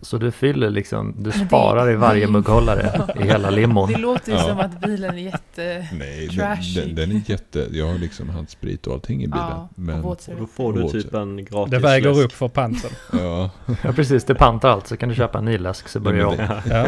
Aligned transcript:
Så 0.00 0.18
du 0.18 0.30
fyller 0.30 0.70
liksom, 0.70 1.14
du 1.18 1.30
sparar 1.32 1.90
i 1.90 1.96
varje 1.96 2.26
mugghållare 2.28 3.00
i 3.20 3.22
hela 3.22 3.50
limon. 3.50 3.92
Det 3.92 3.98
låter 3.98 4.32
ju 4.32 4.38
Ja. 4.38 4.44
som 4.44 4.58
att 4.60 4.80
bilen 4.80 5.14
är 5.14 5.18
jätte... 5.22 5.86
Nej, 5.92 6.26
den, 6.26 6.36
Trashy. 6.36 6.80
den, 6.80 6.94
den 6.94 7.10
är 7.16 7.30
jätte... 7.30 7.66
Jag 7.72 7.86
har 7.86 7.98
liksom 7.98 8.28
handsprit 8.30 8.86
och 8.86 8.94
allting 8.94 9.22
i 9.24 9.26
bilen. 9.26 9.46
Ja, 9.50 9.68
men, 9.74 10.04
Och 10.04 10.18
då 10.38 10.46
får 10.46 10.72
du 10.72 10.88
typ 10.88 11.14
en 11.14 11.44
gratis 11.44 11.70
Det 11.70 11.78
väger 11.78 12.08
läsk. 12.08 12.24
upp 12.24 12.32
för 12.32 12.48
panten. 12.48 12.90
ja, 13.12 13.50
Ja 13.82 13.92
precis, 13.92 14.24
det 14.24 14.34
pantar 14.34 14.68
allt 14.68 14.86
så 14.86 14.96
kan 14.96 15.08
du 15.08 15.14
köpa 15.14 15.38
en 15.38 15.44
ny 15.44 15.58
läsk 15.58 15.88
så 15.88 16.00
börjar 16.00 16.18
jag 16.20 16.28
om. 16.28 16.36
Ja. 16.70 16.86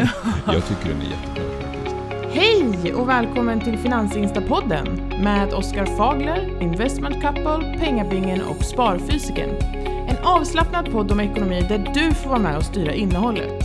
jag 0.53 0.65
tycker 0.67 0.89
den 0.89 1.01
är 1.01 1.05
jättebra 1.05 1.43
faktiskt. 1.61 1.95
Hej 2.33 2.93
och 2.93 3.09
välkommen 3.09 3.59
till 3.61 3.77
Finansinstapodden 3.77 4.85
med 5.23 5.53
Oskar 5.53 5.85
Fagler, 5.85 6.57
Investment 6.61 7.21
Couple, 7.21 7.77
Pengabingen 7.79 8.41
och 8.41 8.63
Sparfysiken. 8.63 9.49
En 10.07 10.17
avslappnad 10.23 10.91
podd 10.91 11.11
om 11.11 11.19
ekonomi 11.19 11.65
där 11.69 11.91
du 11.93 12.13
får 12.15 12.29
vara 12.29 12.39
med 12.39 12.57
och 12.57 12.63
styra 12.63 12.93
innehållet. 12.93 13.63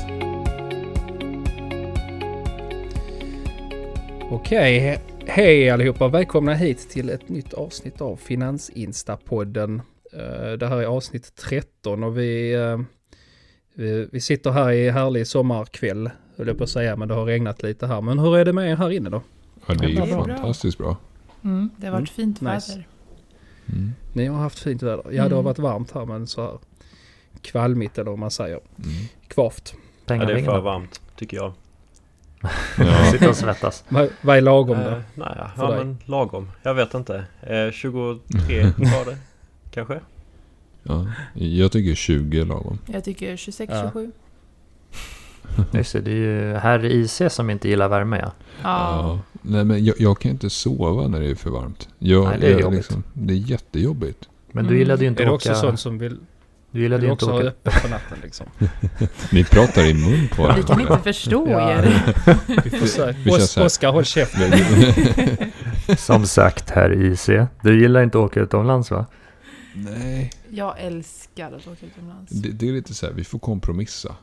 Okej, 4.30 4.80
he- 4.80 5.00
hej 5.26 5.70
allihopa. 5.70 6.08
Välkomna 6.08 6.54
hit 6.54 6.90
till 6.90 7.10
ett 7.10 7.28
nytt 7.28 7.54
avsnitt 7.54 8.00
av 8.00 8.16
Finansinstapodden. 8.16 9.82
Eh, 10.12 10.52
Det 10.52 10.66
här 10.66 10.76
är 10.76 10.84
avsnitt 10.86 11.32
13 11.36 12.04
och 12.04 12.18
vi, 12.18 12.54
eh, 12.54 12.78
vi, 13.74 14.08
vi 14.12 14.20
sitter 14.20 14.50
här 14.50 14.70
i 14.72 14.90
härlig 14.90 15.26
sommarkväll, 15.26 16.10
höll 16.36 16.46
jag 16.46 16.58
på 16.58 16.64
att 16.64 16.70
säga, 16.70 16.96
men 16.96 17.08
det 17.08 17.14
har 17.14 17.24
regnat 17.24 17.62
lite 17.62 17.86
här. 17.86 18.00
Men 18.00 18.18
hur 18.18 18.36
är 18.36 18.44
det 18.44 18.52
med 18.52 18.70
er 18.70 18.76
här 18.76 18.90
inne 18.90 19.10
då? 19.10 19.22
Ja, 19.66 19.74
det 19.74 19.84
är 19.84 19.88
ju 19.88 19.96
är 19.98 20.06
bra. 20.06 20.24
fantastiskt 20.24 20.78
bra. 20.78 20.96
Mm, 21.44 21.70
det 21.76 21.86
har 21.86 21.92
varit 21.92 22.08
fint 22.10 22.40
nice. 22.40 22.82
Mm. 23.72 23.92
Ni 24.12 24.26
har 24.26 24.38
haft 24.38 24.58
fint 24.58 24.82
väder. 24.82 25.02
Ja, 25.04 25.10
det 25.10 25.18
har 25.20 25.26
Mm. 25.26 25.44
varit 25.44 25.58
varmt 25.58 25.92
här, 25.92 26.04
men 26.06 26.26
så 26.26 26.42
här 26.42 26.58
kvalmigt 27.42 27.98
eller 27.98 28.10
vad 28.10 28.18
man 28.18 28.30
säger. 28.30 28.60
Mm. 28.78 28.90
Kvavt. 29.28 29.74
Ja, 30.06 30.14
det 30.14 30.32
är 30.40 30.44
för 30.44 30.60
varmt, 30.60 31.00
tycker 31.16 31.36
jag. 31.36 31.52
Ja. 32.78 33.10
Sitter 33.12 33.28
och 33.28 33.36
svettas. 33.36 33.84
Vad 33.88 34.08
vad 34.20 34.36
är 34.36 34.40
lagom 34.40 34.78
Eh, 34.78 34.84
då? 34.84 34.90
nej, 35.14 35.34
ja, 35.38 35.50
för 35.56 35.62
ja 35.62 35.70
dig? 35.70 35.84
men 35.84 35.98
lagom. 36.04 36.50
Jag 36.62 36.74
vet 36.74 36.94
inte. 36.94 37.24
Eh, 37.42 37.70
23 37.72 38.62
grader, 38.76 39.16
kanske? 39.70 40.00
ja, 40.82 41.06
jag 41.34 41.72
tycker 41.72 41.94
20 41.94 42.40
är 42.40 42.44
lagom. 42.44 42.78
Jag 42.86 43.04
tycker 43.04 43.36
26, 43.36 43.72
Ja. 43.72 43.82
27. 43.82 44.12
Just 45.72 45.92
det, 45.92 46.00
det 46.00 46.10
är 46.10 46.14
ju 46.14 46.54
herr 46.54 46.84
IC 46.84 47.22
som 47.30 47.50
inte 47.50 47.68
gillar 47.68 47.88
värme 47.88 48.18
ja. 48.22 48.32
Ja. 48.62 49.18
Nej, 49.42 49.64
men 49.64 49.84
jag, 49.84 49.94
jag 50.00 50.18
kan 50.18 50.30
inte 50.30 50.50
sova 50.50 51.08
när 51.08 51.20
det 51.20 51.30
är 51.30 51.34
för 51.34 51.50
varmt. 51.50 51.88
Jag, 51.98 52.24
Nej, 52.28 52.38
det 52.40 52.46
är 52.46 52.50
jag, 52.50 52.60
jobbigt. 52.60 52.76
Liksom, 52.78 53.02
det 53.12 53.34
är 53.34 53.38
jättejobbigt. 53.38 54.28
Men 54.52 54.64
du 54.64 54.68
Mm. 54.68 54.78
gillade 54.78 55.02
ju 55.02 55.08
inte 55.08 55.22
Är 55.22 55.26
det 55.26 55.32
åka... 55.32 55.50
också 55.50 55.60
sånt 55.60 55.80
som 55.80 55.98
vill, 55.98 56.18
Du 56.70 56.80
gillade 56.82 57.00
vill 57.00 57.04
ju 57.04 57.08
du 57.08 57.12
inte 57.12 57.24
också 57.24 57.32
ha 57.34 57.38
åka... 57.40 57.48
öppet 57.48 57.82
på 57.82 57.88
natten 57.88 58.18
liksom? 58.22 58.46
Ni 59.32 59.44
pratar 59.44 59.84
i 59.84 59.94
mun 59.94 60.28
på 60.28 60.42
Vi 60.56 60.62
kan 60.62 60.62
varandra. 60.76 60.92
inte 60.94 61.02
förstå 61.12 61.48
er. 61.48 61.82
Vi 62.64 62.70
får. 62.70 63.12
Vi 63.24 63.30
Os- 63.30 63.50
så 63.50 63.60
här. 63.60 63.66
Oskar, 63.66 63.92
håll 63.92 64.04
käften. 64.04 64.52
Som 65.98 66.26
sagt 66.26 66.70
herr 66.70 66.92
IC. 67.02 67.26
Du 67.62 67.80
gillar 67.80 68.02
inte 68.02 68.18
åka 68.18 68.40
utomlands 68.40 68.90
va? 68.90 69.06
Nej, 69.74 70.32
Jag 70.48 70.74
älskar 70.80 71.46
att 71.46 71.66
åka 71.68 71.86
utomlands. 71.86 72.32
det, 72.32 72.48
det 72.48 72.68
är 72.68 72.72
lite 72.72 72.94
så 72.94 73.06
här, 73.06 73.12
vi 73.12 73.24
får 73.24 73.38
kompromissa. 73.38 74.14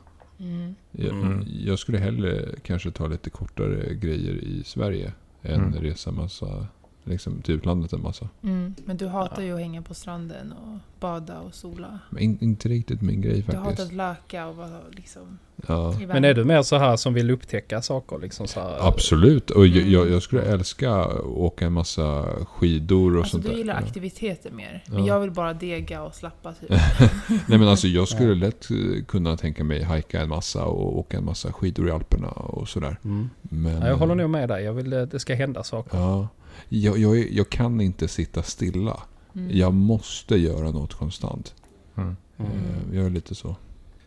Mm. 0.44 0.74
Jag, 0.92 1.12
Mm. 1.12 1.44
jag 1.46 1.78
skulle 1.78 1.98
hellre 1.98 2.48
kanske 2.62 2.90
ta 2.90 3.06
lite 3.06 3.30
kortare 3.30 3.94
grejer 3.94 4.34
i 4.34 4.62
Sverige 4.64 5.12
än 5.42 5.60
Mm. 5.60 5.80
resa 5.80 6.10
massa, 6.10 6.66
liksom 7.04 7.42
till 7.42 7.54
utlandet 7.54 7.92
en 7.92 8.02
massa. 8.02 8.28
Mm. 8.42 8.74
Men 8.84 8.96
du 8.96 9.06
hatar 9.06 9.42
ju 9.42 9.52
att 9.54 9.60
hänga 9.60 9.82
på 9.82 9.94
stranden 9.94 10.52
och 10.52 10.78
bada 11.00 11.40
och 11.40 11.54
sola. 11.54 11.98
Men 12.10 12.22
in, 12.22 12.38
inte 12.40 12.68
riktigt 12.68 13.02
min 13.02 13.20
grej 13.20 13.44
Du 13.50 13.56
hatar 13.56 13.64
faktiskt. 13.70 13.88
att 13.88 13.94
löka 13.94 14.46
och 14.46 14.56
vara 14.56 14.78
liksom 14.90 15.38
Ja. 15.68 15.94
Men 16.08 16.24
är 16.24 16.34
du 16.34 16.44
mer 16.44 16.62
så 16.62 16.78
här 16.78 16.96
som 16.96 17.14
vill 17.14 17.30
upptäcka 17.30 17.82
saker 17.82 18.18
liksom 18.18 18.46
så 18.46 18.60
här? 18.60 18.88
Absolut, 18.88 19.50
och 19.50 19.66
jag, 19.66 19.76
Mm. 19.76 19.92
jag, 19.92 20.10
jag 20.10 20.22
skulle 20.22 20.42
älska 20.42 20.94
att 20.94 21.20
åka 21.24 21.66
en 21.66 21.72
massa 21.72 22.24
skidor 22.46 23.12
och 23.12 23.18
Alltså 23.18 23.30
sånt 23.30 23.44
du 23.44 23.50
där. 23.50 23.56
gillar 23.58 23.74
Ja. 23.80 23.86
aktiviteter 23.86 24.50
mer. 24.50 24.84
Men 24.86 24.98
Ja. 25.04 25.06
jag 25.14 25.20
vill 25.20 25.30
bara 25.30 25.52
dega 25.52 26.02
och 26.02 26.14
slappa 26.14 26.52
typ. 26.52 26.70
Nej 27.48 27.58
men 27.58 27.68
alltså 27.68 27.86
jag 27.88 28.08
skulle 28.08 28.34
lätt 28.34 28.70
eh, 28.70 29.04
kunna 29.04 29.36
tänka 29.36 29.64
mig 29.64 29.82
hajka 29.82 30.20
en 30.22 30.28
massa 30.28 30.64
och 30.64 30.98
åka 30.98 31.16
en 31.18 31.24
massa 31.24 31.52
skidor 31.52 31.88
i 31.88 31.90
Alperna 31.90 32.28
och 32.28 32.68
sådär. 32.68 32.96
Mm. 33.04 33.30
Men, 33.42 33.72
Ja, 33.82 33.88
jag 33.88 33.96
håller 33.96 34.14
nog 34.14 34.30
med 34.30 34.48
dig. 34.48 34.64
Jag 34.64 34.72
vill 34.72 34.92
att 34.94 35.10
det 35.10 35.18
ska 35.18 35.34
hända 35.34 35.62
saker. 35.64 35.98
Ja, 35.98 36.28
jag, 36.68 36.98
jag, 36.98 37.18
jag 37.18 37.50
kan 37.50 37.80
inte 37.80 38.08
sitta 38.08 38.42
stilla. 38.42 39.00
Mm. 39.34 39.56
Jag 39.56 39.74
måste 39.74 40.36
göra 40.36 40.70
något 40.70 40.94
konstant. 40.94 41.54
Mm. 41.96 42.16
Mm. 42.38 42.50
Eh, 42.52 42.96
Jag 42.96 43.06
är 43.06 43.10
lite 43.10 43.34
så. 43.34 43.56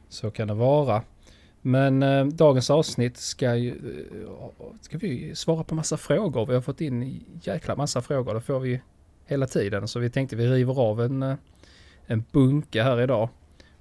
Så 0.10 0.32
kan 0.32 0.48
det 0.48 0.54
vara. 0.54 1.02
Men 1.62 2.04
eh, 2.04 2.26
dagens 2.26 2.70
avsnitt 2.70 3.18
ska 3.18 3.56
ju... 3.56 3.70
Eh, 3.70 4.66
ska 4.82 4.98
vi 4.98 5.08
ju 5.08 5.36
svara 5.36 5.64
på 5.64 5.76
massa 5.76 5.98
frågor. 5.98 6.46
Vi 6.46 6.54
har 6.54 6.62
fått 6.62 6.82
in 6.82 7.24
jäkla 7.42 7.76
massa 7.76 8.02
frågor. 8.02 8.34
Det 8.34 8.42
får 8.42 8.60
vi 8.60 8.82
hela 9.26 9.48
tiden. 9.48 9.88
Så 9.88 10.00
vi 10.00 10.10
tänkte 10.10 10.36
vi 10.36 10.48
river 10.48 10.80
av 10.80 11.02
en, 11.02 11.24
eh, 11.24 11.36
en 12.06 12.24
bunke 12.32 12.84
här 12.84 13.02
idag. 13.02 13.30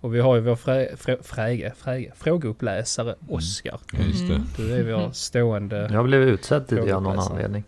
Och 0.01 0.15
vi 0.15 0.21
har 0.21 0.35
ju 0.37 0.41
vår 0.41 0.57
frä, 0.57 0.97
frä, 0.97 1.17
fräge, 1.23 1.73
fräge, 1.77 2.13
frågeuppläsare 2.17 3.15
Oskar. 3.29 3.81
Just 4.09 4.29
det. 4.29 4.35
Mm. 4.35 4.47
Du 4.57 4.73
är 4.73 4.93
vår 4.93 5.11
stående... 5.13 5.89
Jag 5.93 6.05
blev 6.05 6.23
utsedd 6.23 6.67
till 6.67 6.77
det 6.77 6.93
av 6.93 7.03
någon 7.03 7.19
anledning. 7.19 7.65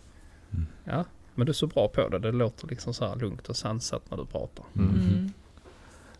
Ja, 0.89 1.05
men 1.35 1.45
du 1.45 1.51
är 1.51 1.53
så 1.53 1.67
bra 1.67 1.87
på 1.87 2.09
det. 2.09 2.19
Det 2.19 2.31
låter 2.31 2.67
liksom 2.67 2.93
så 2.93 3.07
här 3.07 3.15
lugnt 3.15 3.49
och 3.49 3.55
sansat 3.55 4.01
när 4.09 4.17
du 4.17 4.25
pratar. 4.25 4.65
Mm. 4.75 4.89
Mm. 4.89 5.31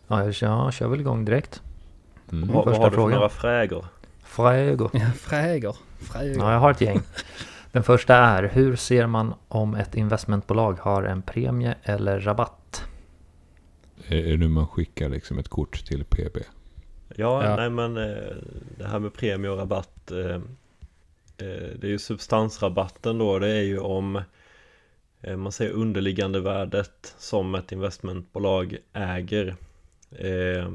Ja, 0.06 0.24
jag 0.24 0.34
kör, 0.34 0.48
jag 0.48 0.72
kör 0.72 0.88
väl 0.88 1.00
igång 1.00 1.24
direkt. 1.24 1.62
Mm. 2.32 2.48
Vad, 2.48 2.64
har 2.64 2.72
du 2.72 2.80
för 2.80 2.90
frågan. 2.90 3.14
några 3.14 3.28
frägor? 3.28 3.86
Frågor. 4.22 4.90
Ja, 4.92 5.06
fräger. 5.16 5.76
Fräger. 5.98 6.36
Ja, 6.38 6.52
jag 6.52 6.60
har 6.60 6.70
ett 6.70 6.80
gäng. 6.80 7.00
Den 7.72 7.82
första 7.82 8.16
är, 8.16 8.42
hur 8.42 8.76
ser 8.76 9.06
man 9.06 9.34
om 9.48 9.74
ett 9.74 9.94
investmentbolag 9.94 10.78
har 10.80 11.02
en 11.02 11.22
premie 11.22 11.74
eller 11.82 12.20
rabatt? 12.20 12.84
Är 14.08 14.22
det 14.22 14.36
nu 14.36 14.48
man 14.48 14.66
skickar 14.66 15.08
liksom 15.08 15.38
ett 15.38 15.48
kort 15.48 15.84
till 15.86 16.04
PB? 16.04 16.36
Ja, 17.16 17.44
Ja. 17.44 17.56
nej 17.56 17.70
men 17.70 17.96
eh, 17.96 18.34
det 18.78 18.86
här 18.86 18.98
med 18.98 19.12
premie 19.14 19.50
och 19.50 19.58
rabatt 19.58 20.10
eh, 20.10 20.34
eh, 21.46 21.70
Det 21.78 21.82
är 21.82 21.90
ju 21.90 21.98
substansrabatten 21.98 23.18
då 23.18 23.38
Det 23.38 23.48
är 23.50 23.62
ju 23.62 23.78
om 23.78 24.22
Eh, 25.22 25.36
man 25.36 25.52
säger 25.52 25.72
underliggande 25.72 26.40
värdet 26.40 27.14
Som 27.18 27.54
ett 27.54 27.72
investmentbolag 27.72 28.76
äger 28.92 29.56
eh, 30.10 30.70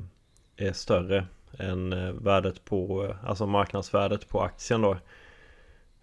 Är 0.57 0.73
större 0.73 1.27
än 1.59 1.93
eh, 1.93 2.11
värdet 2.11 2.65
på 2.65 3.13
Alltså 3.23 3.45
marknadsvärdet 3.47 4.29
på 4.29 4.41
aktien 4.41 4.81
då. 4.81 4.97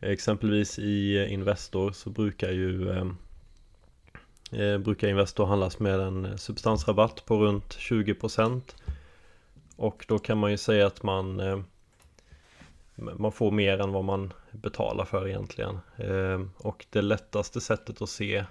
Exempelvis 0.00 0.78
i 0.78 1.26
Investor 1.28 1.92
så 1.92 2.10
brukar 2.10 2.50
ju 2.50 2.90
eh, 2.90 4.78
Brukar 4.78 5.08
Investor 5.08 5.46
handlas 5.46 5.78
med 5.78 6.00
en 6.00 6.38
substansrabatt 6.38 7.24
på 7.26 7.36
runt 7.36 7.76
20% 7.78 8.60
och 9.76 10.04
då 10.08 10.18
kan 10.18 10.38
man 10.38 10.50
ju 10.50 10.56
säga 10.56 10.86
att 10.86 11.02
man 11.02 11.40
eh, 11.40 11.58
Man 12.94 13.32
får 13.32 13.50
mer 13.50 13.80
än 13.80 13.92
vad 13.92 14.04
man 14.04 14.32
betalar 14.52 15.04
för 15.04 15.28
egentligen 15.28 15.78
eh, 15.96 16.40
Och 16.56 16.86
det 16.90 17.02
lättaste 17.02 17.60
sättet 17.60 18.02
att 18.02 18.08
se 18.08 18.44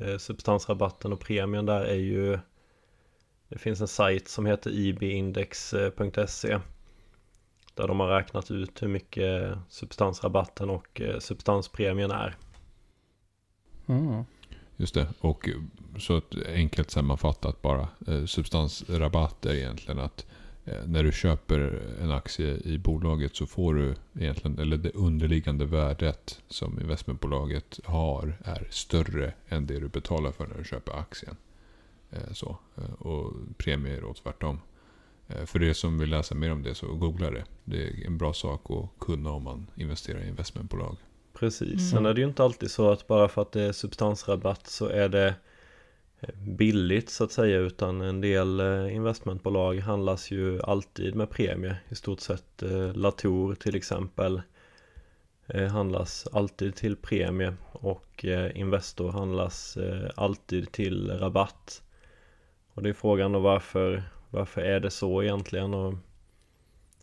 eh, 0.00 0.18
Substansrabatten 0.18 1.12
och 1.12 1.20
premien 1.20 1.66
där 1.66 1.80
är 1.80 1.94
ju 1.94 2.38
Det 3.48 3.58
finns 3.58 3.80
en 3.80 3.88
sajt 3.88 4.28
som 4.28 4.46
heter 4.46 4.70
ibindex.se 4.70 6.58
Där 7.74 7.88
de 7.88 8.00
har 8.00 8.08
räknat 8.08 8.50
ut 8.50 8.82
hur 8.82 8.88
mycket 8.88 9.58
substansrabatten 9.68 10.70
och 10.70 11.00
eh, 11.00 11.18
substanspremien 11.18 12.10
är 12.10 12.36
Mm. 13.88 14.24
Just 14.76 14.94
det, 14.94 15.06
och 15.20 15.48
så 15.98 16.20
enkelt 16.46 16.90
sammanfattat 16.90 17.62
bara. 17.62 17.88
Eh, 18.06 18.24
substansrabatt 18.24 19.46
är 19.46 19.54
egentligen 19.54 19.98
att 19.98 20.20
eh, 20.20 20.26
när 20.86 21.02
du 21.02 21.12
köper 21.12 21.82
en 22.02 22.10
aktie 22.10 22.56
i 22.64 22.78
bolaget 22.78 23.36
så 23.36 23.46
får 23.46 23.74
du 23.74 23.94
egentligen, 24.20 24.58
eller 24.58 24.76
det 24.76 24.90
underliggande 24.94 25.64
värdet 25.64 26.42
som 26.48 26.80
investmentbolaget 26.80 27.80
har 27.84 28.36
är 28.44 28.66
större 28.70 29.32
än 29.48 29.66
det 29.66 29.80
du 29.80 29.88
betalar 29.88 30.32
för 30.32 30.46
när 30.46 30.58
du 30.58 30.64
köper 30.64 30.92
aktien. 30.92 31.36
Eh, 32.10 32.32
så. 32.32 32.58
Eh, 32.76 32.92
Och 33.06 33.32
premier 33.58 34.04
och 34.04 34.16
tvärtom. 34.16 34.60
Eh, 35.28 35.44
För 35.44 35.62
er 35.62 35.72
som 35.72 35.98
vill 35.98 36.10
läsa 36.10 36.34
mer 36.34 36.52
om 36.52 36.62
det 36.62 36.74
så 36.74 36.86
googla 36.94 37.30
det. 37.30 37.44
Det 37.64 37.88
är 37.88 38.06
en 38.06 38.18
bra 38.18 38.32
sak 38.32 38.70
att 38.70 39.06
kunna 39.06 39.30
om 39.30 39.42
man 39.42 39.70
investerar 39.76 40.20
i 40.24 40.28
investmentbolag. 40.28 40.96
Precis, 41.38 41.68
Mm. 41.68 41.78
sen 41.78 42.06
är 42.06 42.14
det 42.14 42.20
ju 42.20 42.26
inte 42.26 42.44
alltid 42.44 42.70
så 42.70 42.90
att 42.90 43.06
bara 43.06 43.28
för 43.28 43.42
att 43.42 43.52
det 43.52 43.62
är 43.62 43.72
substansrabatt 43.72 44.66
så 44.66 44.86
är 44.86 45.08
det 45.08 45.26
eh, 45.28 45.34
billigt 46.34 47.10
så 47.10 47.24
att 47.24 47.32
säga 47.32 47.58
utan 47.58 48.00
en 48.00 48.20
del 48.20 48.60
eh, 48.60 48.94
investmentbolag 48.94 49.80
handlas 49.80 50.30
ju 50.30 50.62
alltid 50.62 51.14
med 51.14 51.30
premie 51.30 51.76
i 51.88 51.94
stort 51.94 52.20
sett 52.20 52.62
eh, 52.62 52.94
Latour 52.94 53.54
till 53.54 53.76
exempel 53.76 54.42
eh, 55.46 55.66
handlas 55.66 56.28
alltid 56.32 56.74
till 56.74 56.96
premie 56.96 57.54
och 57.72 58.24
Investor 58.54 59.10
handlas 59.10 59.78
alltid 60.14 60.72
till 60.72 61.10
rabatt. 61.10 61.82
Och 62.74 62.82
det 62.82 62.88
är 62.88 62.94
frågan 62.94 63.32
då 63.32 63.38
varför 63.38 64.02
varför 64.30 64.60
är 64.60 64.80
det 64.80 64.90
så 64.90 65.22
egentligen? 65.22 65.74
Och 65.74 65.94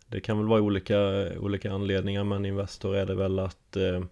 det 0.07 0.21
kan 0.21 0.37
väl 0.37 0.47
vara 0.47 0.61
olika, 0.61 0.99
olika 1.39 1.71
anledningar 1.71 2.23
men 2.23 2.45
Investor 2.45 2.95
är 2.95 3.05
det 3.05 3.15
väl 3.15 3.39
att 3.39 3.75
eh, 3.75 4.03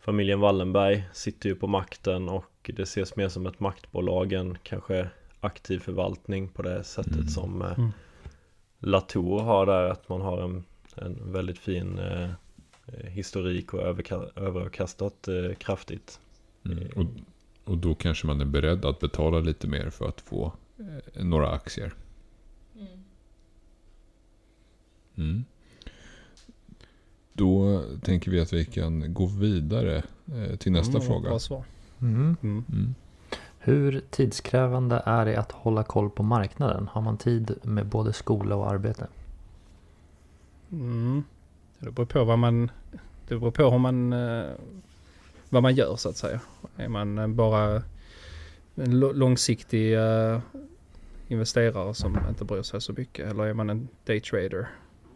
familjen 0.00 0.40
Wallenberg 0.40 1.04
sitter 1.12 1.48
ju 1.48 1.54
på 1.54 1.66
makten 1.66 2.28
och 2.28 2.44
det 2.74 2.82
ses 2.82 3.16
mer 3.16 3.28
som 3.28 3.46
ett 3.46 3.60
maktbolag 3.60 4.32
än 4.32 4.58
kanske 4.62 5.08
aktiv 5.40 5.78
förvaltning 5.78 6.48
på 6.48 6.62
det 6.62 6.84
sättet 6.84 7.12
Mm. 7.14 7.28
som 7.28 7.62
eh, 7.62 7.78
Mm. 7.78 7.90
Latour 8.78 9.40
har 9.40 9.66
där 9.66 9.82
att 9.88 10.08
man 10.08 10.20
har 10.20 10.42
en, 10.42 10.64
en 10.96 11.32
väldigt 11.32 11.58
fin 11.58 11.98
eh, 11.98 12.30
eh, 12.86 13.06
historik 13.10 13.74
och 13.74 13.80
överka- 13.80 14.30
överavkastat 14.36 15.28
eh, 15.28 15.54
kraftigt. 15.58 16.20
Mm. 16.64 16.88
Och, 16.96 17.04
och 17.70 17.78
då 17.78 17.94
kanske 17.94 18.26
man 18.26 18.40
är 18.40 18.44
beredd 18.44 18.84
att 18.84 19.00
betala 19.00 19.38
lite 19.40 19.66
mer 19.68 19.90
för 19.90 20.08
att 20.08 20.20
få 20.20 20.52
eh, 20.78 21.24
några 21.24 21.50
aktier. 21.50 21.92
Mm. 25.16 25.44
Då 27.32 27.82
tänker 28.02 28.30
vi 28.30 28.40
att 28.40 28.52
vi 28.52 28.64
kan 28.64 29.14
gå 29.14 29.26
vidare 29.26 30.02
eh, 30.34 30.56
till 30.56 30.72
nästa 30.72 30.96
Mm, 30.98 31.02
fråga. 31.06 31.28
Bra 31.28 31.38
svar. 31.38 31.64
Mm. 32.00 32.36
Mm. 32.42 32.64
Mm. 32.72 32.94
Hur 33.58 34.02
tidskrävande 34.10 35.02
är 35.04 35.24
det 35.26 35.36
att 35.36 35.52
hålla 35.52 35.82
koll 35.84 36.10
på 36.10 36.22
marknaden? 36.22 36.88
Har 36.92 37.00
man 37.02 37.16
tid 37.18 37.54
med 37.62 37.86
både 37.86 38.12
skola 38.12 38.56
och 38.56 38.70
arbete? 38.70 39.06
Mm. 40.72 41.22
Det 41.78 41.90
beror 41.90 42.06
på 42.06 42.24
vad 42.24 42.38
man... 42.38 42.70
Det 43.28 43.36
beror 43.36 43.50
på 43.50 43.70
hur 43.70 43.78
man... 43.78 44.12
eh, 44.12 44.50
Vad 45.48 45.62
man 45.62 45.74
gör 45.74 45.96
så 45.96 46.08
att 46.08 46.16
säga. 46.16 46.40
Är 46.76 46.88
man 46.88 47.18
eh, 47.18 47.26
bara 47.26 47.82
en 48.74 49.00
långsiktig 49.00 49.94
eh, 49.98 50.38
investerare 51.28 51.94
som 51.94 52.18
inte 52.28 52.44
bryr 52.44 52.62
sig 52.62 52.80
så 52.80 52.92
mycket. 52.92 53.30
Eller 53.30 53.44
är 53.44 53.54
man 53.54 53.70
en 53.70 53.88
daytrader 54.04 54.68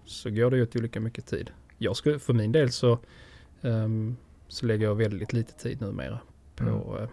så 0.05 0.31
går 0.31 0.51
det 0.51 0.57
ju 0.57 0.63
åt 0.63 0.77
olika 0.77 1.01
mycket 1.01 1.27
tid. 1.27 1.51
Jag 1.79 1.97
skulle, 1.97 2.19
för 2.19 2.33
min 2.33 2.53
del 2.53 2.71
så, 2.73 2.99
ehm, 3.63 4.17
så 4.49 4.67
lägger 4.67 4.87
jag 4.87 4.95
väldigt 4.95 5.33
lite 5.33 5.53
tid 5.53 5.81
numera 5.81 6.19
på, 6.61 6.97
Mm. 6.97 7.03
eh, 7.03 7.09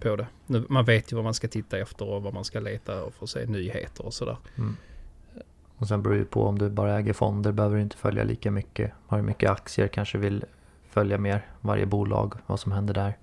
på 0.00 0.16
det. 0.16 0.26
Nu, 0.46 0.66
man 0.68 0.84
vet 0.84 1.12
ju 1.12 1.16
vad 1.16 1.24
man 1.24 1.34
ska 1.34 1.48
titta 1.48 1.78
efter 1.78 2.08
och 2.08 2.22
vad 2.22 2.34
man 2.34 2.44
ska 2.44 2.60
leta 2.60 3.02
och 3.04 3.14
få 3.14 3.26
se 3.26 3.46
nyheter 3.46 4.06
och 4.06 4.14
sådär. 4.14 4.36
Mm. 4.58 4.76
Och 5.78 5.88
sen 5.88 6.02
beror 6.02 6.14
det 6.16 6.24
på 6.24 6.44
om 6.46 6.58
du 6.58 6.70
bara 6.70 6.98
äger 6.98 7.12
fonder 7.12 7.52
behöver 7.52 7.76
du 7.76 7.82
inte 7.82 7.96
följa 7.96 8.24
lika 8.24 8.50
mycket. 8.50 8.92
Har 9.06 9.16
du 9.18 9.22
mycket 9.24 9.50
aktier 9.50 9.88
kanske 9.88 10.18
vill 10.18 10.44
följa 10.90 11.18
mer 11.18 11.46
varje 11.60 11.86
bolag, 11.86 12.34
vad 12.46 12.60
som 12.60 12.72
händer 12.72 12.94
där. 12.94 13.16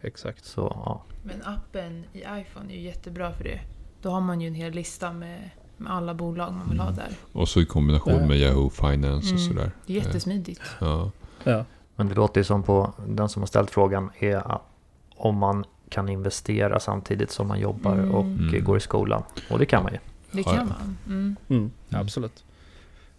Exakt. 0.00 0.44
Så 0.44 0.60
ja, 0.84 1.02
Men 1.22 1.42
appen 1.44 2.04
i 2.12 2.18
iPhone 2.18 2.72
är 2.72 2.76
ju 2.76 2.80
jättebra 2.82 3.32
för 3.32 3.44
det. 3.44 3.60
Då 4.02 4.10
har 4.10 4.20
man 4.20 4.40
ju 4.40 4.48
en 4.48 4.54
hel 4.54 4.72
lista 4.72 5.12
med, 5.12 5.50
med 5.76 5.92
alla 5.92 6.14
bolag 6.14 6.52
man 6.52 6.70
vill 6.70 6.80
ha 6.80 6.90
där. 6.90 7.12
Och 7.32 7.48
så 7.48 7.60
i 7.60 7.66
kombination 7.66 8.14
Ja. 8.20 8.26
med 8.26 8.36
Yahoo 8.36 8.70
Finance 8.70 9.34
och 9.34 9.40
Mm. 9.40 9.48
sådär. 9.52 9.70
Det 9.86 9.92
är 9.92 9.96
jättesmidigt. 10.04 10.62
Ja. 10.80 11.10
Ja. 11.44 11.64
Men 11.98 12.08
det 12.08 12.14
låter 12.14 12.40
ju 12.40 12.44
som 12.44 12.62
på 12.62 12.92
den 13.06 13.28
som 13.28 13.42
har 13.42 13.46
ställt 13.46 13.70
frågan 13.70 14.10
är 14.18 14.36
att 14.52 14.62
om 15.16 15.36
man 15.36 15.64
kan 15.88 16.08
investera 16.08 16.80
samtidigt 16.80 17.30
som 17.30 17.48
man 17.48 17.60
jobbar 17.60 17.92
Mm. 17.94 18.10
och 18.14 18.24
Mm. 18.24 18.64
går 18.64 18.76
i 18.76 18.80
skolan. 18.80 19.22
Och 19.50 19.58
det 19.58 19.66
kan 19.66 19.82
man 19.82 19.92
ju. 19.92 19.98
Det 20.32 20.42
kan 20.42 20.66
man. 20.68 20.96
Mm. 21.06 21.36
Mm, 21.48 21.70
absolut. 21.90 22.44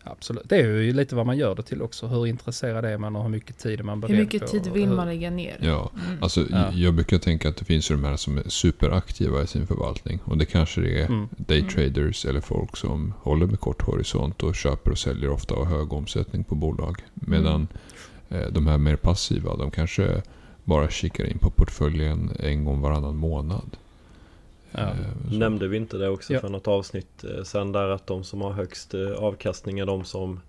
Absolut. 0.03 0.49
Det 0.49 0.55
är 0.55 0.65
ju 0.67 0.93
lite 0.93 1.15
vad 1.15 1.25
man 1.25 1.37
gör 1.37 1.55
det 1.55 1.63
till 1.63 1.81
också. 1.81 2.07
Hur 2.07 2.27
intresserad 2.27 2.85
är 2.85 2.97
man 2.97 3.15
och 3.15 3.23
hur 3.23 3.29
mycket 3.29 3.57
tid 3.57 3.83
man 3.85 4.01
beredd 4.01 4.15
Hur 4.15 4.23
mycket 4.23 4.41
på. 4.41 4.47
tid 4.47 4.67
vill 4.73 4.87
hur- 4.89 4.95
man 4.95 5.07
lägga 5.07 5.29
ner? 5.29 5.57
ja. 5.61 5.91
Mm. 6.07 6.23
Alltså, 6.23 6.45
Ja. 6.49 6.71
Jag 6.73 6.93
brukar 6.93 7.17
tänka 7.17 7.49
att 7.49 7.57
det 7.57 7.65
finns 7.65 7.91
ju 7.91 7.95
de 7.95 8.03
här 8.03 8.15
som 8.15 8.37
är 8.37 8.43
superaktiva 8.49 9.41
i 9.43 9.47
sin 9.47 9.67
förvaltning. 9.67 10.19
Och 10.25 10.37
det 10.37 10.45
kanske 10.45 10.81
det 10.81 11.01
är 11.01 11.05
Mm. 11.05 11.27
daytraders 11.37 12.25
eller 12.25 12.41
folk 12.41 12.77
som 12.77 13.13
håller 13.21 13.45
med 13.45 13.59
kort 13.59 13.81
horisont 13.81 14.43
och 14.43 14.55
köper 14.55 14.91
och 14.91 14.97
säljer 14.97 15.29
ofta 15.29 15.55
och 15.55 15.67
hög 15.67 15.93
omsättning 15.93 16.43
på 16.43 16.55
bolag. 16.55 16.97
Medan 17.13 17.61
eh, 17.61 17.77
de 18.51 18.67
här 18.67 18.77
mer 18.77 18.95
passiva, 18.95 19.55
de 19.55 19.71
kanske 19.71 20.21
bara 20.63 20.89
kikar 20.89 21.25
in 21.25 21.39
på 21.39 21.49
portföljen 21.49 22.31
en 22.39 22.65
gång 22.65 22.81
varannan 22.81 23.15
månad. 23.15 23.77
Ja. 24.71 24.79
Eh, 24.79 24.87
så- 25.29 25.35
Nämnde 25.35 25.67
vi 25.67 25.77
inte 25.77 25.97
det 25.97 26.09
också 26.09 26.33
Ja. 26.33 26.39
för 26.39 26.49
något 26.49 26.67
avsnitt 26.67 27.23
eh, 27.23 27.43
sen 27.43 27.71
där 27.71 27.87
att 27.89 28.07
de 28.07 28.23
som 28.23 28.41
har 28.41 28.51
högst 28.51 28.93
eh, 28.93 29.11
avkastning 29.11 29.79
är 29.79 29.85
de 29.85 30.03
som 30.03 30.39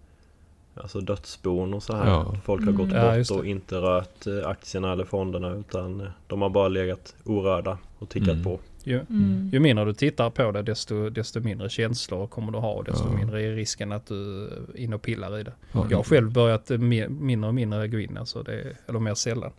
Alltså 0.75 1.01
dödsbon 1.01 1.75
och 1.75 1.83
så 1.83 1.97
här. 1.97 2.07
Ja. 2.11 2.35
Folk 2.45 2.65
har 2.65 2.73
gått 2.73 2.91
Mm. 2.93 2.97
Ja, 3.05 3.17
bort 3.19 3.29
det. 3.29 3.35
och 3.35 3.47
inte 3.47 3.77
rört 3.77 4.27
eh, 4.27 4.49
aktierna 4.49 4.93
eller 4.93 5.05
fonderna 5.05 5.51
utan 5.55 6.01
eh, 6.01 6.07
de 6.27 6.43
har 6.43 6.51
bara 6.51 6.69
legat 6.69 7.15
orörda 7.25 7.79
och 7.99 8.09
tickat 8.09 8.29
Mm. 8.29 8.45
på. 8.45 8.59
Ju, 8.85 9.01
Mm. 9.11 9.51
ju 9.53 9.61
mindre 9.61 9.85
du 9.85 9.93
tittar 9.95 10.31
på 10.31 10.51
det 10.53 10.63
desto, 10.63 11.11
desto 11.11 11.41
mindre 11.41 11.69
känslor 11.69 12.27
kommer 12.27 12.53
du 12.53 12.59
ha 12.59 12.73
och 12.73 12.85
desto 12.85 13.09
Ja. 13.11 13.17
mindre 13.17 13.43
är 13.43 13.53
risken 13.55 13.93
att 13.93 14.07
du 14.07 14.45
är 14.47 14.77
inne 14.77 14.95
och 14.97 15.03
pillar 15.03 15.39
i 15.39 15.43
det. 15.43 15.53
Ja, 15.73 15.87
Jag 15.91 15.97
har 15.99 16.05
själv 16.05 16.33
börjat 16.33 16.69
mer, 16.69 17.09
mindre 17.09 17.49
och 17.49 17.55
mindre 17.55 17.89
gå 17.89 17.99
in, 17.99 18.17
alltså 18.17 18.43
det, 18.43 18.77
eller 18.87 18.99
mer 18.99 19.15
sällan. 19.15 19.51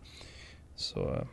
Så 0.76 1.26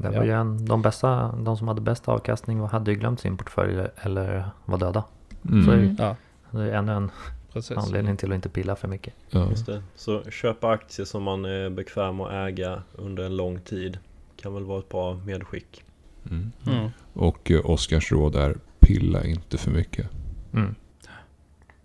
Det 0.00 0.12
Ja. 0.12 0.18
var 0.18 0.24
ju 0.24 0.32
en, 0.32 0.64
de, 0.64 0.82
bästa, 0.82 1.32
de 1.32 1.56
som 1.56 1.68
hade 1.68 1.80
bäst 1.80 2.08
avkastning 2.08 2.60
hade 2.60 2.90
ju 2.92 2.96
glömt 2.98 3.20
sin 3.20 3.36
portfölj 3.36 3.86
eller 3.96 4.50
var 4.64 4.78
döda. 4.78 5.04
Mm. 5.48 5.64
Så 5.64 5.70
det. 5.70 5.96
ja, 5.98 6.16
Det 6.50 6.62
är 6.62 6.72
ännu 6.72 6.92
en 6.92 7.10
precis. 7.52 7.76
anledning 7.76 8.16
till 8.16 8.32
att 8.32 8.34
inte 8.34 8.48
pilla 8.48 8.76
för 8.76 8.88
mycket. 8.88 9.14
Ja. 9.30 9.50
Just 9.50 9.66
det. 9.66 9.82
Så 9.94 10.22
köpa 10.30 10.68
aktier 10.70 11.06
som 11.06 11.22
man 11.22 11.44
är 11.44 11.70
bekväm 11.70 12.20
att 12.20 12.32
äga 12.32 12.82
under 12.92 13.24
en 13.24 13.36
lång 13.36 13.60
tid 13.60 13.98
kan 14.36 14.54
väl 14.54 14.64
vara 14.64 14.78
ett 14.78 14.88
bra 14.88 15.14
medskick. 15.26 15.82
Mm. 16.30 16.52
Mm, 16.66 16.90
Och 17.12 17.50
eh, 17.50 17.70
Oskars 17.70 18.12
råd 18.12 18.36
är 18.36 18.56
pilla 18.80 19.24
inte 19.24 19.58
för 19.58 19.70
mycket. 19.70 20.06
Mm. 20.52 20.74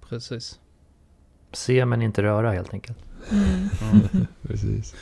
precis. 0.09 0.59
Se 1.51 1.85
men 1.85 2.01
inte 2.01 2.24
röra 2.24 2.51
helt 2.51 2.74
enkelt. 2.74 2.97
Mm. 3.31 3.69
Mm. 3.91 4.27
Precis. 4.41 4.95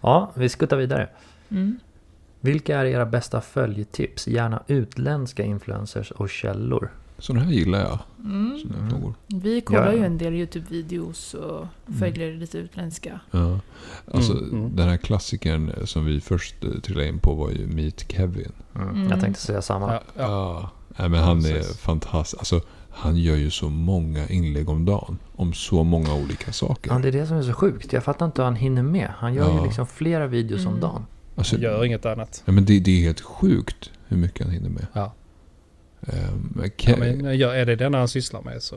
Ja, 0.00 0.32
vi 0.34 0.48
skuttar 0.48 0.76
vidare. 0.76 1.08
Mm. 1.50 1.78
Vilka 2.40 2.78
är 2.78 2.84
era 2.84 3.06
bästa 3.06 3.40
följetips? 3.40 4.28
Gärna 4.28 4.62
utländska 4.66 5.42
influencers 5.42 6.10
och 6.10 6.30
källor. 6.30 6.90
Sådana 7.18 7.44
här 7.44 7.52
gillar 7.52 7.78
jag. 7.80 7.98
Mm. 8.24 8.50
Här 8.70 8.78
Mm. 8.78 8.90
frågor. 8.90 9.14
Vi 9.26 9.60
kollar 9.60 9.86
Ja. 9.86 9.98
ju 9.98 10.04
en 10.04 10.18
del 10.18 10.32
YouTube-videos 10.34 11.34
och 11.34 11.66
Mm. 11.86 11.98
följer 12.00 12.32
lite 12.36 12.58
utländska. 12.58 13.20
Ja. 13.30 13.60
Alltså 14.14 14.32
Mm, 14.32 14.50
mm. 14.50 14.76
den 14.76 14.88
här 14.88 14.96
klassikern 14.96 15.72
som 15.86 16.04
vi 16.04 16.20
först 16.20 16.64
eh, 16.64 16.70
trillade 16.70 17.08
in 17.08 17.18
på 17.18 17.34
var 17.34 17.50
ju 17.50 17.66
Meet 17.66 18.12
Kevin. 18.12 18.52
Mm. 18.74 18.88
Mm. 18.88 19.08
Jag 19.10 19.20
tänkte 19.20 19.42
säga 19.42 19.62
samma. 19.62 19.92
Ja, 19.92 20.02
ja. 20.16 20.22
Ja. 20.22 20.70
Nej, 20.98 21.08
men 21.08 21.20
han 21.24 21.38
är 21.44 21.52
Precis. 21.54 21.78
fantastisk. 21.78 22.38
Alltså, 22.40 22.60
han 22.90 23.16
gör 23.16 23.36
ju 23.36 23.50
så 23.50 23.68
många 23.68 24.28
inlägg 24.28 24.68
om 24.68 24.84
dagen. 24.84 25.18
Om 25.36 25.52
så 25.52 25.84
många 25.84 26.14
olika 26.14 26.52
saker. 26.52 26.90
Ja, 26.90 26.98
det 26.98 27.08
är 27.08 27.12
det 27.12 27.26
som 27.26 27.36
är 27.36 27.42
så 27.42 27.52
sjukt. 27.52 27.92
Jag 27.92 28.04
fattar 28.04 28.26
inte 28.26 28.40
hur 28.42 28.44
han 28.44 28.56
hinner 28.56 28.82
med. 28.82 29.10
Han 29.16 29.34
gör 29.34 29.50
ju 29.50 29.56
Ja. 29.56 29.64
liksom 29.64 29.86
flera 29.86 30.26
videos 30.26 30.60
om 30.60 30.68
Mm. 30.68 30.80
dagen. 30.80 31.06
Alltså, 31.36 31.56
Jag 31.56 31.62
gör 31.72 31.84
inget 31.84 32.06
annat. 32.06 32.42
ja, 32.46 32.52
men 32.52 32.64
det, 32.64 32.80
det 32.80 32.90
är 32.90 33.02
helt 33.02 33.20
sjukt 33.20 33.90
hur 34.06 34.16
mycket 34.16 34.42
han 34.46 34.52
hinner 34.54 34.70
med. 34.70 34.86
Ja. 34.92 35.12
Ehm, 36.02 36.62
Ja, 36.76 36.96
men 36.98 37.24
är 37.26 37.64
det 37.66 37.76
den 37.76 37.94
han 37.94 38.08
sysslar 38.08 38.42
med 38.42 38.62
så, 38.62 38.76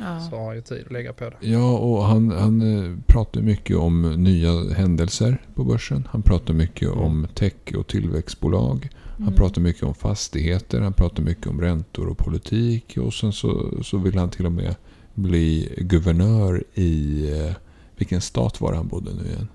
Ja. 0.00 0.20
så 0.30 0.36
har 0.36 0.46
han 0.46 0.54
ju 0.54 0.60
tid 0.60 0.82
att 0.86 0.92
lägga 0.92 1.12
på 1.12 1.24
det. 1.24 1.36
Ja, 1.48 1.78
och 1.78 2.04
han, 2.04 2.30
han 2.30 2.62
eh, 2.84 2.98
pratar 3.06 3.40
mycket 3.40 3.76
om 3.76 4.02
nya 4.24 4.74
händelser 4.74 5.38
på 5.54 5.64
börsen. 5.64 6.08
Han 6.10 6.22
pratar 6.22 6.54
mycket 6.54 6.88
Mm. 6.88 6.98
om 7.04 7.26
tech 7.34 7.54
och 7.78 7.86
tillväxtbolag. 7.86 8.88
Han 9.16 9.22
Mm. 9.22 9.34
pratar 9.34 9.60
mycket 9.62 9.82
om 9.82 9.94
fastigheter. 9.94 10.80
Han 10.80 10.92
pratar 10.92 11.22
mycket 11.22 11.46
om 11.46 11.60
räntor 11.60 12.08
och 12.08 12.18
politik. 12.18 12.96
Och 13.00 13.14
sen 13.14 13.32
så, 13.32 13.70
så 13.82 13.98
vill 13.98 14.18
han 14.18 14.30
till 14.30 14.46
och 14.46 14.52
med 14.52 14.74
bli 15.14 15.74
guvernör 15.78 16.64
i... 16.74 17.22
eh, 17.40 17.52
Vilken 17.96 18.20
stat 18.20 18.60
var 18.60 18.74
han 18.74 18.88
bodde 18.88 19.10
nu 19.14 19.24
igen? 19.28 19.48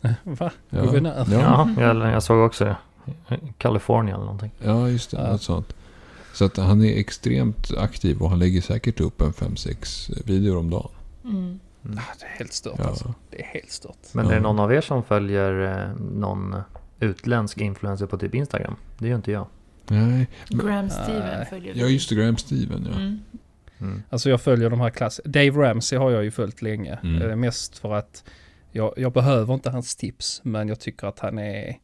Va? 0.24 0.50
Ja. 0.70 0.82
Guvernör? 0.82 1.26
Ja, 1.32 1.68
Ja, 1.78 1.82
jag, 1.82 1.96
jag 2.12 2.22
såg 2.22 2.46
också 2.46 2.64
det. 2.64 2.76
Kalifornien 3.58 4.14
eller 4.14 4.24
någonting. 4.24 4.50
ja 4.64 4.88
just 4.88 5.10
det. 5.10 5.16
Ja. 5.16 5.32
Något 5.32 5.42
sånt. 5.42 5.74
Så 6.32 6.44
att 6.44 6.56
han 6.56 6.84
är 6.84 6.98
extremt 6.98 7.70
aktiv 7.78 8.22
och 8.22 8.30
han 8.30 8.38
lägger 8.38 8.60
säkert 8.60 9.00
upp 9.00 9.20
en 9.20 9.32
5-6 9.32 10.22
videor 10.26 10.56
om 10.56 10.70
dagen. 10.70 10.90
Mm. 11.24 11.58
Ah, 11.84 12.00
det 12.20 12.24
är 12.24 12.38
helt 12.38 12.52
stört 12.52 12.74
Ja. 12.78 12.84
alltså. 12.84 13.14
Det 13.30 13.40
är 13.40 13.46
helt 13.46 13.70
stört. 13.70 13.96
Men 14.12 14.26
är 14.26 14.34
det 14.34 14.40
någon 14.40 14.58
av 14.58 14.72
er 14.72 14.80
som 14.80 15.04
följer 15.04 15.82
eh, 15.82 15.96
någon 16.00 16.56
utländsk 17.00 17.58
influencer 17.58 18.06
på 18.06 18.18
typ 18.18 18.34
Instagram? 18.34 18.76
Det 18.98 19.08
gör 19.08 19.16
inte 19.16 19.32
jag. 19.32 19.46
Nej. 19.86 20.28
Men, 20.50 20.66
Graham 20.66 20.90
Steven 20.90 21.38
Nej. 21.38 21.46
följer 21.50 21.74
vi. 21.74 21.80
ja, 21.80 21.86
just 21.86 22.08
det. 22.08 22.14
Graham 22.14 22.36
Steven, 22.36 22.88
ja. 22.90 22.96
Mm. 23.00 23.18
Mm. 23.80 24.02
Alltså 24.10 24.30
jag 24.30 24.40
följer 24.40 24.70
de 24.70 24.80
här 24.80 24.90
klass... 24.90 25.20
Dave 25.24 25.50
Ramsey 25.50 25.98
har 25.98 26.10
jag 26.10 26.24
ju 26.24 26.30
följt 26.30 26.62
länge. 26.62 26.98
Mm. 27.02 27.30
Eh, 27.30 27.36
mest 27.36 27.78
för 27.78 27.94
att 27.94 28.24
jag, 28.72 28.94
jag 28.96 29.12
behöver 29.12 29.54
inte 29.54 29.70
hans 29.70 29.96
tips. 29.96 30.40
Men 30.44 30.68
jag 30.68 30.80
tycker 30.80 31.06
att 31.06 31.18
han 31.18 31.38
är 31.38 31.76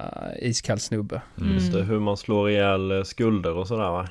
uh, 0.00 0.48
iskall 0.48 0.78
snubbe. 0.80 1.22
Mm. 1.40 1.54
Just 1.54 1.72
det, 1.72 1.82
hur 1.82 2.00
man 2.00 2.16
slår 2.16 2.50
ihjäl 2.50 2.90
eh, 2.90 3.02
skulder 3.02 3.54
och 3.56 3.68
sådär 3.68 3.90
va? 3.90 4.08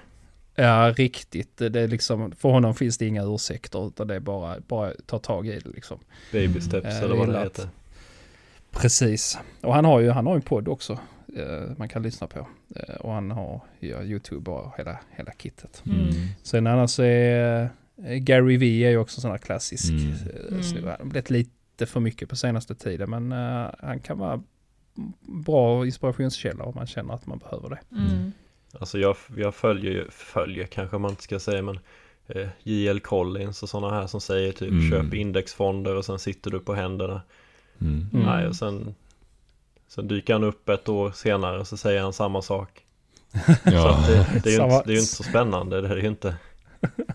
Ja, 0.55 0.93
riktigt. 0.97 1.57
Det 1.57 1.75
är 1.75 1.87
liksom, 1.87 2.31
för 2.31 2.49
honom 2.49 2.75
finns 2.75 2.97
det 2.97 3.07
inga 3.07 3.23
ursäkter 3.23 3.87
utan 3.87 4.07
det 4.07 4.15
är 4.15 4.19
bara, 4.19 4.55
bara 4.67 4.91
ta 5.05 5.19
tag 5.19 5.47
i 5.47 5.59
det 5.59 5.69
liksom. 5.69 5.99
Baby 6.31 6.61
steps 6.61 6.85
Mm. 6.85 7.03
eller 7.03 7.15
vad 7.15 7.29
det 7.29 7.39
heter. 7.39 7.69
Precis. 8.71 9.37
Och 9.61 9.73
han 9.73 9.85
har 9.85 9.99
ju 9.99 10.09
han 10.09 10.25
har 10.27 10.35
en 10.35 10.41
podd 10.41 10.67
också. 10.67 10.93
eh, 11.37 11.71
man 11.77 11.89
kan 11.89 12.03
lyssna 12.03 12.27
på. 12.27 12.47
Och 12.99 13.11
han 13.13 13.31
har 13.31 13.61
ja, 13.79 14.03
YouTube 14.03 14.51
och 14.51 14.73
hela, 14.77 14.99
hela 15.11 15.31
kittet. 15.31 15.83
Mm. 15.85 16.07
Sen 16.43 16.67
annars 16.67 16.99
är 16.99 17.69
Gary 18.19 18.57
Vee 18.57 18.85
är 18.87 18.89
ju 18.89 18.97
också 18.97 19.17
en 19.17 19.21
sån 19.21 19.31
här 19.31 19.37
klassisk. 19.37 19.89
Mm. 19.91 20.13
Mm. 20.49 20.63
snubbe. 20.63 20.89
Han 20.89 20.99
har 20.99 21.05
blivit 21.05 21.29
lite 21.29 21.85
för 21.85 21.99
mycket 21.99 22.29
på 22.29 22.35
senaste 22.35 22.75
tiden 22.75 23.09
men 23.09 23.31
han 23.79 23.99
kan 23.99 24.17
vara 24.19 24.41
bra 25.21 25.85
inspirationskälla 25.85 26.63
om 26.63 26.73
man 26.75 26.87
känner 26.87 27.13
att 27.13 27.27
man 27.27 27.37
behöver 27.37 27.69
det. 27.69 27.79
Mm. 27.91 28.31
Alltså 28.79 28.99
jag, 28.99 29.15
jag 29.37 29.55
följer 29.55 29.91
ju, 29.91 30.09
följer 30.11 30.65
kanske 30.67 30.97
man 30.97 31.11
inte 31.11 31.23
ska 31.23 31.39
säga 31.39 31.61
men 31.61 31.79
eh, 32.27 32.47
JL 32.63 32.99
Collins 32.99 33.63
och 33.63 33.69
sådana 33.69 33.93
här 33.95 34.07
som 34.07 34.21
säger 34.21 34.51
typ 34.51 34.69
Mm. 34.71 34.89
köp 34.91 35.13
indexfonder 35.13 35.95
och 35.95 36.05
sen 36.05 36.19
sitter 36.19 36.51
du 36.51 36.59
på 36.59 36.73
händerna. 36.73 37.21
Mm. 37.81 38.07
Mm. 38.13 38.25
Nej, 38.25 38.47
och 38.47 38.55
sen, 38.55 38.95
sen 39.87 40.07
dyker 40.07 40.33
han 40.33 40.43
upp 40.43 40.69
ett 40.69 40.89
år 40.89 41.11
senare 41.11 41.59
och 41.59 41.67
så 41.67 41.77
säger 41.77 42.01
han 42.01 42.13
samma 42.13 42.41
sak. 42.41 42.81
Så 43.45 43.51
Ja. 43.71 43.95
att 43.95 44.07
det, 44.07 44.41
det, 44.43 44.49
är 44.49 44.57
ju 44.57 44.63
inte, 44.63 44.83
det 44.85 44.91
är 44.91 44.95
ju 44.95 44.99
inte 44.99 45.15
så 45.15 45.23
spännande, 45.23 45.81
det 45.81 45.87
är 45.87 45.97
ju 45.97 46.07
inte. 46.07 46.35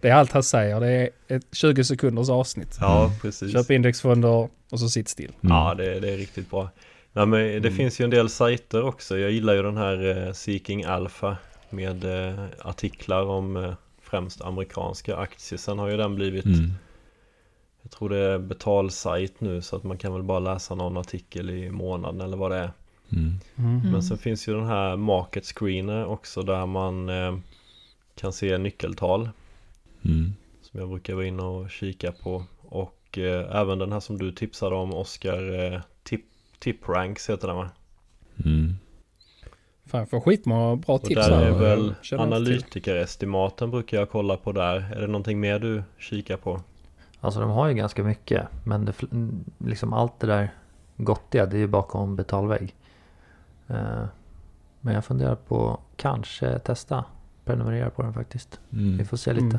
Det 0.00 0.08
är 0.08 0.14
allt 0.14 0.32
han 0.32 0.42
säger. 0.42 0.80
Det 0.80 0.88
är 0.88 1.10
ett 1.28 1.46
20 1.52 1.84
sekunders 1.84 2.28
avsnitt. 2.30 2.76
Ja, 2.80 3.04
Mm. 3.04 3.18
precis. 3.22 3.52
Köp 3.52 3.70
indexfonder 3.70 4.48
och 4.70 4.80
så 4.80 4.88
sitt 4.88 5.08
still. 5.08 5.32
Mm. 5.42 5.56
Ja, 5.56 5.74
det, 5.74 6.00
det 6.00 6.10
är 6.12 6.16
riktigt 6.16 6.50
bra. 6.50 6.70
Nej, 7.12 7.26
men 7.26 7.40
det 7.40 7.56
Mm. 7.56 7.74
finns 7.76 8.00
ju 8.00 8.04
en 8.04 8.10
del 8.10 8.28
sajter 8.28 8.82
också. 8.82 9.18
Jag 9.18 9.30
gillar 9.30 9.54
ju 9.54 9.62
den 9.62 9.76
här 9.76 10.26
eh, 10.26 10.32
Seeking 10.32 10.84
Alpha 10.84 11.36
med 11.70 12.04
eh, 12.04 12.44
artiklar 12.60 13.22
om 13.22 13.56
eh, 13.56 13.72
främst 14.02 14.40
amerikanska 14.42 15.16
aktier. 15.16 15.58
Sen 15.58 15.78
har 15.78 15.88
ju 15.88 15.96
den 15.96 16.14
blivit, 16.14 16.44
Mm. 16.44 16.72
jag 17.82 17.90
tror 17.90 18.08
det 18.08 18.18
är 18.18 18.38
betalsajt 18.38 19.40
nu 19.40 19.62
så 19.62 19.76
att 19.76 19.82
man 19.84 19.98
kan 19.98 20.12
väl 20.12 20.22
bara 20.22 20.38
läsa 20.38 20.74
någon 20.74 20.96
artikel 20.96 21.50
i 21.50 21.70
månaden 21.70 22.20
eller 22.20 22.36
vad 22.36 22.50
det 22.50 22.56
är. 22.56 22.70
Mm. 23.12 23.34
Mm. 23.56 23.92
Men 23.92 24.02
sen 24.02 24.18
finns 24.18 24.48
ju 24.48 24.54
den 24.54 24.66
här 24.66 24.96
Market 24.96 25.44
Screener 25.46 26.04
också 26.06 26.42
där 26.42 26.66
man 26.66 27.08
eh, 27.08 27.36
kan 28.14 28.32
se 28.32 28.58
nyckeltal 28.58 29.28
Mm. 30.04 30.32
som 30.62 30.80
jag 30.80 30.88
brukar 30.88 31.14
vara 31.14 31.26
inne 31.26 31.42
och 31.42 31.70
kika 31.70 32.12
på. 32.12 32.44
Och 32.62 33.18
eh, 33.18 33.56
även 33.60 33.78
den 33.78 33.92
här 33.92 34.00
som 34.00 34.18
du 34.18 34.32
tipsade 34.32 34.76
om, 34.76 34.94
Oscar, 34.94 35.72
eh, 35.74 35.80
tip, 36.02 36.24
tip 36.58 36.88
Ranks 36.88 37.30
heter 37.30 37.48
den 37.48 37.56
va? 37.56 37.70
Mm. 38.44 38.74
Fan, 39.86 40.00
jag 40.00 40.10
får 40.10 40.20
skitmånga 40.20 40.76
bra 40.76 40.94
Och 40.94 41.02
tips 41.02 41.14
där 41.26 41.34
här. 41.36 41.42
är 41.42 41.48
Jag 41.48 41.58
väl 41.58 41.94
analytikerestimaten 42.18 43.70
brukar 43.70 43.98
jag 43.98 44.10
kolla 44.10 44.36
på 44.36 44.52
där. 44.52 44.92
Är 44.96 45.00
det 45.00 45.06
någonting 45.06 45.40
mer 45.40 45.58
du 45.58 45.82
kikar 45.98 46.36
på? 46.36 46.60
Alltså 47.20 47.40
de 47.40 47.50
har 47.50 47.68
ju 47.68 47.74
ganska 47.74 48.02
mycket. 48.04 48.46
Men 48.64 48.84
det, 48.84 48.94
liksom 49.58 49.92
allt 49.92 50.20
det 50.20 50.26
där 50.26 50.50
gottiga 50.96 51.46
det 51.46 51.56
är 51.56 51.60
ju 51.60 51.66
bakom 51.66 52.16
betalvägg. 52.16 52.74
Eh, 53.68 54.04
men 54.80 54.94
jag 54.94 55.04
funderar 55.04 55.34
på 55.34 55.80
kanske 55.96 56.58
testa. 56.58 57.04
Prenumerera 57.44 57.90
på 57.90 58.02
den 58.02 58.14
faktiskt. 58.14 58.60
Vi 58.68 58.92
Mm. 58.92 59.06
får 59.06 59.16
se 59.16 59.32
lite. 59.32 59.44
Mm. 59.44 59.58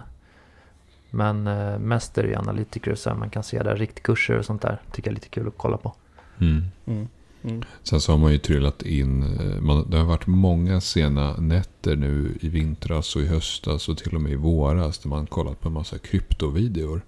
Men 1.15 1.47
eh, 1.47 1.79
mest 1.79 2.17
är 2.17 2.23
det 2.23 2.29
ju 2.29 2.35
analytiker 2.35 2.95
så 2.95 3.09
här, 3.09 3.17
man 3.17 3.29
kan 3.29 3.43
se 3.43 3.63
där 3.63 3.75
riktkurser 3.75 4.37
och 4.37 4.45
sånt 4.45 4.61
där. 4.61 4.81
Tycker 4.91 5.09
jag 5.09 5.11
är 5.11 5.15
lite 5.15 5.29
kul 5.29 5.47
att 5.47 5.57
kolla 5.57 5.77
på. 5.77 5.95
Mm. 6.39 6.63
Mm. 6.85 7.07
Mm. 7.43 7.63
Sen 7.83 8.01
så 8.01 8.11
har 8.11 8.19
man 8.19 8.31
ju 8.31 8.37
trillat 8.37 8.81
in, 8.81 9.23
eh, 9.23 9.61
man, 9.61 9.89
det 9.89 9.97
har 9.97 10.05
varit 10.05 10.27
många 10.27 10.81
sena 10.81 11.37
nätter 11.37 11.95
nu 11.95 12.37
i 12.41 12.49
vintras 12.49 13.15
och 13.15 13.21
i 13.21 13.27
höstas 13.27 13.89
och 13.89 13.97
till 13.97 14.15
och 14.15 14.21
med 14.21 14.31
i 14.31 14.35
våras 14.35 14.99
där 14.99 15.09
man 15.09 15.25
kollat 15.25 15.61
på 15.61 15.67
en 15.67 15.73
massa 15.73 15.97
kryptovideor. 15.97 17.01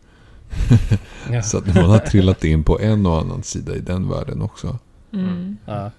Ja. 1.32 1.42
Så 1.44 1.58
att 1.58 1.76
man 1.76 1.90
har 1.90 2.00
trillat 2.00 2.44
in 2.44 2.64
på 2.64 2.80
en 2.80 3.06
och 3.06 3.20
annan 3.20 3.44
sida 3.44 3.76
i 3.76 3.80
den 3.80 4.10
världen 4.10 4.42
också. 4.42 4.80
Mm. 5.14 5.58
Ja. 5.66 5.92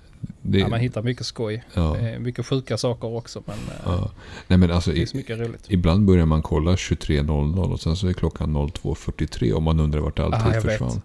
Det, 0.42 0.58
Ja, 0.58 0.68
man 0.68 0.80
hittar 0.80 1.02
mycket 1.02 1.26
skoj. 1.26 1.64
ja, 1.74 1.96
är 1.96 2.18
mycket 2.18 2.46
sjuka 2.46 2.76
saker 2.78 3.16
också 3.16 3.42
men 3.46 3.56
eh, 3.56 3.72
ja. 3.84 4.10
Nej 4.48 4.58
men 4.58 4.70
alltså, 4.70 4.90
det 4.90 4.96
finns 4.96 5.14
mycket 5.14 5.38
roligt. 5.38 5.64
ibland 5.68 6.04
börjar 6.06 6.26
man 6.26 6.42
kolla 6.42 6.70
23.00 6.74 7.72
och 7.72 7.80
sen 7.80 7.96
så 7.96 8.08
är 8.08 8.12
klockan 8.12 8.56
02.43 8.56 9.52
och 9.52 9.62
man 9.62 9.80
undrar 9.80 10.00
vart 10.00 10.18
all 10.18 10.34
Ah, 10.34 10.52
tid 10.52 10.62
försvann. 10.62 11.00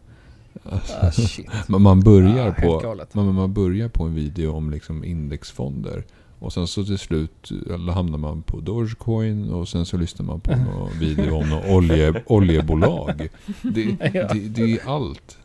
Alltså, 0.64 1.42
Ah, 1.68 1.78
man, 1.80 2.00
börjar 2.00 2.48
Ah, 2.48 2.52
på 2.62 2.96
man, 3.14 3.34
man 3.36 3.54
börjar 3.54 3.90
på 3.90 4.04
en 4.04 4.16
video 4.16 4.52
om 4.56 4.72
liksom 4.72 5.04
indexfonder. 5.04 6.04
Och 6.40 6.54
sen 6.54 6.68
så 6.68 6.84
till 6.84 6.98
slut 7.00 7.50
hamnar 7.94 8.18
man 8.18 8.42
på 8.42 8.60
Dogecoin 8.60 9.50
och 9.50 9.68
sen 9.70 9.86
så 9.86 9.98
lyssnar 9.98 10.26
man 10.26 10.40
på 10.42 10.52
någon 10.56 10.90
video 11.00 11.36
om 11.36 11.62
olje, 11.70 12.24
oljebolag. 12.26 13.30
Det, 13.62 13.84
Ja. 14.14 14.28
det, 14.34 14.40
det 14.40 14.62
är 14.74 14.90
allt. 14.90 15.38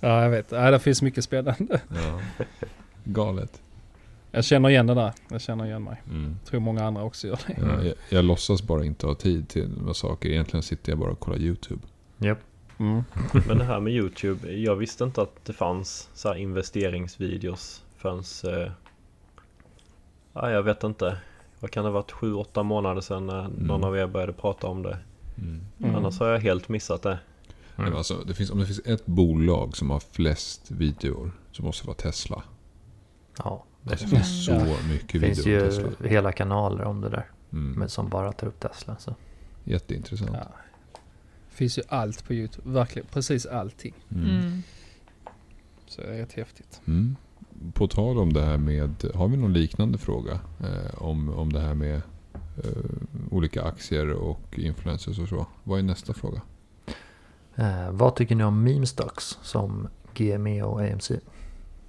Ja, 0.00 0.22
jag 0.22 0.30
vet. 0.30 0.52
Ja, 0.52 0.70
det 0.70 0.78
finns 0.78 1.02
mycket 1.02 1.24
spännande. 1.24 1.80
Ja. 1.88 2.20
Galet. 3.04 3.60
Jag 4.30 4.44
känner 4.44 4.68
igen 4.68 4.86
det 4.86 4.94
där. 4.94 5.12
Jag 5.28 5.40
känner 5.40 5.64
igen 5.64 5.82
mig. 5.82 6.02
Mm. 6.10 6.36
Jag 6.42 6.50
tror 6.50 6.60
många 6.60 6.84
andra 6.84 7.02
också 7.02 7.26
gör 7.26 7.40
det. 7.46 7.56
Ja, 7.60 7.84
jag, 7.84 7.94
jag 8.08 8.24
låtsas 8.24 8.62
bara 8.62 8.84
inte 8.84 9.06
ha 9.06 9.14
tid 9.14 9.48
till 9.48 9.68
några 9.78 9.94
saker. 9.94 10.28
Egentligen 10.28 10.62
sitter 10.62 10.92
jag 10.92 10.98
bara 10.98 11.10
och 11.10 11.20
kollar 11.20 11.38
YouTube. 11.38 11.80
Japp. 12.18 12.38
Mm. 12.78 13.02
Men 13.48 13.58
det 13.58 13.64
här 13.64 13.80
med 13.80 13.92
YouTube, 13.92 14.52
jag 14.52 14.76
visste 14.76 15.04
inte 15.04 15.22
att 15.22 15.44
det 15.44 15.52
fanns 15.52 16.08
så 16.14 16.28
här 16.28 16.36
investeringsvideos 16.36 17.82
förrän... 17.96 18.18
Eh, 18.54 18.72
ja, 20.32 20.50
jag 20.50 20.62
vet 20.62 20.84
inte. 20.84 21.16
Vad 21.60 21.70
kan 21.70 21.84
det 21.84 21.90
ha 21.90 21.94
varit? 21.94 22.12
7-8 22.12 22.62
månader 22.62 23.00
sedan 23.00 23.26
när 23.26 23.48
någon 23.58 23.84
av 23.84 23.96
er 23.96 24.06
började 24.06 24.32
prata 24.32 24.66
om 24.66 24.82
det. 24.82 24.98
Mm. 25.38 25.60
Mm. 25.78 25.96
Annars 25.96 26.18
har 26.18 26.28
jag 26.28 26.38
helt 26.38 26.68
missat 26.68 27.02
det. 27.02 27.18
Men 27.84 27.96
alltså, 27.96 28.24
det 28.26 28.34
finns, 28.34 28.50
om 28.50 28.58
det 28.58 28.66
finns 28.66 28.80
ett 28.86 29.06
bolag 29.06 29.76
som 29.76 29.90
har 29.90 30.00
flest 30.00 30.70
videor 30.70 31.32
så 31.52 31.62
måste 31.62 31.82
det 31.84 31.86
vara 31.86 31.96
Tesla. 31.96 32.42
Ja, 33.38 33.64
det 33.82 33.90
Alltså, 33.90 34.06
det 34.06 34.10
finns 34.10 34.44
så 34.46 34.52
Ja. 34.52 34.76
mycket 34.88 35.20
finns 35.20 35.46
videor 35.46 35.70
ju 35.72 35.82
om 35.84 35.90
Tesla. 35.90 36.08
hela 36.08 36.32
kanaler 36.32 36.84
om 36.84 37.00
det 37.00 37.08
där. 37.08 37.30
Mm. 37.52 37.72
Men 37.78 37.88
som 37.88 38.08
bara 38.08 38.32
tar 38.32 38.46
upp 38.46 38.60
Tesla. 38.60 38.96
Så. 38.98 39.14
Jätteintressant. 39.64 40.30
Ja. 40.34 40.38
Det 41.50 41.56
finns 41.56 41.78
ju 41.78 41.82
allt 41.88 42.24
på 42.24 42.34
YouTube. 42.34 42.70
Verkligen 42.70 43.08
precis 43.12 43.46
allting. 43.46 43.94
Mm. 44.10 44.30
Mm. 44.30 44.62
Så 45.86 46.00
det 46.00 46.06
är 46.08 46.18
rätt 46.18 46.32
häftigt. 46.32 46.80
Mm. 46.86 47.16
På 47.72 47.88
tal 47.88 48.18
om 48.18 48.32
det 48.32 48.42
här 48.44 48.58
med, 48.58 49.04
har 49.14 49.28
vi 49.28 49.36
någon 49.36 49.52
liknande 49.52 49.98
fråga? 49.98 50.40
Eh, 50.60 51.02
om, 51.02 51.28
om 51.28 51.52
det 51.52 51.60
här 51.60 51.74
med 51.74 51.96
eh, 52.64 52.70
olika 53.30 53.62
aktier 53.62 54.10
och 54.12 54.58
influencers 54.58 55.18
och 55.18 55.28
så. 55.28 55.46
Vad 55.64 55.78
är 55.78 55.82
nästa 55.82 56.14
fråga? 56.14 56.40
Eh, 57.60 57.90
vad 57.90 58.16
tycker 58.16 58.34
ni 58.34 58.44
om 58.44 58.64
meme 58.64 58.86
stocks 58.86 59.38
som 59.42 59.88
GME 60.14 60.62
och 60.62 60.80
AMC? 60.80 61.10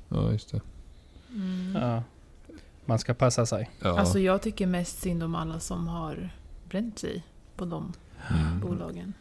Ja, 0.09 0.31
just 0.31 0.51
det. 0.51 0.61
Mm. 1.29 1.81
Ja. 1.81 2.03
Man 2.85 2.99
ska 2.99 3.13
passa 3.13 3.45
sig. 3.45 3.69
Ja. 3.79 3.99
Alltså 3.99 4.19
jag 4.19 4.41
tycker 4.41 4.67
mest 4.67 5.01
synd 5.01 5.23
om 5.23 5.35
alla 5.35 5.59
som 5.59 5.87
har 5.87 6.29
bränt 6.69 6.99
sig 6.99 7.23
på 7.55 7.65
de 7.65 7.93
mm. 8.29 8.59
bolagen. 8.59 9.13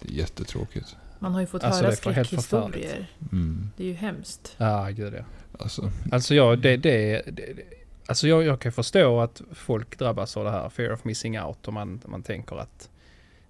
Det 0.00 0.08
är 0.08 0.12
jättetråkigt. 0.12 0.96
Man 1.18 1.32
har 1.32 1.40
ju 1.40 1.46
fått 1.46 1.64
Alltså, 1.64 1.84
höra 1.84 1.96
skräckhistorier. 1.96 3.10
Mm. 3.32 3.70
Det 3.76 3.84
är 3.84 3.88
ju 3.88 3.94
hemskt. 3.94 4.54
Ja, 4.56 4.88
gud 4.90 5.14
ja. 5.14 5.24
Alltså, 5.58 5.90
Alltså 6.12 6.34
jag, 6.34 6.58
det, 6.58 6.76
det, 6.76 7.22
det, 7.26 7.52
det 7.52 7.62
alltså 8.06 8.28
jag, 8.28 8.44
jag 8.44 8.60
kan 8.60 8.72
förstå 8.72 9.20
att 9.20 9.42
folk 9.52 9.98
drabbas 9.98 10.36
av 10.36 10.44
det 10.44 10.50
här 10.50 10.68
fear 10.68 10.92
of 10.92 11.04
missing 11.04 11.40
out 11.40 11.68
och 11.68 11.72
man, 11.72 12.00
man 12.06 12.22
tänker 12.22 12.56
att 12.56 12.88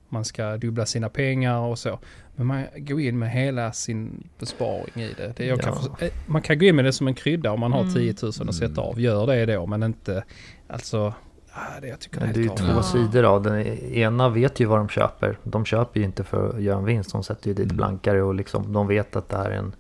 man 0.09 0.25
ska 0.25 0.57
dubbla 0.57 0.87
sina 0.87 1.09
pengar 1.09 1.59
och 1.59 1.79
så. 1.79 1.99
Men 2.37 2.47
man 2.47 2.65
går 2.77 3.01
in 3.01 3.19
med 3.19 3.31
hela 3.31 3.73
sin 3.73 4.29
besparing 4.39 5.03
i 5.05 5.15
det. 5.17 5.33
det 5.37 5.47
jag 5.47 5.61
kan 5.61 5.75
Ja. 5.83 5.97
för, 5.99 6.05
eh, 6.05 6.11
man 6.27 6.43
kan 6.43 6.59
gå 6.59 6.65
in 6.65 6.77
med 6.77 6.85
det 6.85 6.93
som 6.93 7.07
en 7.09 7.15
krydda 7.15 7.53
om 7.53 7.61
man 7.61 7.73
har 7.73 7.81
Mm. 7.81 7.95
10 7.95 8.15
000 8.23 8.33
att 8.49 8.55
sätta 8.55 8.81
av. 8.81 9.01
Gör 9.01 9.27
det 9.27 9.47
då, 9.55 9.67
men 9.67 9.83
inte 9.83 10.25
alltså... 10.69 11.15
ah, 11.53 11.81
Det 11.81 11.89
jag 11.89 12.01
tycker 12.01 12.21
det 12.21 12.25
Men 12.27 12.35
det 12.35 12.41
är 12.41 12.43
ju 12.43 12.49
två. 12.49 12.65
Ja. 12.69 12.83
sidor 12.83 13.25
av 13.25 13.43
Den 13.43 13.61
ena 13.93 14.29
vet 14.29 14.61
ju 14.61 14.65
vad 14.67 14.79
de 14.79 14.89
köper. 14.89 15.39
De 15.43 15.65
köper 15.65 16.01
ju 16.01 16.07
inte 16.07 16.25
för 16.25 16.49
att 16.57 16.63
göra 16.63 16.79
en 16.79 16.85
vinst. 16.85 17.13
De 17.13 17.23
sätter 17.23 17.49
ju 17.49 17.55
dit 17.55 17.65
Mm. 17.65 17.77
blankare 17.77 18.23
och 18.23 18.35
liksom, 18.35 18.73
de 18.73 18.87
vet 18.87 19.17
att 19.17 19.29
det 19.29 19.37
här 19.37 19.51
är 19.51 19.57
en... 19.57 19.75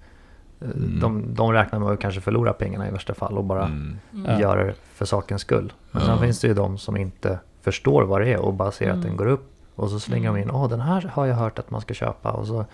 eh, 0.61 0.68
Mm. 0.70 1.00
De, 1.00 1.34
de 1.34 1.52
räknar 1.52 1.78
med 1.78 1.88
att 1.88 2.00
kanske 2.00 2.20
förlora 2.20 2.52
pengarna 2.52 2.88
i 2.88 2.90
värsta 2.90 3.14
fall 3.14 3.38
och 3.38 3.44
bara 3.44 3.64
mm. 3.66 3.96
Ja. 4.26 4.40
gör 4.40 4.56
det 4.64 4.75
för 4.94 5.04
sakens 5.04 5.42
skull. 5.42 5.73
Men 5.90 6.02
Ja. 6.02 6.08
sen 6.08 6.18
finns 6.18 6.40
det 6.40 6.49
ju 6.49 6.54
de 6.54 6.78
som 6.78 6.96
inte 6.96 7.38
förstår 7.62 8.02
vad 8.02 8.20
det 8.20 8.32
är 8.32 8.38
och 8.38 8.54
bara 8.54 8.70
ser 8.73 8.87
att 8.88 8.94
Mm. 8.94 9.06
den 9.06 9.16
går 9.16 9.26
upp. 9.26 9.50
Och 9.75 9.90
så 9.90 10.00
slänger 10.00 10.28
de 10.28 10.37
in, 10.37 10.43
Mm. 10.43 10.57
åh 10.57 10.69
den 10.69 10.81
här 10.81 11.02
har 11.02 11.26
jag 11.26 11.35
hört 11.37 11.59
att 11.59 11.71
man 11.71 11.81
ska 11.81 11.95
köpa. 11.95 12.31
Och 12.33 12.47
så 12.47 12.64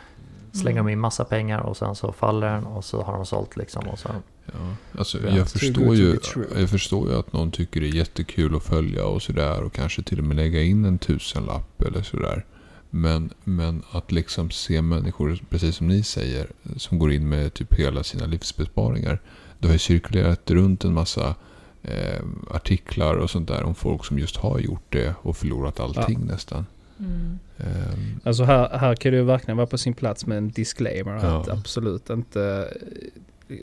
slänger 0.53 0.81
Mm. 0.81 0.87
de 0.87 0.93
in 0.93 0.99
massa 1.01 1.25
pengar 1.25 1.59
och 1.61 1.77
sen 1.77 1.95
så 1.95 2.13
faller 2.13 2.47
den 2.55 2.65
och 2.67 2.85
så 2.85 3.03
har 3.03 3.13
de 3.13 3.27
sålt 3.27 3.57
liksom. 3.57 3.89
Och 3.89 3.99
så, 3.99 4.09
Ja, 4.47 4.53
alltså, 4.99 5.19
Ja, 5.27 5.37
jag, 5.37 5.49
förstår 5.49 5.95
ju, 5.95 6.19
jag 6.59 6.71
förstår 6.71 7.09
ju 7.09 7.19
att 7.19 7.33
någon 7.33 7.51
tycker 7.51 7.81
det 7.81 7.87
är 7.89 7.95
jättekul 7.95 8.57
att 8.57 8.63
följa 8.63 9.05
och 9.07 9.23
sådär 9.23 9.63
och 9.63 9.73
kanske 9.73 10.03
till 10.03 10.19
och 10.19 10.25
med 10.25 10.37
lägga 10.37 10.63
in 10.63 10.85
en 10.85 10.99
tusenlapp 10.99 11.83
eller 11.83 12.03
sådär. 12.03 12.45
Men, 12.91 13.31
men 13.45 13.83
att 13.93 14.13
liksom 14.13 14.51
se 14.51 14.83
människor, 14.83 15.39
precis 15.51 15.77
som 15.77 15.89
ni 15.89 16.03
säger, 16.03 16.47
som 16.77 16.99
går 16.99 17.13
in 17.13 17.29
med 17.29 17.55
typ 17.55 17.75
hela 17.75 18.03
sina 18.05 18.27
livsbesparingar. 18.27 19.21
Det 19.59 19.67
har 19.69 19.73
ju 19.73 19.79
cirkulerat 19.79 20.51
runt 20.51 20.85
en 20.85 20.95
massa 20.95 21.35
eh, 21.83 22.21
artiklar 22.51 23.15
och 23.15 23.31
sånt 23.31 23.49
där 23.49 23.63
om 23.63 23.75
folk 23.75 24.05
som 24.05 24.19
just 24.19 24.37
har 24.37 24.59
gjort 24.59 24.85
det 24.93 25.15
och 25.23 25.37
förlorat 25.37 25.81
allting 25.81 26.27
nästan. 26.27 26.67
Mm. 27.01 27.39
Ehm, 27.59 28.21
Alltså 28.25 28.45
här, 28.45 28.79
här 28.79 28.95
kan 28.95 29.13
det 29.13 29.19
ju 29.19 29.25
verkligen 29.25 29.57
vara 29.57 29.67
på 29.67 29.79
sin 29.79 29.95
plats 29.95 30.27
med 30.27 30.39
en 30.39 30.49
disclaimer. 30.49 31.13
Att 31.15 31.47
Ja. 31.47 31.53
absolut 31.53 32.11
inte... 32.11 32.69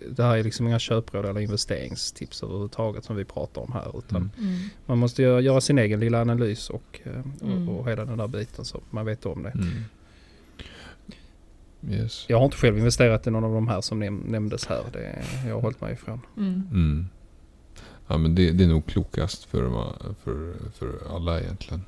det 0.10 0.24
här 0.24 0.38
är 0.38 0.44
liksom 0.44 0.68
inga 0.68 0.80
köpråd 0.80 1.26
eller 1.26 1.40
investeringstips 1.42 2.44
överhuvudtaget 2.44 3.06
som 3.06 3.16
vi 3.16 3.26
pratar 3.26 3.62
om 3.62 3.72
här. 3.72 3.98
Utan 4.00 4.18
Mm. 4.38 4.50
Mm. 4.56 4.70
man 4.86 4.98
måste 4.98 5.22
göra, 5.22 5.42
göra 5.42 5.62
sin 5.62 5.78
egen 5.80 6.00
lilla 6.00 6.22
analys 6.22 6.70
och, 6.70 7.00
eh, 7.04 7.22
Mm. 7.42 7.70
och, 7.70 7.80
och 7.80 7.90
hela 7.90 8.06
den 8.06 8.18
där 8.18 8.28
biten 8.28 8.66
så 8.66 8.82
man 8.90 9.06
vet 9.06 9.26
om 9.26 9.44
det. 9.44 9.50
Mm. 9.50 9.68
Yes. 11.90 12.26
Jag 12.30 12.38
har 12.38 12.46
inte 12.46 12.58
själv 12.58 12.78
investerat 12.78 13.28
i 13.28 13.32
någon 13.32 13.44
av 13.44 13.54
de 13.54 13.68
här 13.68 13.82
som 13.82 14.04
näm- 14.04 14.30
nämndes 14.30 14.66
här. 14.66 14.84
Det, 14.94 15.24
jag 15.48 15.54
har 15.56 15.62
hållit 15.62 15.82
mig 15.82 15.94
ifrån. 15.94 16.22
Mm. 16.38 16.62
Mm. 16.72 17.06
Ja 18.08 18.18
men 18.18 18.36
det, 18.36 18.52
det 18.52 18.64
är 18.64 18.68
nog 18.68 18.86
klokast 18.86 19.44
för, 19.44 19.70
för, 20.24 20.54
för 20.74 21.16
alla 21.16 21.40
egentligen. 21.42 21.82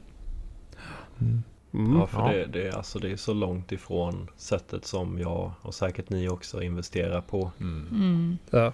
Mm. 1.21 1.43
Mm. 1.73 1.99
Ja, 1.99 2.07
för 2.07 2.19
Ja. 2.19 2.31
Det, 2.33 2.45
det, 2.45 2.67
är- 2.67 2.75
alltså, 2.77 2.99
det 2.99 3.11
är 3.11 3.15
så 3.15 3.33
långt 3.33 3.71
ifrån 3.71 4.27
sättet 4.37 4.85
som 4.85 5.19
jag 5.19 5.51
och 5.61 5.73
säkert 5.73 6.09
ni 6.09 6.29
också 6.29 6.61
investerar 6.63 7.21
på. 7.21 7.51
Mm. 7.59 7.87
Mm. 7.91 8.37
Ja. 8.49 8.73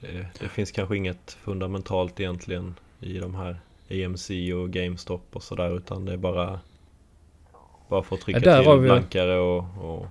Det, 0.00 0.26
det 0.40 0.48
finns 0.48 0.70
kanske 0.72 0.96
inget 0.96 1.32
fundamentalt 1.32 2.20
egentligen 2.20 2.74
i 3.00 3.18
de 3.18 3.34
här 3.34 3.60
AMC 3.90 4.30
och 4.54 4.70
GameStop 4.70 5.22
och 5.32 5.42
sådär 5.42 5.76
utan 5.76 6.04
det 6.04 6.12
är 6.12 6.16
bara 6.16 6.60
bara 7.88 8.00
att 8.00 8.20
trycka 8.20 8.40
Ja, 8.44 8.62
till 8.62 8.72
vi- 8.80 8.88
blankare 8.88 9.38
och, 9.38 9.64
och, 9.80 10.06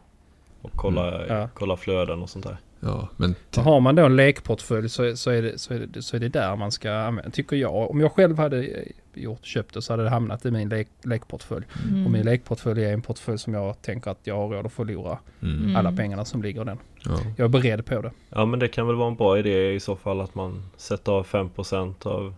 och 0.62 0.72
kolla, 0.76 1.16
Mm, 1.24 1.38
ja. 1.38 1.50
kolla 1.54 1.78
flöden 1.78 2.22
och 2.22 2.30
sånt 2.30 2.46
där. 2.46 2.58
Ja 2.80 3.08
men 3.18 3.36
Så 3.52 3.62
har 3.62 3.80
man 3.80 3.96
då 3.96 4.06
en 4.06 4.16
lekportfölj 4.16 4.90
så, 4.90 5.16
så, 5.18 5.32
är 5.32 5.42
det, 5.42 5.58
så, 5.58 5.74
är 5.74 5.80
det, 5.80 6.02
så 6.02 6.16
är 6.16 6.20
det 6.20 6.30
där 6.30 6.56
man 6.56 6.72
ska 6.72 6.92
använda, 6.94 7.32
tycker 7.32 7.56
jag. 7.56 7.92
Om 7.92 8.00
jag 8.00 8.12
själv 8.12 8.38
hade 8.38 8.86
gjort, 9.20 9.46
köpt 9.46 9.74
det 9.74 9.82
så 9.82 9.94
hade 9.94 10.04
det 10.04 10.10
hamnat 10.10 10.46
i 10.46 10.52
min 10.52 10.70
lek, 10.70 10.88
lekportfölj. 11.04 11.66
Mm. 11.90 12.06
Och 12.06 12.12
min 12.12 12.26
lekportfölj 12.26 12.86
är 12.86 12.94
en 12.94 13.02
portfölj 13.02 13.38
som 13.38 13.54
jag 13.54 13.82
tänker 13.82 14.12
att 14.12 14.20
jag 14.24 14.36
har 14.36 14.48
råd 14.50 14.66
att 14.66 14.72
förlora 14.74 15.18
mm. 15.42 15.58
Mm. 15.64 15.76
alla 15.76 15.92
pengarna 15.92 16.26
som 16.26 16.42
ligger 16.44 16.62
i 16.62 16.66
den. 16.66 16.78
Ja. 17.06 17.20
Jag 17.38 17.46
är 17.46 17.50
beredd 17.50 17.86
på 17.86 18.02
det. 18.02 18.12
Ja 18.30 18.46
men 18.46 18.60
det 18.60 18.68
kan 18.68 18.88
väl 18.88 18.96
vara 18.96 19.08
en 19.08 19.16
bra 19.16 19.40
idé 19.40 19.72
i 19.74 19.80
så 19.80 19.96
fall 19.96 20.22
att 20.22 20.36
man 20.36 20.64
sätter 20.78 21.12
av 21.12 21.26
5% 21.28 22.08
av 22.08 22.34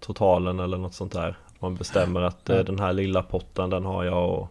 totalen 0.00 0.60
eller 0.60 0.78
något 0.78 0.94
sånt 0.94 1.12
där. 1.12 1.36
Man 1.58 1.74
bestämmer 1.74 2.20
att 2.20 2.50
eh, 2.50 2.56
Ja. 2.56 2.62
den 2.62 2.78
här 2.78 2.92
lilla 2.92 3.22
potten 3.22 3.70
den 3.70 3.84
har 3.84 4.04
jag 4.04 4.30
och 4.30 4.50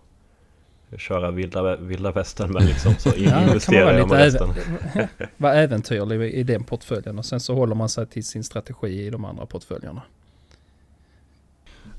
köra 0.97 1.31
vilda, 1.31 1.75
vilda 1.75 2.11
västern 2.11 2.51
med 2.51 2.63
liksom. 2.63 2.93
Så 2.97 3.09
Ja, 3.17 3.23
det 3.23 3.25
kan 3.29 3.35
man 3.39 3.47
investerar 3.47 3.85
vara 3.85 3.97
jag 3.97 4.09
med 4.09 4.25
lite 4.25 4.45
resten. 4.45 5.07
Var 5.37 5.53
äventyrlig 5.53 6.21
i- 6.21 6.33
i 6.39 6.43
den 6.43 6.63
portföljen 6.63 7.19
och 7.19 7.25
sen 7.25 7.39
så 7.39 7.55
håller 7.55 7.75
man 7.75 7.89
sig 7.89 8.07
till 8.07 8.25
sin 8.25 8.43
strategi 8.43 9.05
i 9.05 9.09
de 9.09 9.25
andra 9.25 9.45
portföljerna. 9.45 10.01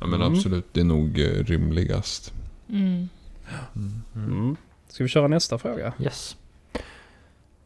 Ja 0.01 0.07
men 0.07 0.21
Mm. 0.23 0.33
absolut 0.33 0.67
det 0.75 0.81
är 0.81 0.85
nog 0.85 1.21
eh, 1.21 1.45
rimligast. 1.45 2.33
Mm. 2.69 3.09
Mm. 3.77 4.03
Mm. 4.15 4.57
Ska 4.89 5.05
vi 5.05 5.09
köra 5.09 5.29
nästa 5.29 5.59
fråga? 5.59 5.93
Yes. 6.01 6.37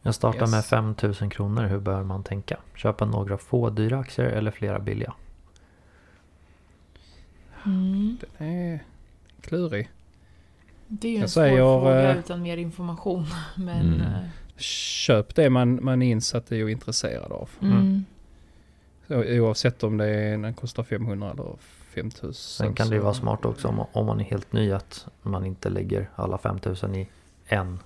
Jag 0.01 0.15
startar 0.15 0.41
Yes. 0.41 0.51
med 0.51 0.65
5000 0.65 1.29
kronor. 1.29 1.63
Hur 1.63 1.79
bör 1.79 2.03
man 2.03 2.23
tänka? 2.23 2.57
Köpa 2.75 3.05
några 3.05 3.37
få 3.37 3.69
dyra 3.69 3.99
aktier 3.99 4.25
eller 4.25 4.51
flera 4.51 4.79
billiga? 4.79 5.13
Mm. 7.65 8.17
Den 8.37 8.47
är 8.47 8.83
klurig. 9.41 9.89
Det 10.87 11.07
är 11.07 11.11
ju 11.11 11.15
en 11.15 11.21
Jag 11.21 11.29
svår 11.29 11.41
säger, 11.41 11.57
fråga 11.57 12.11
eh, 12.11 12.19
utan 12.19 12.41
mer 12.41 12.57
information. 12.57 13.25
Men... 13.57 13.93
Mm. 13.93 14.01
eh, 14.01 14.21
Köp 14.57 15.35
det 15.35 15.49
man, 15.49 15.83
man 15.83 16.01
är 16.01 16.11
insatt 16.11 16.51
i 16.51 16.63
och 16.63 16.69
intresserad 16.69 17.31
av. 17.31 17.49
Mm. 17.61 18.05
Så, 19.07 19.23
oavsett 19.23 19.83
om 19.83 19.97
det 19.97 20.05
är, 20.09 20.37
den 20.37 20.53
kostar 20.53 20.83
500 20.83 21.31
eller 21.31 21.55
5000. 21.95 22.33
Sen 22.33 22.73
kan 22.73 22.89
det 22.89 22.95
ju 22.95 23.01
vara 23.01 23.13
smart 23.13 23.45
också 23.45 23.67
om, 23.67 23.85
om 23.91 24.05
man 24.05 24.19
är 24.19 24.23
helt 24.23 24.53
ny 24.53 24.71
att 24.71 25.05
man 25.21 25.45
inte 25.45 25.69
lägger 25.69 26.09
alla 26.15 26.37
5000 26.37 26.95
i 26.95 27.07
en 27.45 27.79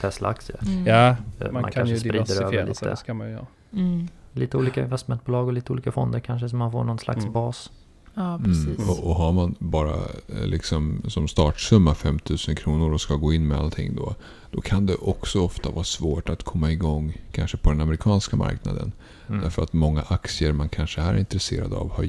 Tesla-aktie. 0.00 0.56
Mm. 0.62 0.86
Ja, 0.86 1.08
Eh, 1.08 1.16
man, 1.40 1.52
man 1.52 1.62
kan 1.62 1.72
kanske 1.72 1.92
ju 1.94 1.98
sprider 2.00 2.16
över 2.18 2.26
diversifiera 2.26 2.62
sig. 2.64 2.68
lite. 2.68 2.90
Det 2.90 2.96
ska 2.96 3.14
man 3.14 3.26
ju 3.26 3.32
göra. 3.32 3.46
Mm. 3.72 4.08
Lite 4.32 4.56
olika 4.56 4.82
investmentbolag 4.82 5.46
och 5.46 5.52
lite 5.52 5.72
olika 5.72 5.92
fonder 5.92 6.20
kanske 6.20 6.48
så 6.48 6.56
man 6.56 6.72
får 6.72 6.84
någon 6.84 6.98
slags 6.98 7.20
Mm. 7.20 7.32
bas. 7.32 7.70
Ja, 8.14 8.40
precis. 8.44 8.78
Mm. 8.78 8.90
Och, 8.90 9.06
och 9.10 9.14
har 9.14 9.32
man 9.32 9.54
bara 9.58 9.94
eh, 10.28 10.46
liksom 10.46 11.02
som 11.08 11.28
startsumma 11.28 11.94
5000 11.94 12.56
kronor 12.56 12.92
och 12.92 13.00
ska 13.00 13.14
gå 13.14 13.32
in 13.32 13.48
med 13.48 13.58
allting 13.58 13.96
då. 13.96 14.14
Då 14.50 14.60
kan 14.60 14.86
det 14.86 14.94
också 14.94 15.40
ofta 15.40 15.70
vara 15.70 15.84
svårt 15.84 16.28
att 16.28 16.42
komma 16.42 16.70
igång 16.72 17.16
kanske 17.32 17.56
på 17.56 17.70
den 17.70 17.80
amerikanska 17.80 18.36
marknaden. 18.36 18.92
Mm. 19.28 19.40
Därför 19.40 19.62
att 19.62 19.72
många 19.72 20.02
aktier 20.08 20.52
man 20.52 20.68
kanske 20.68 21.00
är 21.00 21.16
intresserad 21.18 21.72
av 21.74 21.90
har 21.92 22.04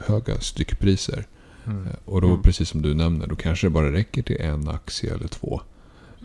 jättehöga 0.00 0.40
styckpriser. 0.40 1.26
Mm. 1.66 1.86
Eh, 1.86 1.92
Och 2.04 2.20
då 2.20 2.28
Mm. 2.28 2.42
precis 2.42 2.68
som 2.68 2.82
du 2.82 2.94
nämner, 2.94 3.26
då 3.26 3.36
kanske 3.36 3.66
det 3.66 3.70
bara 3.70 3.92
räcker 3.92 4.22
till 4.22 4.40
en 4.40 4.68
aktie 4.68 5.14
eller 5.14 5.28
två. 5.28 5.60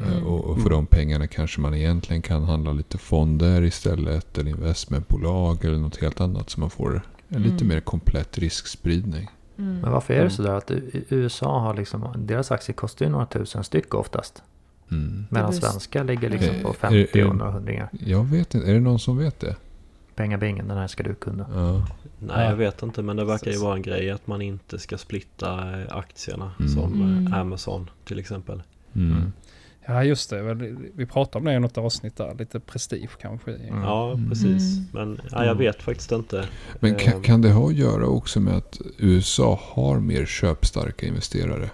Eh, 0.01 0.11
Mm. 0.11 0.23
Och, 0.25 0.55
för 0.55 0.61
Mm. 0.67 0.71
de 0.71 0.85
pengarna 0.85 1.27
kanske 1.27 1.61
man 1.61 1.73
egentligen 1.73 2.21
kan 2.21 2.43
handla 2.43 2.71
lite 2.71 2.97
fonder 2.97 3.61
istället. 3.63 4.37
Eller 4.37 4.51
investmentbolag 4.51 5.65
eller 5.65 5.77
något 5.77 5.97
helt 5.97 6.21
annat. 6.21 6.49
Så 6.49 6.59
man 6.59 6.69
får 6.69 7.01
en 7.29 7.41
lite 7.41 7.55
Mm. 7.63 7.67
mer 7.67 7.79
komplett 7.79 8.37
riskspridning. 8.37 9.29
Mm. 9.57 9.79
Men 9.79 9.91
varför 9.91 10.13
är 10.13 10.17
det 10.17 10.21
Mm. 10.23 10.31
sådär 10.31 10.53
att 10.53 10.71
USA 11.09 11.59
har 11.59 11.73
liksom, 11.73 12.07
deras 12.17 12.51
aktier 12.51 12.75
kostar 12.75 13.05
ju 13.05 13.11
några 13.11 13.25
tusen 13.25 13.63
styck 13.63 13.93
oftast. 13.93 14.43
Mm. 14.91 15.25
Medan 15.29 15.53
svenska 15.53 16.03
ligger 16.03 16.29
liksom 16.29 16.55
Eh, 16.55 16.61
på 16.61 16.69
är- 16.69 16.73
50 16.73 17.19
är- 17.19 17.27
och 17.29 17.35
några 17.35 17.51
hundringar. 17.51 17.89
Jag 17.91 18.23
vet 18.23 18.55
inte, 18.55 18.69
är 18.69 18.73
det 18.73 18.79
någon 18.79 18.99
som 18.99 19.17
vet 19.17 19.39
det? 19.39 19.55
Pengabingen, 20.15 20.67
den 20.67 20.77
här 20.77 20.87
ska 20.87 21.03
du 21.03 21.15
kunna. 21.15 21.45
Ja. 21.53 21.71
Nej 22.19 22.35
Ja. 22.43 22.43
jag 22.49 22.55
vet 22.55 22.83
inte 22.83 23.01
men 23.01 23.17
det 23.17 23.25
verkar 23.25 23.51
ju 23.51 23.57
vara 23.57 23.75
en 23.75 23.81
grej 23.81 24.09
att 24.11 24.27
man 24.27 24.41
inte 24.41 24.79
ska 24.79 24.97
splitta 24.97 25.81
eh, 25.81 25.97
aktierna 25.97 26.51
Mm. 26.59 26.71
som 26.71 26.93
Mm. 26.93 27.27
eh, 27.27 27.39
Amazon 27.39 27.89
till 28.05 28.19
exempel. 28.19 28.63
Mm. 28.95 29.31
Ja, 29.87 30.03
just 30.03 30.29
det. 30.29 30.41
Vi 30.95 31.05
pratade 31.05 31.37
om 31.37 31.45
det 31.45 31.53
i 31.53 31.59
något 31.59 31.77
avsnitt 31.77 32.17
där. 32.17 32.35
Lite 32.39 32.59
prestige 32.59 33.09
kanske. 33.21 33.51
Mm. 33.55 33.81
Ja 33.81 34.11
Mm. 34.11 34.29
precis. 34.29 34.77
Mm. 34.77 34.87
Men 34.91 35.19
ja, 35.31 35.45
jag 35.45 35.55
vet 35.55 35.81
faktiskt 35.81 36.11
inte. 36.11 36.45
Men 36.79 36.95
kan, 36.95 37.13
Eh, 37.13 37.21
kan 37.21 37.41
det 37.41 37.51
ha 37.51 37.67
att 37.67 37.75
göra 37.75 38.05
också 38.07 38.39
med 38.39 38.53
att 38.53 38.81
USA 38.97 39.59
har 39.63 39.99
mer 39.99 40.25
köpstarka 40.25 41.05
investerare? 41.05 41.69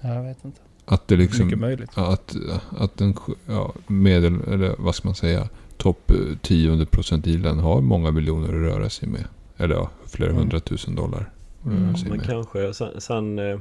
Ja, 0.00 0.14
jag 0.14 0.22
vet 0.22 0.44
inte. 0.44 0.60
Att 0.84 1.08
det 1.08 1.16
liksom... 1.16 1.44
Mycket 1.46 1.58
möjligt. 1.60 1.90
Att, 1.94 2.36
att 2.78 2.96
den 2.96 3.14
ja, 3.46 3.72
medel, 3.86 4.40
eller 4.52 4.74
vad 4.78 4.94
ska 4.94 5.08
man 5.08 5.14
säga, 5.14 5.48
topp 5.78 6.12
10 6.42 6.86
procentilen 6.86 7.58
har 7.58 7.80
många 7.80 8.10
miljoner 8.10 8.48
att 8.48 8.54
röra 8.74 8.90
sig 8.90 9.08
med. 9.08 9.24
Eller 9.56 9.74
ja, 9.74 9.90
flera 10.06 10.30
Mm. 10.30 10.40
hundratusen 10.42 10.94
dollar 10.94 11.30
Mm. 11.66 11.94
Men 12.02 12.10
med. 12.18 12.26
kanske 12.26 12.74
sen, 12.74 13.00
sen 13.00 13.38
eh, 13.38 13.58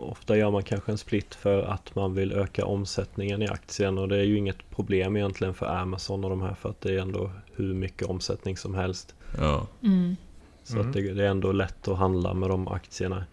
ofta 0.00 0.36
gör 0.36 0.50
man 0.50 0.62
kanske 0.62 0.92
en 0.92 0.98
split 0.98 1.34
för 1.34 1.62
att 1.62 1.94
man 1.94 2.14
vill 2.14 2.32
öka 2.32 2.64
omsättningen 2.66 3.42
i 3.42 3.48
aktien 3.48 3.98
och 3.98 4.08
det 4.08 4.16
är 4.16 4.22
ju 4.24 4.38
inget 4.38 4.70
problem 4.70 5.16
egentligen 5.16 5.54
för 5.54 5.66
Amazon 5.66 6.24
och 6.24 6.30
de 6.30 6.42
här 6.42 6.54
för 6.54 6.68
att 6.68 6.80
det 6.80 6.94
är 6.94 6.98
ändå 6.98 7.30
hur 7.56 7.74
mycket 7.74 8.08
omsättning 8.08 8.56
som 8.56 8.74
helst. 8.74 9.14
Ja. 9.38 9.66
Mm. 9.82 10.16
Så 10.64 10.74
Mm. 10.76 10.86
att 10.86 10.92
det, 10.92 11.12
det 11.14 11.24
är 11.24 11.30
ändå 11.30 11.52
lätt 11.52 11.88
att 11.88 11.98
handla 11.98 12.34
med 12.34 12.50
de 12.50 12.68
aktierna. 12.68 13.24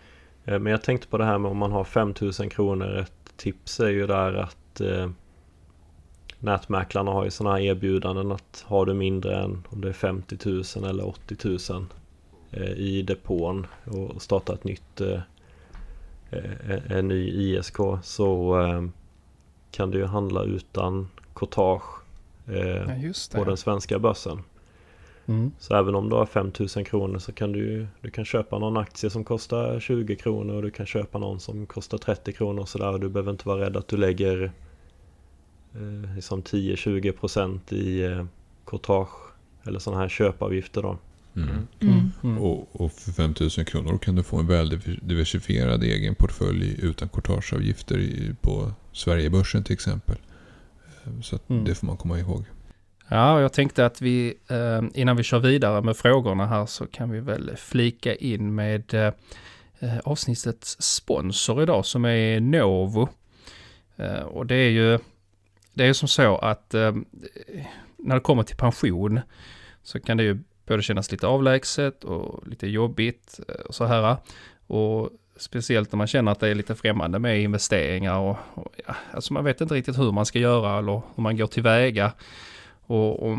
Eh, 0.45 0.59
Men 0.59 0.71
jag 0.71 0.81
tänkte 0.81 1.07
på 1.07 1.17
det 1.17 1.25
här 1.25 1.37
med 1.37 1.51
om 1.51 1.57
man 1.57 1.71
har 1.71 1.83
5000 1.83 2.49
kronor. 2.49 2.97
Ett 2.97 3.37
tips 3.37 3.79
är 3.79 3.89
ju 3.89 4.07
där 4.07 4.33
att 4.33 4.81
eh, 4.81 5.09
nätmäklarna 6.45 7.12
har 7.12 7.23
ju 7.23 7.31
sådana 7.31 7.55
här 7.55 7.63
erbjudanden 7.63 8.31
att 8.31 8.65
har 8.67 8.86
du 8.86 8.93
mindre 8.93 9.36
än 9.36 9.63
om 9.69 9.81
det 9.81 9.89
är 9.89 9.93
50 9.93 10.38
000 10.45 10.89
eller 10.89 11.08
80 11.08 11.73
000 11.73 11.86
eh, 12.51 12.71
i 12.71 13.01
depån 13.01 13.67
och 13.86 14.21
starta 14.21 14.53
ett 14.53 14.63
nytt 14.63 15.01
eh, 15.01 15.19
eh, 16.29 16.91
en 16.91 17.08
ny 17.08 17.29
ISK 17.29 17.77
så 18.03 18.55
kan 19.71 19.91
du 19.91 19.97
ju 19.97 20.05
handla 20.05 20.43
utan 20.43 21.10
courtage 21.34 22.01
eh, 22.47 23.03
Ja, 23.03 23.13
på 23.36 23.43
den 23.43 23.58
svenska 23.58 23.99
börsen. 23.99 24.41
Mm. 25.27 25.51
Så 25.60 25.75
även 25.75 25.95
om 25.95 26.10
du 26.10 26.15
har 26.15 26.25
5000 26.25 26.86
kronor 26.86 27.19
så 27.19 27.31
kan 27.31 27.51
du, 27.51 27.88
du 28.01 28.10
kan 28.10 28.25
köpa 28.25 28.60
någon 28.60 28.77
aktie 28.77 29.10
som 29.10 29.23
kostar 29.23 29.79
20 29.79 30.15
kronor 30.15 30.55
och 30.55 30.62
du 30.62 30.71
kan 30.71 30.86
köpa 30.86 31.17
någon 31.17 31.39
som 31.39 31.65
kostar 31.65 31.97
30 31.97 32.34
kronor 32.34 32.62
och 32.62 32.69
sådär. 32.69 32.97
Du 32.97 33.10
behöver 33.10 33.31
inte 33.31 33.47
vara 33.47 33.62
rädd 33.62 33.77
att 33.77 33.88
du 33.88 33.97
lägger 33.97 34.51
liksom 36.15 36.43
10-20% 36.43 37.73
i 37.73 38.03
eh, 38.03 38.25
courtage 38.65 39.09
eller 39.67 39.79
sådana 39.79 40.01
här 40.01 40.09
köpavgifter 40.09 40.81
då. 40.81 40.97
Mm. 41.35 41.49
Mm. 41.79 42.11
Mm. 42.23 42.38
Och, 42.38 42.81
och 42.81 42.91
för 42.91 43.11
5000 43.11 43.65
kronor 43.65 43.97
kan 43.97 44.15
du 44.15 44.23
få 44.23 44.38
en 44.39 44.47
väl 44.47 44.79
diversifierad 45.01 45.83
egen 45.83 46.15
portfölj 46.15 46.79
utan 46.81 47.09
courtageavgifter 47.09 47.97
i- 47.99 48.35
på 48.41 48.71
Sverigebörsen 48.91 49.63
till 49.63 49.73
exempel. 49.73 50.15
Eh, 51.05 51.21
Så 51.21 51.35
att 51.35 51.49
Mm. 51.49 51.63
det 51.63 51.75
får 51.75 51.88
man 51.88 51.97
komma 51.97 52.19
ihåg. 52.19 52.43
Ja, 53.07 53.33
och 53.35 53.41
jag 53.41 53.53
tänkte 53.53 53.85
att 53.85 54.01
vi 54.01 54.33
eh, 54.47 54.81
innan 54.93 55.17
vi 55.17 55.23
kör 55.23 55.39
vidare 55.39 55.81
med 55.81 55.97
frågorna 55.97 56.45
här 56.47 56.65
så 56.65 56.88
kan 56.88 57.11
vi 57.11 57.19
väl 57.19 57.51
flika 57.57 58.15
in 58.15 58.55
med 58.55 58.93
eh, 58.93 59.13
eh, 59.79 59.97
avsnittets 60.03 60.77
sponsor 60.81 61.63
idag 61.63 61.85
som 61.85 62.05
är 62.05 62.39
Novo. 62.39 63.09
Eh, 63.97 64.19
och 64.23 64.45
det 64.45 64.55
är 64.55 64.69
ju 64.69 64.99
det 65.75 65.83
är 65.83 65.88
ju 65.88 65.93
som 65.93 66.07
så 66.07 66.38
att 66.38 66.73
eh, 66.73 66.95
när 67.97 68.15
det 68.15 68.21
kommer 68.21 68.43
till 68.43 68.57
pension 68.57 69.19
så 69.83 69.99
kan 69.99 70.17
det 70.17 70.23
ju 70.23 70.39
både 70.67 70.83
kännas 70.83 71.11
lite 71.11 71.27
avlägset 71.27 72.03
och 72.03 72.47
lite 72.47 72.67
jobbigt 72.67 73.39
eh, 73.47 73.55
och 73.55 73.75
så 73.75 73.85
här. 73.85 74.17
Och 74.67 75.09
speciellt 75.38 75.91
när 75.91 75.97
man 75.97 76.07
känner 76.07 76.31
att 76.31 76.39
det 76.39 76.49
är 76.49 76.55
lite 76.55 76.75
främmande 76.75 77.19
med 77.19 77.41
investeringar 77.41 78.19
och, 78.19 78.38
och 78.53 78.75
ja, 78.88 78.95
alltså 79.11 79.33
man 79.33 79.43
vet 79.43 79.61
inte 79.61 79.73
riktigt 79.73 79.97
hur 79.97 80.11
man 80.11 80.25
ska 80.25 80.39
göra 80.39 80.79
eller 80.79 81.01
hur 81.15 81.23
man 81.23 81.38
går 81.38 81.47
tillväga. 81.47 82.11
Och, 82.81 83.23
och, 83.23 83.38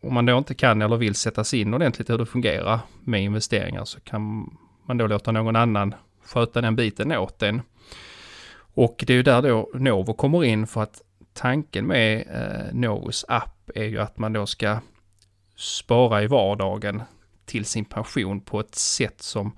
om 0.00 0.14
man 0.14 0.26
då 0.26 0.38
inte 0.38 0.54
kan 0.54 0.82
eller 0.82 0.96
vill 0.96 1.14
sätta 1.14 1.44
sig 1.44 1.60
in 1.60 1.74
ordentligt 1.74 2.10
hur 2.10 2.18
det 2.18 2.26
fungerar 2.26 2.80
med 3.04 3.22
investeringar 3.22 3.84
så 3.84 4.00
kan 4.00 4.50
man 4.86 4.98
då 4.98 5.06
låta 5.06 5.32
någon 5.32 5.56
annan 5.56 5.94
sköta 6.24 6.60
den 6.60 6.76
biten 6.76 7.12
åt 7.12 7.42
en. 7.42 7.62
Och 8.58 9.04
det 9.06 9.12
är 9.12 9.16
ju 9.16 9.22
där 9.22 9.42
då 9.42 9.70
Novo 9.74 10.12
kommer 10.12 10.44
in 10.44 10.66
för 10.66 10.82
att 10.82 11.02
tanken 11.36 11.86
med 11.86 12.26
eh, 12.30 12.74
Novos 12.74 13.24
app 13.28 13.70
är 13.74 13.84
ju 13.84 13.98
att 14.00 14.18
man 14.18 14.32
då 14.32 14.46
ska 14.46 14.78
spara 15.56 16.22
i 16.22 16.26
vardagen 16.26 17.02
till 17.44 17.64
sin 17.64 17.84
pension 17.84 18.40
på 18.40 18.60
ett 18.60 18.74
sätt 18.74 19.22
som 19.22 19.52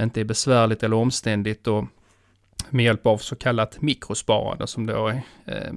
inte 0.00 0.20
är 0.20 0.24
besvärligt 0.24 0.82
eller 0.82 0.96
omständigt 0.96 1.66
och 1.66 1.84
med 2.70 2.84
hjälp 2.84 3.06
av 3.06 3.18
så 3.18 3.36
kallat 3.36 3.80
mikrosparande 3.82 4.66
som 4.66 4.86
då 4.86 5.08
är, 5.08 5.22
eh, 5.44 5.72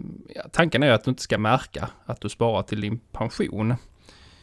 tanken 0.51 0.84
är 0.84 0.91
att 0.91 1.03
du 1.03 1.10
inte 1.10 1.23
ska 1.23 1.38
märka 1.38 1.89
att 2.05 2.21
du 2.21 2.29
sparar 2.29 2.63
till 2.63 2.81
din 2.81 2.99
pension. 3.12 3.75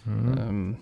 Mm. 0.06 0.38
Um, 0.48 0.76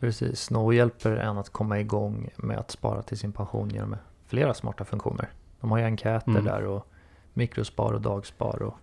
Precis, 0.00 0.50
Novo 0.50 0.72
hjälper 0.72 1.10
en 1.16 1.38
att 1.38 1.48
komma 1.50 1.80
igång 1.80 2.30
med 2.36 2.58
att 2.58 2.70
spara 2.70 3.02
till 3.02 3.18
sin 3.18 3.32
pension 3.32 3.70
genom 3.70 3.96
flera 4.26 4.54
smarta 4.54 4.84
funktioner. 4.84 5.28
De 5.60 5.70
har 5.70 5.78
ju 5.78 5.84
enkäter 5.84 6.30
Mm. 6.30 6.44
där 6.44 6.64
och 6.64 6.86
mikrospar 7.32 7.92
och 7.92 8.00
dagspar 8.00 8.62
och 8.62 8.74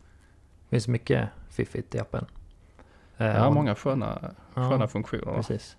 det 0.70 0.76
finns 0.76 0.88
mycket 0.88 1.30
fiffigt 1.50 1.96
i 1.96 2.00
appen. 2.00 2.26
Eh, 3.18 3.28
ja, 3.28 3.48
och- 3.48 3.54
många 3.54 3.76
sköna, 3.76 4.34
ja, 4.56 4.70
sköna 4.70 4.88
funktioner. 4.88 5.34
Precis. 5.36 5.78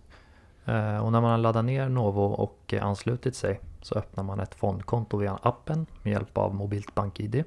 Eh, 0.65 0.99
Och 1.05 1.13
när 1.13 1.21
man 1.21 1.31
har 1.31 1.39
laddat 1.39 1.65
ner 1.65 1.89
Novo 1.89 2.21
och 2.23 2.75
eh, 2.75 2.85
anslutit 2.87 3.35
sig 3.37 3.61
så 3.83 3.95
öppnar 3.95 4.25
man 4.25 4.41
ett 4.41 4.55
fondkonto 4.55 5.17
via 5.17 5.39
appen 5.43 5.87
med 6.03 6.11
hjälp 6.13 6.39
av 6.39 6.55
mobilt 6.55 6.95
bank-id. 6.95 7.45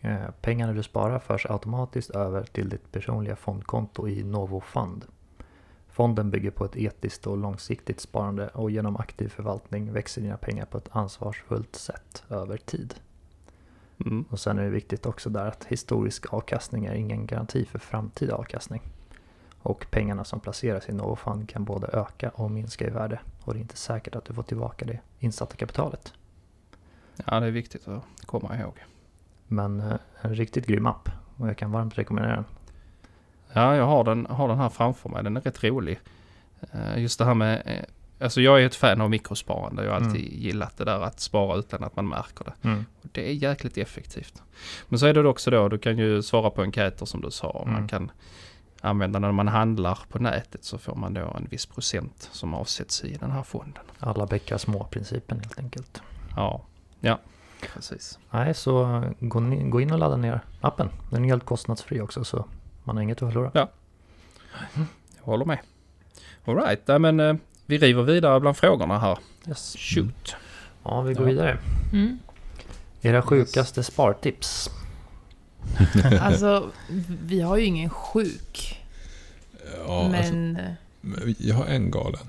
Eh, 0.00 0.16
Pengarna 0.40 0.72
du 0.72 0.82
sparar 0.82 1.18
förs 1.18 1.46
automatiskt 1.46 2.10
över 2.10 2.42
till 2.42 2.68
ditt 2.68 2.92
personliga 2.92 3.36
fondkonto 3.36 4.08
i 4.08 4.22
Novo 4.24 4.60
Fund. 4.60 5.04
Fonden 5.88 6.30
bygger 6.30 6.50
på 6.50 6.64
ett 6.64 6.76
etiskt 6.76 7.26
och 7.26 7.36
långsiktigt 7.38 8.00
sparande 8.00 8.48
och 8.48 8.70
genom 8.70 8.96
aktiv 8.96 9.28
förvaltning 9.28 9.92
växer 9.92 10.22
dina 10.22 10.36
pengar 10.36 10.64
på 10.64 10.78
ett 10.78 10.88
ansvarsfullt 10.92 11.76
sätt 11.76 12.24
över 12.30 12.56
tid. 12.56 12.94
Mm. 14.06 14.24
Och 14.30 14.40
sen 14.40 14.58
är 14.58 14.62
det 14.62 14.70
viktigt 14.70 15.06
också 15.06 15.30
där 15.30 15.46
att 15.46 15.64
historisk 15.64 16.32
avkastning 16.32 16.86
är 16.86 16.94
ingen 16.94 17.26
garanti 17.26 17.64
för 17.64 17.78
framtida 17.78 18.34
avkastning. 18.34 18.82
Och 19.58 19.86
pengarna 19.90 20.24
som 20.24 20.40
placeras 20.40 20.88
i 20.88 20.92
Novo 20.92 21.16
Fund 21.16 21.48
kan 21.48 21.64
både 21.64 21.86
öka 21.86 22.30
och 22.30 22.50
minska 22.50 22.86
i 22.86 22.90
värde. 22.90 23.20
Och 23.44 23.54
det 23.54 23.58
är 23.58 23.62
inte 23.62 23.76
säkert 23.76 24.16
att 24.16 24.24
du 24.24 24.34
får 24.34 24.42
tillbaka 24.42 24.84
det 24.84 24.98
insatta 25.18 25.56
kapitalet. 25.56 26.12
Ja, 27.26 27.40
det 27.40 27.46
är 27.46 27.50
viktigt 27.50 27.88
att 27.88 28.02
komma 28.26 28.58
ihåg. 28.58 28.84
Men 29.46 29.80
eh, 29.80 29.96
en 30.20 30.34
riktigt 30.34 30.66
grym 30.66 30.86
app 30.86 31.08
och 31.36 31.48
jag 31.48 31.56
kan 31.56 31.70
varmt 31.72 31.98
rekommendera 31.98 32.34
den. 32.34 32.44
Ja, 33.52 33.76
jag 33.76 33.86
har 33.86 34.04
den, 34.04 34.26
har 34.26 34.48
den 34.48 34.58
här 34.58 34.68
framför 34.68 35.08
mig. 35.08 35.24
Den 35.24 35.36
är 35.36 35.40
rätt 35.40 35.64
rolig. 35.64 36.00
Eh, 36.72 36.98
Just 36.98 37.18
det 37.18 37.24
här 37.24 37.34
med... 37.34 37.86
Alltså 38.22 38.40
jag 38.40 38.62
är 38.62 38.66
ett 38.66 38.74
fan 38.74 39.00
av 39.00 39.10
mikrosparande. 39.10 39.84
Jag 39.84 39.90
har 39.90 39.96
alltid 39.96 40.26
Mm. 40.26 40.40
gillat 40.40 40.76
det 40.76 40.84
där 40.84 41.00
att 41.00 41.20
spara 41.20 41.58
utan 41.58 41.84
att 41.84 41.96
man 41.96 42.08
märker 42.08 42.44
det. 42.44 42.84
Och 43.02 43.08
Det 43.12 43.28
är 43.28 43.32
jäkligt 43.32 43.78
effektivt. 43.78 44.42
Men 44.88 44.98
så 44.98 45.06
är 45.06 45.14
det 45.14 45.28
också 45.28 45.50
då, 45.50 45.68
du 45.68 45.78
kan 45.78 45.98
ju 45.98 46.22
svara 46.22 46.50
på 46.50 46.62
enkäter 46.62 47.06
som 47.06 47.20
du 47.20 47.30
sa. 47.30 47.62
Man 47.66 47.74
Mm. 47.76 47.88
kan 47.88 48.10
använda 48.80 49.18
när 49.18 49.32
man 49.32 49.48
handlar 49.48 49.98
på 50.08 50.18
nätet 50.18 50.64
så 50.64 50.78
får 50.78 50.94
man 50.94 51.14
då 51.14 51.20
en 51.20 51.46
viss 51.50 51.66
procent 51.66 52.28
som 52.32 52.54
avsätts 52.54 53.04
i 53.04 53.14
den 53.16 53.30
här 53.30 53.42
fonden. 53.42 53.82
Alla 53.98 54.26
bäckar 54.26 54.58
små-principen 54.58 55.40
helt 55.40 55.58
enkelt. 55.58 56.02
Ja, 56.36 56.62
ja, 57.00 57.18
precis. 57.74 58.18
Nej, 58.30 58.54
så 58.54 59.02
gå, 59.20 59.80
in 59.80 59.92
och 59.92 59.98
ladda 59.98 60.16
ner 60.16 60.40
appen. 60.60 60.88
Den 61.10 61.24
är 61.24 61.28
helt 61.28 61.44
kostnadsfri 61.44 62.00
också 62.00 62.24
så 62.24 62.44
man 62.84 62.96
har 62.96 63.02
inget 63.02 63.22
att 63.22 63.32
förlora. 63.32 63.50
Jag 63.54 63.68
håller 65.20 65.44
med. 65.44 65.58
Alright, 66.44 66.88
men 67.00 67.20
eh, 67.20 67.34
vi 67.72 67.78
river 67.78 68.02
vidare 68.02 68.40
bland 68.40 68.56
frågorna 68.56 68.98
här. 68.98 69.18
Yes. 69.48 69.76
Shoot. 69.78 70.34
Ja, 70.84 71.00
vi 71.00 71.14
går 71.14 71.22
Ja. 71.26 71.30
vidare. 71.30 71.58
Mm. 71.92 72.18
Era 73.02 73.22
sjukaste 73.22 73.82
spartips? 73.82 74.70
Alltså, 76.20 76.70
vi 77.22 77.40
har 77.40 77.56
ju 77.56 77.64
ingen 77.64 77.90
sjuk. 77.90 78.80
Ja, 79.86 80.04
alltså, 80.16 80.32
men... 80.34 80.58
men 81.00 81.34
jag 81.38 81.54
har 81.54 81.64
en 81.66 81.90
galen. 81.90 82.20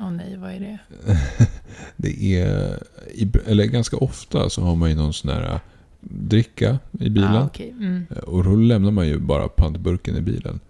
Åh 0.00 0.10
nej, 0.10 0.36
vad 0.36 0.50
är 0.50 0.60
det? 0.60 0.78
Det 1.96 2.40
är, 2.40 2.82
eller 3.46 3.64
ganska 3.64 3.96
ofta 3.96 4.50
så 4.50 4.62
har 4.62 4.76
man 4.76 4.88
ju 4.90 4.96
någon 4.96 5.12
sån 5.12 5.30
här 5.30 5.42
äh, 5.54 5.60
dricka 6.00 6.78
i 7.00 7.10
bilen. 7.10 7.36
Ah, 7.36 7.44
okej. 7.46 7.70
mm. 7.70 8.06
Och 8.26 8.44
då 8.44 8.56
lämnar 8.56 8.90
man 8.90 9.08
ju 9.08 9.18
bara 9.18 9.48
pantburken 9.48 10.16
i 10.16 10.20
bilen. 10.20 10.60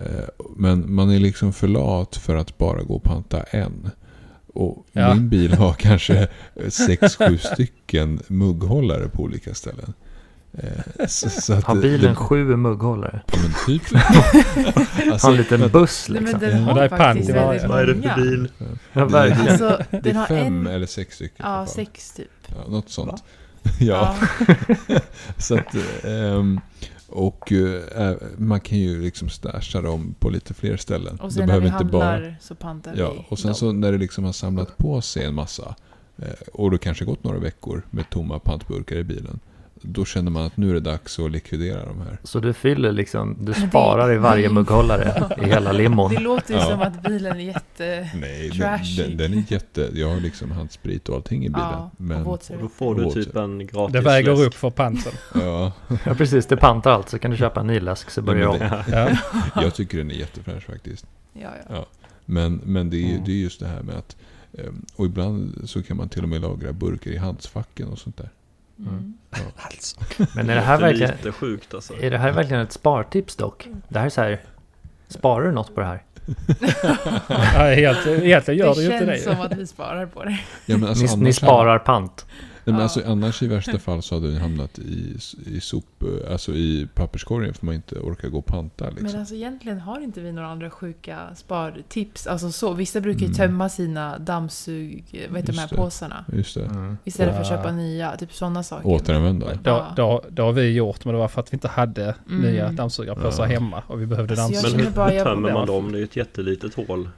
Eh, 0.00 0.06
Men 0.56 0.94
man 0.94 1.10
är 1.10 1.18
liksom 1.18 1.52
för 1.52 1.68
lat 1.68 2.16
för 2.16 2.36
att 2.36 2.58
bara 2.58 2.82
gå 2.82 2.94
och 2.94 3.02
panta 3.02 3.42
en. 3.42 3.90
Och 4.54 4.86
Ja. 4.92 5.14
min 5.14 5.28
bil 5.28 5.52
har 5.54 5.72
kanske 5.78 6.28
sex, 6.68 7.16
sju 7.16 7.38
stycken 7.38 8.20
mugghållare 8.28 9.08
på 9.08 9.22
olika 9.22 9.54
ställen. 9.54 9.92
Eh, 10.58 11.06
Så, 11.06 11.30
så 11.30 11.52
att 11.52 11.64
Har 11.64 11.74
bilen 11.76 12.10
det- 12.10 12.14
sju 12.16 12.56
mugghållare? 12.56 13.20
Ja, 13.32 13.38
men 13.42 13.52
typ. 13.66 13.82
Har 15.22 15.30
en 15.30 15.36
liten 15.36 15.70
buss 15.70 16.06
Nej, 16.08 16.20
men 16.20 16.24
liksom? 16.32 16.40
den 16.50 16.62
Ja, 16.66 16.72
har 16.72 16.88
faktiskt 16.88 17.30
Vad 17.30 17.80
är 17.80 17.86
det 17.86 17.94
för 18.02 18.16
bil? 18.22 18.48
Ja, 18.92 19.04
Det- 19.04 19.12
verkligen. 19.12 19.48
Alltså, 19.48 19.82
Det 19.90 20.00
den 20.00 20.16
är 20.16 20.20
har 20.20 20.26
fem 20.26 20.66
en... 20.66 20.66
eller 20.66 20.86
sex 20.86 21.14
stycken. 21.14 21.46
Ja, 21.48 21.66
sex 21.66 22.12
typ. 22.12 22.28
Ja, 22.48 22.70
något 22.70 22.90
sånt. 22.90 23.24
Ja, 23.80 24.16
så 25.38 25.54
att... 25.58 25.74
ehm, 26.04 26.60
och 27.16 27.52
eh, 27.52 28.14
man 28.36 28.60
kan 28.60 28.78
ju 28.78 29.02
liksom 29.02 29.28
stasha 29.28 29.80
dem 29.80 30.14
på 30.18 30.30
lite 30.30 30.54
fler 30.54 30.76
ställen. 30.76 31.16
Och 31.20 31.28
Det 31.28 31.34
sen 31.34 31.40
när 31.40 31.46
behöver 31.46 31.66
vi 31.66 31.72
inte 31.72 31.84
bara- 31.84 32.04
handlar 32.04 32.36
så 32.40 32.54
pantar 32.54 32.94
Ja, 32.96 33.12
vi 33.12 33.24
och 33.28 33.38
sen 33.38 33.48
dem. 33.48 33.54
så 33.54 33.72
när 33.72 33.92
det 33.92 33.98
liksom 33.98 34.24
har 34.24 34.32
samlat 34.32 34.78
på 34.78 35.00
sig 35.00 35.24
en 35.24 35.34
massa 35.34 35.74
eh, 36.18 36.28
och 36.52 36.70
det 36.70 36.78
kanske 36.78 37.04
gått 37.04 37.24
några 37.24 37.38
veckor 37.38 37.82
med 37.90 38.10
tomma 38.10 38.38
pantburkar 38.38 38.96
i 38.96 39.04
bilen. 39.04 39.40
Då 39.82 40.04
känner 40.04 40.30
man 40.30 40.44
att 40.46 40.56
nu 40.56 40.70
är 40.70 40.74
det 40.74 40.80
dags 40.80 41.18
att 41.18 41.30
likvidera 41.30 41.84
de 41.86 42.00
här. 42.00 42.18
Så 42.22 42.40
du 42.40 42.52
fyller 42.52 42.92
liksom, 42.92 43.36
du 43.40 43.54
sparar 43.54 44.12
i 44.12 44.18
varje 44.18 44.48
mugghållare 44.50 45.28
i 45.42 45.44
hela 45.44 45.72
limon? 45.82 46.14
Det 46.14 46.20
låter 46.20 46.54
ju 46.54 46.60
Ja. 46.60 46.66
som 46.66 46.80
att 46.82 47.02
bilen 47.02 47.36
är 47.36 47.40
jätte... 47.44 48.10
Nej, 48.14 48.48
den, 48.48 48.58
Trashy. 48.58 49.02
den, 49.02 49.16
den 49.16 49.32
är 49.38 49.44
jätte... 49.52 49.90
Jag 49.94 50.08
har 50.08 50.20
liksom 50.20 50.50
handsprit 50.50 51.08
och 51.08 51.16
allting 51.16 51.44
i 51.44 51.48
bilen. 51.48 51.68
Ja, 51.72 51.90
men, 51.96 52.26
och 52.26 52.40
då 52.60 52.68
får 52.68 52.94
du 52.94 53.10
typ 53.10 53.36
en 53.36 53.66
gratis 53.66 53.92
Det 53.92 54.00
väger 54.00 54.30
läsk. 54.30 54.46
upp 54.46 54.54
för 54.54 54.70
panten. 54.70 55.12
ja, 55.34 55.72
Ja 56.04 56.14
precis, 56.14 56.46
det 56.46 56.56
pantar 56.56 56.90
allt 56.90 57.08
så 57.08 57.18
kan 57.18 57.30
du 57.30 57.36
köpa 57.36 57.60
en 57.60 57.66
ny 57.66 57.80
läsk 57.80 58.10
så 58.10 58.22
börjar 58.22 58.40
jag 58.42 58.50
om. 58.52 58.58
det- 58.58 58.84
Ja. 58.92 59.08
jag 59.62 59.74
tycker 59.74 59.98
den 59.98 60.10
är 60.10 60.14
jättefräsch 60.14 60.66
faktiskt. 60.66 61.06
Ja, 61.32 61.48
ja. 61.70 61.86
Men, 62.24 62.60
men 62.64 62.90
det, 62.90 62.96
är, 62.96 63.10
Mm. 63.10 63.24
det 63.24 63.32
är 63.32 63.36
just 63.36 63.60
det 63.60 63.66
här 63.66 63.82
med 63.82 63.94
att... 63.94 64.16
eh, 64.52 64.64
Och 64.96 65.06
ibland 65.06 65.60
så 65.64 65.82
kan 65.82 65.96
man 65.96 66.08
till 66.08 66.22
och 66.22 66.28
med 66.28 66.40
lagra 66.40 66.72
burkar 66.72 67.10
i 67.10 67.16
handskfacken 67.16 67.88
och 67.88 67.98
sånt 67.98 68.16
där. 68.16 68.30
Mm. 68.78 69.14
Alltså. 69.56 70.00
Men 70.34 70.50
är 70.50 70.54
det 70.54 70.60
här 70.60 70.80
verkligen, 70.80 71.10
lite 71.10 71.32
sjukt 71.32 71.74
alltså. 71.74 71.94
är 72.00 72.10
det 72.10 72.18
här 72.18 72.32
verkligen 72.32 72.62
ett 72.62 72.72
spartips 72.72 73.36
dock? 73.36 73.68
Det 73.88 73.98
här 73.98 74.06
är 74.06 74.10
så 74.10 74.20
här, 74.20 74.40
sparar 75.08 75.44
du 75.44 75.52
något 75.52 75.74
på 75.74 75.80
det 75.80 75.86
här? 75.86 76.02
Ja, 77.28 77.74
helt, 77.74 78.06
egentligen 78.06 78.58
gör 78.58 78.74
det, 78.74 78.80
det 78.80 78.86
ju 78.86 78.92
inte 78.92 79.06
känns 79.06 79.24
som 79.24 79.34
det. 79.36 79.42
att 79.42 79.56
vi 79.58 79.66
sparar 79.66 80.06
på 80.06 80.24
det. 80.24 80.38
Ja, 80.66 80.76
men 80.76 80.88
alltså, 80.88 81.16
ni, 81.16 81.22
ni 81.22 81.32
sparar 81.32 81.78
pant? 81.78 82.26
Nej, 82.66 82.72
men 82.72 82.74
Ja. 82.76 82.82
alltså, 82.82 83.02
annars 83.06 83.42
i 83.42 83.46
värsta 83.46 83.78
fall 83.86 84.02
så 84.02 84.14
hade 84.14 84.30
den 84.32 84.40
hamnat 84.40 84.78
i, 84.78 85.16
i 85.46 85.60
sop, 85.60 85.84
alltså 86.30 86.52
i 86.52 86.88
papperskorgen 86.94 87.54
för 87.54 87.66
man 87.66 87.74
inte 87.74 87.94
orkar 87.98 88.28
gå 88.28 88.38
och 88.38 88.46
panta. 88.46 88.84
Liksom. 88.90 89.06
Men 89.06 89.20
alltså 89.20 89.34
egentligen 89.34 89.80
har 89.80 90.00
inte 90.00 90.20
vi 90.20 90.32
några 90.32 90.48
andra 90.48 90.70
sjuka 90.70 91.18
spartips. 91.36 92.26
Alltså 92.26 92.52
så, 92.52 92.72
vissa 92.72 93.00
brukar 93.00 93.20
ju 93.20 93.26
Mm. 93.26 93.36
tömma 93.36 93.68
sina 93.68 94.18
dammsug, 94.18 95.26
vad 95.30 95.40
heter 95.40 95.52
de 95.52 95.58
här 95.58 95.68
det. 95.68 95.76
påsarna? 95.76 96.24
Just 96.32 96.54
det. 96.54 96.64
Mm. 96.64 96.98
Istället 97.04 97.34
för 97.34 97.40
att 97.42 97.50
Ja. 97.50 97.56
köpa 97.56 97.72
nya, 97.72 98.16
typ 98.16 98.32
sådana 98.32 98.62
saker. 98.62 98.88
Återanvända. 98.88 99.46
Det, 99.46 99.84
det, 99.96 100.20
det 100.30 100.42
har 100.42 100.52
vi 100.52 100.72
gjort, 100.72 101.04
men 101.04 101.14
det 101.14 101.20
var 101.20 101.28
för 101.28 101.40
att 101.40 101.52
vi 101.52 101.56
inte 101.56 101.68
hade 101.68 102.14
Mm. 102.28 102.40
nya 102.42 102.70
dammsugarpåsar 102.72 103.42
Ja. 103.44 103.48
hemma 103.50 103.82
och 103.86 104.00
vi 104.02 104.06
behövde 104.06 104.32
Alltså, 104.42 104.54
jag 104.54 104.62
dammsugare. 104.62 104.76
Men 104.76 104.86
hur, 104.86 104.96
bara, 104.96 105.08
hur 105.08 105.16
jag- 105.16 105.26
tömmer 105.26 105.52
man 105.52 105.60
Ja. 105.60 105.66
dem? 105.66 105.92
Det 105.92 105.96
är 105.96 106.00
ju 106.00 106.04
ett 106.04 106.16
jättelitet 106.16 106.74
hål. 106.74 107.08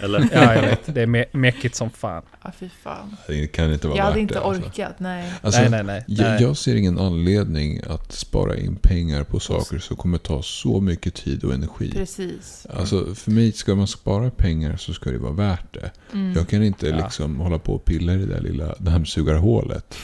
Eller? 0.00 0.28
Ja, 0.32 0.54
jag 0.54 0.62
vet. 0.62 0.94
Det 0.94 1.02
är 1.02 1.06
mä- 1.06 1.24
mäckigt 1.32 1.74
som 1.74 1.90
fan. 1.90 2.22
Ja, 2.42 2.52
fy 2.58 2.68
fan. 2.68 3.16
Det 3.26 3.46
kan 3.46 3.72
inte 3.72 3.86
vara 3.88 3.96
Jag 3.96 4.04
värt 4.04 4.10
hade 4.10 4.20
inte 4.20 4.34
det. 4.34 4.40
Alltså. 4.40 4.62
Orkat, 4.94 5.00
nej. 5.00 5.32
Alltså, 5.42 5.60
nej, 5.60 5.70
nej, 5.70 5.84
nej. 5.84 6.04
Jag, 6.06 6.40
jag 6.40 6.56
ser 6.56 6.74
ingen 6.74 6.98
anledning 6.98 7.80
att 7.88 8.12
spara 8.12 8.56
in 8.56 8.76
pengar 8.76 9.24
på 9.24 9.40
saker 9.40 9.78
som 9.78 9.96
kommer 9.96 10.18
ta 10.18 10.42
så 10.42 10.80
mycket 10.80 11.14
tid 11.14 11.44
och 11.44 11.54
energi. 11.54 11.92
Precis. 11.92 12.66
Alltså 12.74 13.14
för 13.14 13.30
mig, 13.30 13.52
ska 13.52 13.74
man 13.74 13.86
spara 13.86 14.30
pengar 14.30 14.76
så 14.76 14.92
ska 14.92 15.10
det 15.10 15.18
vara 15.18 15.32
värt 15.32 15.74
det. 15.74 15.90
Mm. 16.12 16.32
Jag 16.32 16.48
kan 16.48 16.62
inte 16.62 16.88
Ja. 16.88 16.96
liksom 16.96 17.40
hålla 17.40 17.58
på 17.58 17.74
och 17.74 17.84
pilla 17.84 18.12
i 18.14 18.16
det 18.16 18.26
där 18.26 18.40
lilla 18.40 18.74
dammsugarhålet. 18.78 19.94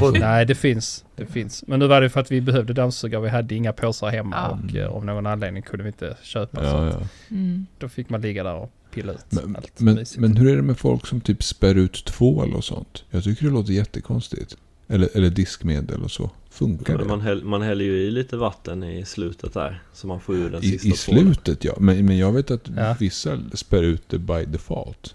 På, 0.00 0.10
Nej, 0.10 0.46
det 0.46 0.54
finns. 0.54 1.04
Det 1.16 1.26
finns. 1.26 1.64
Men 1.66 1.78
nu 1.78 1.86
var 1.86 2.00
det 2.00 2.10
för 2.10 2.20
att 2.20 2.30
vi 2.32 2.40
behövde 2.40 2.72
dammsugare. 2.72 3.22
Vi 3.22 3.28
hade 3.28 3.54
inga 3.54 3.72
påsar 3.72 4.08
hemma 4.08 4.36
Ja. 4.36 4.58
och 4.70 4.76
eh, 4.76 4.88
av 4.88 5.04
någon 5.04 5.26
anledning 5.26 5.62
kunde 5.62 5.82
vi 5.82 5.88
inte 5.88 6.16
köpa. 6.22 6.56
så 6.60 6.64
Ja, 6.66 6.86
ja. 6.86 7.00
Mm. 7.30 7.66
Då 7.78 7.88
fick 7.88 8.08
man 8.10 8.20
ligga 8.20 8.44
där 8.44 8.54
och 8.54 8.70
pilla 8.94 9.12
ut 9.12 9.24
Men, 9.28 9.56
allt 9.56 9.80
men, 9.80 10.04
men 10.16 10.36
hur 10.36 10.52
är 10.52 10.56
det 10.56 10.62
med 10.62 10.78
folk 10.78 11.06
som 11.06 11.20
typ 11.20 11.42
spär 11.42 11.74
ut 11.74 12.04
tvål 12.04 12.54
och 12.54 12.64
sånt? 12.64 13.04
Jag 13.10 13.24
tycker 13.24 13.44
det 13.46 13.52
låter 13.52 13.72
jättekonstigt. 13.72 14.56
Eller, 14.88 15.08
eller 15.14 15.30
diskmedel 15.30 16.02
och 16.02 16.10
så. 16.10 16.30
Funkar 16.50 16.98
det? 16.98 17.04
Man, 17.04 17.20
häll, 17.20 17.44
man 17.44 17.62
häller 17.62 17.84
ju 17.84 17.92
i 18.02 18.10
lite 18.10 18.36
vatten 18.36 18.82
i 18.82 19.04
slutet 19.04 19.54
där. 19.54 19.82
Så 19.92 20.06
man 20.06 20.20
får 20.20 20.34
ur 20.34 20.50
den 20.50 20.64
I, 20.64 20.78
sista 20.78 20.88
I 20.88 20.92
tvålen. 20.92 21.34
slutet 21.34 21.64
ja. 21.64 21.74
Men, 21.78 22.06
men 22.06 22.18
jag 22.18 22.32
vet 22.32 22.50
att 22.50 22.68
Ja. 22.76 22.96
vissa 23.00 23.40
spär 23.54 23.82
ut 23.82 24.02
det 24.08 24.18
by 24.18 24.44
default. 24.44 25.14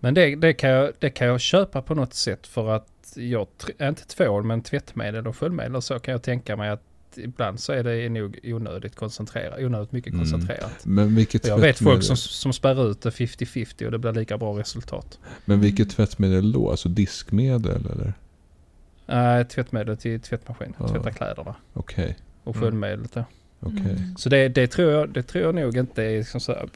Men 0.00 0.14
det, 0.14 0.36
det, 0.36 0.52
kan 0.52 0.70
jag, 0.70 0.92
det 0.98 1.10
kan 1.10 1.26
jag 1.26 1.40
köpa 1.40 1.82
på 1.82 1.94
något 1.94 2.14
sätt 2.14 2.46
för 2.46 2.68
att 2.68 3.12
jag, 3.16 3.46
inte 3.82 4.06
tvål 4.06 4.44
men 4.44 4.62
tvättmedel 4.62 5.26
och 5.26 5.36
sköljmedel 5.36 5.76
och 5.76 5.84
så 5.84 5.98
kan 5.98 6.12
jag 6.12 6.22
tänka 6.22 6.56
mig 6.56 6.70
att 6.70 6.82
ibland 7.18 7.60
så 7.60 7.72
är 7.72 7.82
det 7.84 8.08
nog 8.08 8.38
onödigt 8.44 8.94
koncentrerat, 8.96 9.58
onödigt 9.60 9.92
mycket 9.92 10.12
Mm. 10.12 10.24
koncentrerat. 10.24 10.84
Men 10.84 11.14
vilket 11.14 11.46
jag 11.46 11.58
vet 11.58 11.78
folk 11.78 12.02
som, 12.02 12.16
som 12.16 12.52
spär 12.52 12.90
ut 12.90 13.00
det 13.00 13.10
50-50 13.10 13.84
och 13.84 13.90
det 13.92 13.98
blir 13.98 14.12
lika 14.12 14.38
bra 14.38 14.58
resultat. 14.58 15.18
Men 15.44 15.60
vilket 15.60 15.90
tvättmedel 15.90 16.52
då? 16.52 16.70
Alltså 16.70 16.88
diskmedel 16.88 17.86
eller? 17.92 18.12
Nej, 19.06 19.44
tvättmedel 19.44 19.96
till 19.96 20.20
tvättmaskin, 20.20 20.74
Ja. 20.78 20.88
tvätta 20.88 21.10
kläderna 21.10 21.54
Okej, 21.72 22.16
och 22.44 22.56
Mm. 22.56 22.64
sköljmedlet 22.64 23.12
då. 23.14 23.24
okej. 23.60 23.80
Mm. 23.80 24.16
Så 24.16 24.28
det, 24.28 24.48
det, 24.48 24.66
tror 24.66 24.92
jag, 24.92 25.08
det 25.08 25.22
tror 25.22 25.44
jag 25.44 25.54
nog 25.54 25.76
inte 25.76 26.02
är 26.04 26.18
liksom 26.18 26.40
så 26.40 26.52
här, 26.52 26.68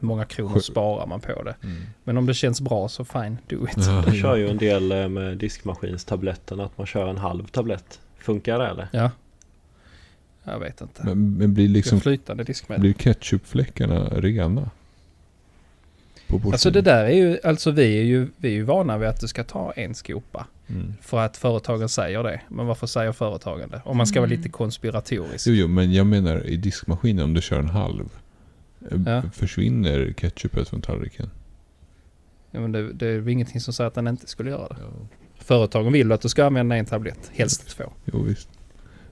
hur 0.00 0.08
många 0.08 0.24
kronor 0.24 0.58
sparar 0.60 1.06
man 1.06 1.20
på 1.20 1.42
det. 1.42 1.54
Mm. 1.62 1.82
Men 2.04 2.18
om 2.18 2.26
det 2.26 2.34
känns 2.34 2.60
bra 2.60 2.88
så 2.88 3.04
fine, 3.04 3.38
do 3.48 3.66
it. 3.68 3.74
Ja, 3.86 4.02
Jag 4.06 4.14
kör 4.16 4.36
ju 4.36 4.48
en 4.48 4.56
del 4.58 4.92
eh, 4.92 5.08
med 5.08 5.38
diskmaskinstabletten 5.38 6.60
att 6.60 6.78
man 6.78 6.86
kör 6.86 7.08
en 7.08 7.18
halv 7.18 7.46
tablett. 7.46 8.00
Funkar 8.18 8.58
det 8.58 8.66
eller? 8.66 8.88
Ja. 8.92 9.10
Jag 10.44 10.58
vet 10.58 10.80
inte. 10.80 11.02
Men, 11.04 11.34
men 11.38 11.54
blir, 11.54 11.68
Liksom, 11.68 12.00
flytande 12.00 12.44
diskmedel. 12.44 12.80
blir 12.80 12.92
ketchupfläckarna 12.92 14.04
rena? 14.08 14.70
Alltså 16.44 16.70
det 16.70 16.80
där 16.82 17.04
är 17.04 17.10
ju, 17.10 17.38
alltså 17.44 17.70
vi 17.70 17.98
är 17.98 18.02
ju, 18.02 18.28
vi 18.36 18.48
är 18.48 18.52
ju 18.52 18.62
vana 18.62 18.98
vid 18.98 19.08
att 19.08 19.20
du 19.20 19.28
ska 19.28 19.44
ta 19.44 19.72
en 19.72 19.94
skopa. 19.94 20.46
Mm. 20.68 20.94
För 21.02 21.18
att 21.18 21.36
företagen 21.36 21.88
säger 21.88 22.22
det. 22.22 22.40
Men 22.48 22.66
varför 22.66 22.86
säger 22.86 23.12
företagen 23.12 23.70
det? 23.70 23.82
Om 23.84 23.96
man 23.96 24.06
ska 24.06 24.20
vara 24.20 24.26
Mm. 24.30 24.38
lite 24.38 24.48
konspiratorisk. 24.48 25.46
Jo, 25.46 25.54
jo, 25.54 25.68
men 25.68 25.92
jag 25.92 26.06
menar 26.06 26.46
i 26.46 26.56
diskmaskinen 26.56 27.24
om 27.24 27.34
du 27.34 27.40
kör 27.40 27.58
en 27.58 27.68
halv. 27.68 28.08
eh, 28.90 28.98
Ja. 29.06 29.22
Försvinner 29.32 30.12
ketchupet 30.16 30.68
från 30.68 30.80
tallriken? 30.82 31.30
Ja, 32.50 32.60
men 32.60 32.72
det, 32.72 32.92
det 32.92 33.06
är 33.06 33.12
ju 33.12 33.32
ingenting 33.32 33.60
som 33.60 33.74
säger 33.74 33.88
att 33.88 33.94
den 33.94 34.06
inte 34.08 34.26
skulle 34.26 34.50
göra 34.50 34.68
det. 34.68 34.76
Företagen 35.38 35.92
vill 35.92 36.12
att 36.12 36.20
du 36.20 36.28
ska 36.28 36.44
använda 36.44 36.76
en 36.76 36.84
tablett, 36.86 37.30
helst 37.34 37.68
två. 37.68 37.84
Jo, 38.04 38.22
visst. 38.22 38.48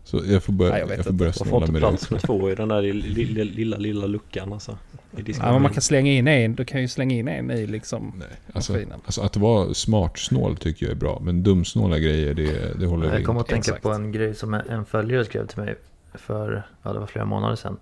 Så 0.05 0.21
jag 0.27 0.43
får 0.43 0.53
börja, 0.53 0.71
Nej, 0.73 0.81
jag 0.81 0.91
jag 0.91 0.97
vet 0.97 1.05
får 1.07 1.12
inte. 1.12 1.19
börja 1.19 1.29
Man 1.29 1.33
får 1.35 1.45
snåla 1.45 1.62
inte 1.67 1.73
med 1.73 1.83
det 1.83 1.88
plats 1.88 2.11
med 2.11 2.21
två 2.23 2.51
i 2.51 2.55
den 2.55 2.69
där 2.69 2.83
lilla, 2.83 3.45
lilla, 3.45 3.77
lilla 3.77 4.07
luckan 4.07 4.53
alltså. 4.53 4.79
I 5.17 5.33
Ja, 5.38 5.53
men 5.53 5.62
man 5.62 5.73
kan 5.73 5.83
slänga 5.83 6.12
in 6.12 6.29
en, 6.29 6.55
du 6.55 6.65
kan 6.65 6.81
ju 6.81 6.88
slänga 6.88 7.15
in 7.15 7.29
en 7.29 7.51
i 7.51 7.67
liksom 7.67 8.12
Nej, 8.19 8.29
alltså, 8.53 8.73
maskinen. 8.73 9.01
alltså 9.05 9.21
att 9.23 9.37
vara 9.37 9.75
smart 9.75 10.19
snål 10.19 10.57
tycker 10.57 10.87
jag 10.87 10.91
är 10.93 10.97
bra. 10.97 11.19
Men 11.23 11.43
dumsnåla 11.43 11.99
grejer, 11.99 12.35
det, 12.35 12.79
det 12.81 12.87
håller 12.87 13.09
vi 13.11 13.17
Jag 13.17 13.25
kommer 13.25 13.41
att 13.41 13.47
tänka 13.47 13.59
Exakt. 13.71 13.83
på 13.83 13.91
en 13.91 14.12
grej 14.12 14.35
som 14.35 14.55
en- 14.55 14.85
följare 14.85 15.25
skrev 15.25 15.47
till 15.47 15.59
mig 15.59 15.75
för, 16.15 16.62
ja 16.83 16.93
det 16.93 16.99
var 16.99 17.07
flera 17.07 17.25
månader 17.25 17.57
sedan. 17.57 17.77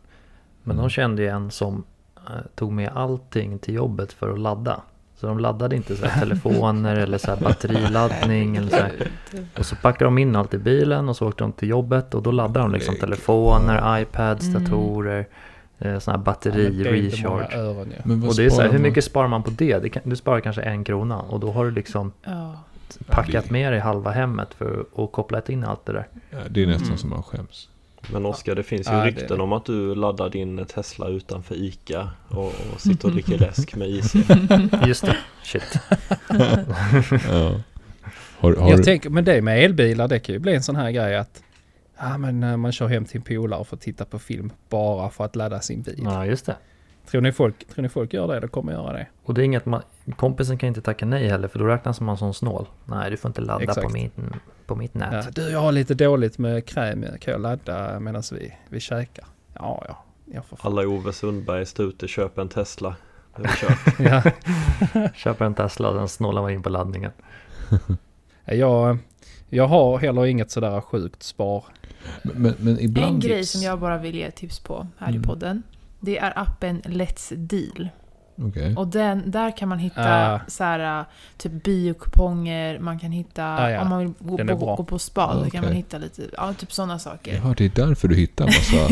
Men 0.62 0.76
Mm. 0.76 0.82
de 0.82 0.90
kände 0.90 1.22
ju 1.22 1.28
en 1.28 1.50
som 1.50 1.84
eh, 2.16 2.22
tog 2.54 2.72
med 2.72 2.88
allting 2.94 3.58
till 3.58 3.74
jobbet 3.74 4.12
för 4.12 4.32
att 4.32 4.38
ladda. 4.38 4.82
Så 5.20 5.26
de 5.26 5.38
laddade 5.38 5.76
inte 5.76 5.96
så 5.96 6.06
här 6.06 6.20
telefoner 6.20 6.96
eller 6.96 7.18
så 7.18 7.30
här 7.30 7.36
batteriladdning 7.40 8.56
eller 8.56 8.68
så 8.70 8.76
här. 8.76 8.92
Och 9.58 9.66
så 9.66 9.76
packade 9.76 10.04
de 10.04 10.18
in 10.18 10.36
allt 10.36 10.54
i 10.54 10.58
bilen 10.58 11.08
och 11.08 11.16
så 11.16 11.28
åkte 11.28 11.44
de 11.44 11.52
till 11.52 11.68
jobbet 11.68 12.14
och 12.14 12.22
då 12.22 12.30
laddade 12.30 12.58
de 12.66 12.72
liksom 12.72 12.96
telefoner, 12.96 14.00
iPads, 14.00 14.48
Mm. 14.48 14.64
datorer, 14.64 15.26
sån 15.78 15.88
här 15.88 15.98
Ja, 16.06 16.16
batteri, 16.16 16.84
recharge. 16.84 17.56
öron 17.58 17.92
vad 18.04 18.28
Och 18.28 18.36
det 18.36 18.44
är 18.44 18.50
så 18.50 18.60
här, 18.62 18.68
hur 18.68 18.78
mycket 18.78 19.04
sparar 19.04 19.28
man 19.28 19.42
på 19.42 19.50
det? 19.50 19.78
det 19.78 19.88
kan, 19.88 20.02
du 20.04 20.16
sparar 20.16 20.40
kanske 20.40 20.62
en 20.62 20.84
krona 20.84 21.18
och 21.18 21.40
då 21.40 21.52
har 21.52 21.64
du 21.64 21.70
liksom 21.70 22.12
Ja. 22.24 22.54
packat 23.06 23.50
med 23.50 23.72
dig 23.72 23.80
halva 23.80 24.10
hemmet 24.10 24.54
för 24.54 24.84
att 24.96 25.12
koppla 25.12 25.42
in 25.48 25.64
allt 25.64 25.86
det 25.86 25.92
där. 25.92 26.06
Ja, 26.30 26.38
det 26.50 26.62
är 26.62 26.66
nästan 26.66 26.86
Mm. 26.86 26.98
som 26.98 27.10
man 27.10 27.22
skäms. 27.22 27.68
Men 28.12 28.26
Oskar, 28.26 28.54
det 28.54 28.62
finns 28.62 28.86
ju 28.88 28.92
Ja, 28.92 28.98
det- 28.98 29.06
rykten 29.06 29.40
om 29.40 29.52
att 29.52 29.64
du 29.64 29.94
laddar 29.94 30.28
din 30.30 30.64
Tesla 30.66 31.08
utanför 31.08 31.54
ICA 31.54 32.10
och, 32.28 32.46
och 32.74 32.80
sitter 32.80 33.08
och 33.08 33.12
dricker 33.12 33.38
läsk 33.38 33.74
med 33.76 33.88
IC. 33.88 34.14
Just 34.86 35.04
det, 35.06 35.16
shit. 35.42 35.78
Ja. 37.28 37.60
Har, 38.38 38.56
har 38.56 38.70
Jag 38.70 38.84
tänker, 38.84 39.10
men 39.10 39.24
det 39.24 39.42
med 39.42 39.64
elbilar, 39.64 40.08
det 40.08 40.18
kan 40.18 40.32
ju 40.32 40.38
bli 40.38 40.54
en 40.54 40.62
sån 40.62 40.76
här 40.76 40.90
grej 40.90 41.16
att 41.16 41.42
ja, 41.98 42.18
men 42.18 42.42
eh, 42.42 42.56
man 42.56 42.72
kör 42.72 42.86
hem 42.86 43.04
till 43.04 43.16
en 43.16 43.22
polare 43.22 43.64
för 43.64 43.76
att 43.76 43.82
titta 43.82 44.04
på 44.04 44.18
film 44.18 44.52
bara 44.68 45.10
för 45.10 45.24
att 45.24 45.36
ladda 45.36 45.60
sin 45.60 45.82
bil. 45.82 46.00
Ja, 46.04 46.26
just 46.26 46.46
det. 46.46 46.56
Tror, 47.10 47.20
ni 47.20 47.32
folk, 47.32 47.68
tror 47.68 47.82
ni 47.82 47.88
folk 47.88 48.12
gör 48.12 48.28
det 48.28 48.36
eller 48.36 48.48
kommer 48.48 48.72
göra 48.72 48.92
det? 48.92 49.06
Och 49.24 49.34
det 49.34 49.42
är 49.42 49.44
inget 49.44 49.66
man, 49.66 49.82
kompisen 50.16 50.58
kan 50.58 50.66
inte 50.66 50.80
tacka 50.80 51.06
nej 51.06 51.28
heller 51.28 51.48
för 51.48 51.58
då 51.58 51.64
räknas 51.64 52.00
man 52.00 52.18
som 52.18 52.34
snål. 52.34 52.66
Nej, 52.84 53.10
du 53.10 53.16
får 53.16 53.28
inte 53.28 53.40
ladda 53.40 53.74
på 53.74 53.80
Exakt. 53.80 53.94
På 54.70 54.76
mitt 54.76 54.90
Ja, 54.94 55.10
nät. 55.10 55.34
du, 55.36 55.50
jag 55.50 55.60
har 55.60 55.72
lite 55.72 55.94
dåligt 55.94 56.38
med 56.38 56.66
kräm, 56.66 57.04
kan 57.20 57.32
jag 57.32 57.40
ladda 57.40 58.00
medan 58.00 58.22
vi, 58.32 58.52
vi 58.68 58.80
käkar? 58.80 59.24
Ja, 59.54 59.84
ja, 59.88 60.04
jag 60.34 60.44
får. 60.44 60.58
Alla 60.62 60.82
Ove 60.86 61.12
Sundbergs 61.12 61.72
där 61.72 61.84
ute 61.84 62.08
köper 62.08 62.42
en 62.42 62.48
Tesla. 62.48 62.96
Ja. 63.98 64.22
Köper 65.14 65.44
en 65.44 65.54
Tesla 65.54 65.88
och 65.88 65.94
sen 65.96 66.08
snålar 66.08 66.42
man 66.42 66.50
in 66.50 66.62
på 66.62 66.68
laddningen. 66.68 67.12
Jag, 68.44 68.98
jag 69.48 69.66
har 69.68 69.98
heller 69.98 70.26
inget 70.26 70.50
sådär 70.50 70.80
sjukt 70.80 71.22
spar. 71.22 71.64
men, 72.22 72.42
men, 72.42 72.54
men 72.58 72.80
ibland... 72.80 73.14
En 73.14 73.20
grej 73.20 73.44
som 73.46 73.62
jag 73.62 73.78
bara 73.80 73.98
vill 73.98 74.14
ge 74.14 74.30
tips 74.30 74.60
på 74.60 74.86
här 74.98 75.08
Mm. 75.08 75.20
i 75.22 75.24
podden. 75.24 75.62
Det 76.00 76.18
är 76.18 76.32
appen 76.38 76.82
Let's 76.82 77.34
Deal. 77.36 77.88
Okej. 78.42 78.76
Och 78.76 78.88
den, 78.88 79.30
där 79.30 79.56
kan 79.56 79.68
man 79.68 79.78
hitta 79.78 80.32
Ah. 80.34 80.40
så 80.48 80.64
här, 80.64 81.04
typ 81.36 81.52
biokuponger, 81.52 82.78
man 82.78 82.98
kan 82.98 83.12
hitta, 83.12 83.44
Ah, 83.44 83.70
ja. 83.70 83.82
om 83.82 83.88
man 83.88 83.98
vill 83.98 84.12
gå, 84.18 84.36
på, 84.38 84.44
bra. 84.44 84.76
gå 84.76 84.84
på 84.84 84.98
spa, 84.98 85.20
Ah, 85.26 85.44
då 85.44 85.50
kan 85.50 85.64
man 85.64 85.72
hitta 85.72 85.98
lite, 85.98 86.22
ja 86.36 86.52
typ 86.52 86.72
sådana 86.72 86.98
saker. 86.98 87.34
Jaha, 87.34 87.54
det 87.56 87.64
är 87.64 87.86
därför 87.86 88.08
du 88.08 88.14
hittar 88.16 88.44
massa 88.44 88.88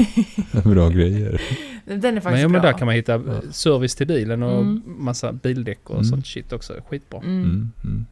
bra 0.69 0.89
grejer. 0.89 1.41
Den 1.85 2.05
är 2.05 2.13
Men, 2.13 2.23
faktiskt 2.23 2.43
ja, 2.43 2.49
men 2.49 2.61
bra. 2.61 2.71
där 2.71 2.79
kan 2.79 2.87
man 2.87 2.95
hitta 2.95 3.13
Ja. 3.13 3.41
service 3.53 3.95
till 3.95 4.07
bilen 4.07 4.43
och 4.43 4.61
Mm. 4.61 4.83
massa 4.87 5.33
bildäck 5.33 5.81
och 5.91 5.95
Mm. 5.95 6.05
sånt 6.05 6.27
shit 6.27 6.53
också. 6.53 6.73
Skitbra. 6.89 7.19
Mm. 7.21 7.43
Mm, 7.45 7.73
mm. 7.85 8.07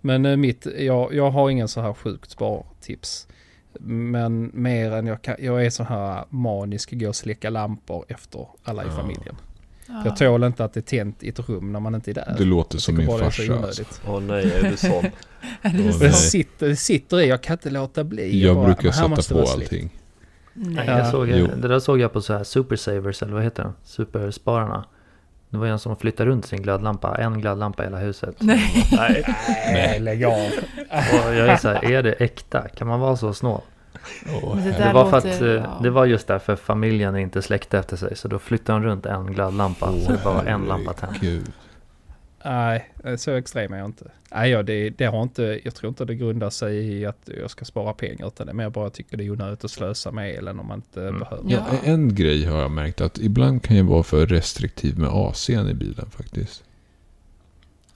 Men 0.00 0.26
eh, 0.26 0.36
mitt, 0.36 0.66
jag, 0.78 1.14
jag 1.14 1.30
har 1.30 1.50
ingen 1.50 1.68
så 1.68 1.80
här 1.80 1.92
sjukt 1.92 2.30
spartips. 2.30 3.26
Men 3.82 4.50
mer 4.54 4.92
än 4.92 5.06
jag 5.06 5.22
kan, 5.22 5.36
jag 5.38 5.66
är 5.66 5.70
så 5.70 5.84
här 5.84 6.24
manisk, 6.30 6.90
går 6.92 7.08
och 7.08 7.16
släcka 7.16 7.50
lampor 7.50 8.04
efter 8.08 8.46
alla 8.64 8.82
i 8.84 8.86
Ja. 8.86 8.92
familjen. 8.92 9.36
Ja. 9.92 10.02
Jag 10.04 10.16
tål 10.16 10.44
inte 10.44 10.64
att 10.64 10.72
det 10.72 10.80
är 10.80 10.82
tänt 10.82 11.22
i 11.22 11.28
ett 11.28 11.48
rum 11.48 11.72
när 11.72 11.80
man 11.80 11.94
inte 11.94 12.10
är 12.10 12.14
där. 12.14 12.34
Det 12.38 12.44
låter 12.44 12.74
Jag 12.74 12.82
som 12.82 12.96
min 12.96 13.06
farsa. 13.06 13.54
Alltså. 13.54 13.82
Åh 14.06 14.20
nej, 14.20 14.52
är 14.52 14.70
du 14.70 14.76
sån? 14.76 15.02
Det 15.62 15.98
nej. 16.00 16.12
sitter, 16.12 16.68
det 16.68 16.76
sitter 16.76 17.20
i, 17.20 17.28
jag 17.28 17.42
kan 17.42 17.54
inte 17.54 17.70
låta 17.70 18.04
bli. 18.04 18.44
Jag 18.44 18.56
bara, 18.56 18.66
brukar 18.66 18.90
sätta 18.90 19.34
på 19.34 19.48
allting. 19.50 19.90
Nej, 20.54 20.86
jag 20.86 21.06
såg, 21.06 21.28
Jo. 21.28 21.48
det 21.62 21.68
där 21.68 21.78
såg 21.80 22.00
jag 22.00 22.12
på 22.12 22.20
så 22.20 22.32
här 22.36 22.44
Super 22.44 22.76
Savers 22.76 23.22
eller 23.22 23.32
vad 23.32 23.42
heter 23.42 23.62
den? 23.62 23.72
Superspararna. 23.84 24.84
Det 25.50 25.56
var 25.56 25.66
en 25.66 25.78
som 25.78 25.96
flyttade 25.96 26.30
runt 26.30 26.46
sin 26.46 26.62
glödlampa, 26.62 27.16
en 27.16 27.40
glödlampa 27.40 27.82
i 27.82 27.86
hela 27.86 27.98
huset. 27.98 28.34
Nej. 28.38 28.88
Nej. 28.92 29.24
Nej, 29.72 30.00
lägg 30.00 30.24
av. 30.24 30.32
Och 31.28 31.34
jag 31.34 31.48
är 31.48 31.56
så 31.56 31.68
här, 31.68 31.84
är 31.92 32.02
det 32.02 32.12
äkta? 32.12 32.68
Kan 32.68 32.88
man 32.88 33.00
vara 33.00 33.16
så 33.16 33.34
snål? 33.34 33.60
Det 34.64 34.74
Det 34.78 34.92
var, 34.94 35.10
för 35.10 35.16
att, 35.18 35.24
eh, 35.40 35.46
ja. 35.48 35.80
det 35.82 35.90
var 35.90 36.06
just 36.06 36.26
därför 36.26 36.56
familjen 36.56 37.16
inte 37.16 37.42
släckte 37.42 37.78
efter 37.78 37.96
sig. 37.96 38.16
Så 38.16 38.28
då 38.28 38.38
flyttade 38.38 38.78
de 38.78 38.84
runt 38.86 39.06
en 39.06 39.26
glödlampa. 39.32 39.92
så 39.92 40.12
det 40.12 40.20
bara 40.24 40.34
var 40.34 40.44
en 40.44 40.64
lampa 40.64 40.92
tänd. 40.92 41.52
Nej, 42.44 42.90
så 43.18 43.30
extrem 43.30 43.72
är 43.72 43.78
jag 43.78 43.86
inte. 43.86 44.04
Nej, 44.34 44.50
ja, 44.50 44.62
det, 44.62 44.90
det 44.90 45.04
har 45.04 45.22
inte, 45.22 45.60
jag 45.64 45.74
tror 45.74 45.88
inte 45.88 46.04
det 46.04 46.14
grundar 46.14 46.50
sig 46.50 46.76
i 46.76 47.06
att 47.06 47.28
jag 47.40 47.50
ska 47.50 47.64
spara 47.64 47.92
pengar. 47.92 48.26
Utan 48.26 48.46
det 48.46 48.52
är 48.52 48.54
mer 48.54 48.70
bara 48.70 48.84
jag 48.84 48.92
tycker 48.92 49.16
det 49.16 49.24
är 49.24 49.30
onödigt 49.30 49.64
att 49.64 49.70
slösa 49.70 50.10
med 50.12 50.30
elen 50.34 50.60
om 50.60 50.66
man 50.66 50.78
inte 50.78 51.00
Mm. 51.00 51.18
behöver. 51.18 51.44
Ja, 51.50 51.58
Ja. 51.70 51.78
en 51.84 52.14
grej 52.14 52.44
har 52.44 52.60
jag 52.60 52.70
märkt 52.70 53.00
att 53.00 53.18
ibland 53.18 53.62
kan 53.62 53.76
jag 53.76 53.84
vara 53.84 54.02
för 54.02 54.26
restriktiv 54.26 54.98
med 54.98 55.10
AC'n 55.10 55.70
i 55.70 55.74
bilen 55.74 56.10
faktiskt. 56.10 56.62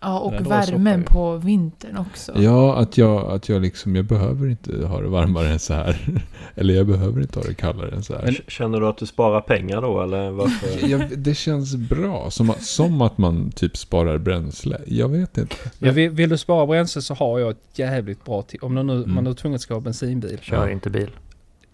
Ja, 0.05 0.19
och 0.19 0.33
värmen 0.51 1.03
på 1.03 1.37
vintern 1.37 1.97
också. 1.97 2.33
Ja, 2.37 2.77
att 2.77 2.99
jag, 2.99 3.31
att 3.31 3.49
jag 3.49 3.63
liksom, 3.63 3.97
jag 3.97 4.05
behöver 4.05 4.49
inte 4.49 4.87
ha 4.87 5.01
det 5.01 5.09
varmare 5.09 5.49
än 5.49 5.59
så 5.59 5.75
här. 5.75 5.97
Eller 6.55 6.75
jag 6.75 6.87
behöver 6.87 7.21
inte 7.21 7.39
ha 7.39 7.47
det 7.47 7.55
kallare 7.55 7.91
än 7.97 8.03
så 8.03 8.15
här. 8.15 8.27
K- 8.39 8.43
Känner 8.49 8.81
du 8.81 8.87
att 8.89 8.97
du 8.99 9.07
sparar 9.07 9.41
pengar 9.41 9.83
då 9.83 10.03
eller 10.03 10.31
varför? 10.31 10.89
jag, 10.91 11.19
det 11.19 11.35
känns 11.35 11.77
bra, 11.77 12.31
som 12.31 12.51
att, 12.51 12.63
som 12.63 13.03
att 13.03 13.19
man 13.19 13.51
typ 13.51 13.77
sparar 13.77 14.19
bränsle. 14.19 14.81
Jag 14.87 15.09
vet 15.09 15.39
inte. 15.39 15.57
Ja, 15.79 15.93
vill, 15.93 16.11
vill 16.11 16.29
du 16.29 16.39
spara 16.39 16.67
bränsle 16.67 17.03
så 17.03 17.15
har 17.15 17.39
jag 17.39 17.51
ett 17.51 17.79
jävligt 17.79 18.25
bra 18.25 18.43
tips. 18.43 18.63
Om 18.63 18.75
man 18.75 18.87
nu, 18.87 18.93
Mm. 18.95 19.15
man 19.15 19.25
nu 19.25 19.31
är 19.31 19.35
tvungen 19.35 19.55
att 19.55 19.61
ska 19.61 19.75
ha 19.75 19.81
bensinbil. 19.81 20.39
Kör 20.43 20.57
Ja. 20.67 20.71
inte 20.71 20.91
bil. 20.91 21.11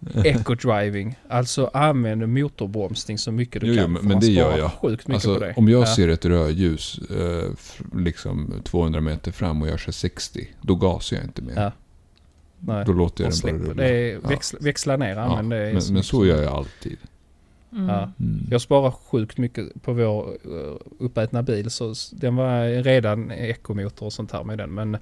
Eco-driving. 0.24 1.14
Alltså 1.28 1.70
använd 1.74 2.28
motorbromsning 2.28 3.18
så 3.18 3.32
mycket 3.32 3.60
du 3.60 3.66
Jo, 3.66 3.72
jo, 3.74 3.82
kan. 3.82 3.92
men- 3.92 4.02
för 4.02 4.08
men 4.08 4.20
det 4.20 4.26
gör 4.26 4.58
jag. 4.58 4.70
Sjukt 4.72 5.08
mycket 5.08 5.14
Alltså, 5.14 5.34
på 5.34 5.40
det. 5.40 5.54
om 5.56 5.68
jag 5.68 5.82
Ja. 5.82 5.86
ser 5.96 6.08
ett 6.08 6.24
rödljus 6.24 6.98
eh, 7.10 7.50
liksom 8.00 8.52
200 8.64 9.00
meter 9.00 9.32
fram 9.32 9.62
och 9.62 9.68
jag 9.68 9.78
kör 9.78 9.92
60, 9.92 10.48
då 10.60 10.74
gasar 10.74 11.16
jag 11.16 11.24
inte 11.26 11.42
mer. 11.42 11.54
Ja. 11.56 11.72
Nej. 12.58 12.84
Då 12.86 12.92
låter 12.92 13.24
jag 13.24 13.28
Och 13.28 13.30
den 13.30 13.36
släpper. 13.38 13.58
bara 13.58 13.68
rulla. 13.70 13.82
Det 13.82 13.88
är 13.88 14.12
Ja. 14.22 14.28
växla, 14.28 14.58
växla 14.62 14.96
ner, 14.96 15.14
Ja, 15.16 15.20
använd 15.20 15.50
det. 15.50 15.56
men, 15.56 15.82
men 15.84 15.94
mycket 15.94 16.06
så 16.06 16.26
gör 16.26 16.42
jag 16.42 16.52
alltid. 16.52 16.96
Mm. 17.72 17.88
Ja. 17.88 18.10
Mm. 18.20 18.46
Jag 18.50 18.60
sparar 18.60 18.90
sjukt 18.90 19.38
mycket 19.38 19.82
på 19.82 19.92
vår 19.92 20.28
uh, 20.46 20.76
uppätna 20.98 21.42
bil. 21.42 21.70
Så 21.70 21.94
den 22.12 22.36
var 22.36 22.82
redan 22.82 23.30
ekomotor 23.32 24.06
och 24.06 24.12
sånt 24.12 24.32
här 24.32 24.44
med 24.44 24.58
den. 24.58 24.70
Men 24.74 24.94
eh, 24.94 25.00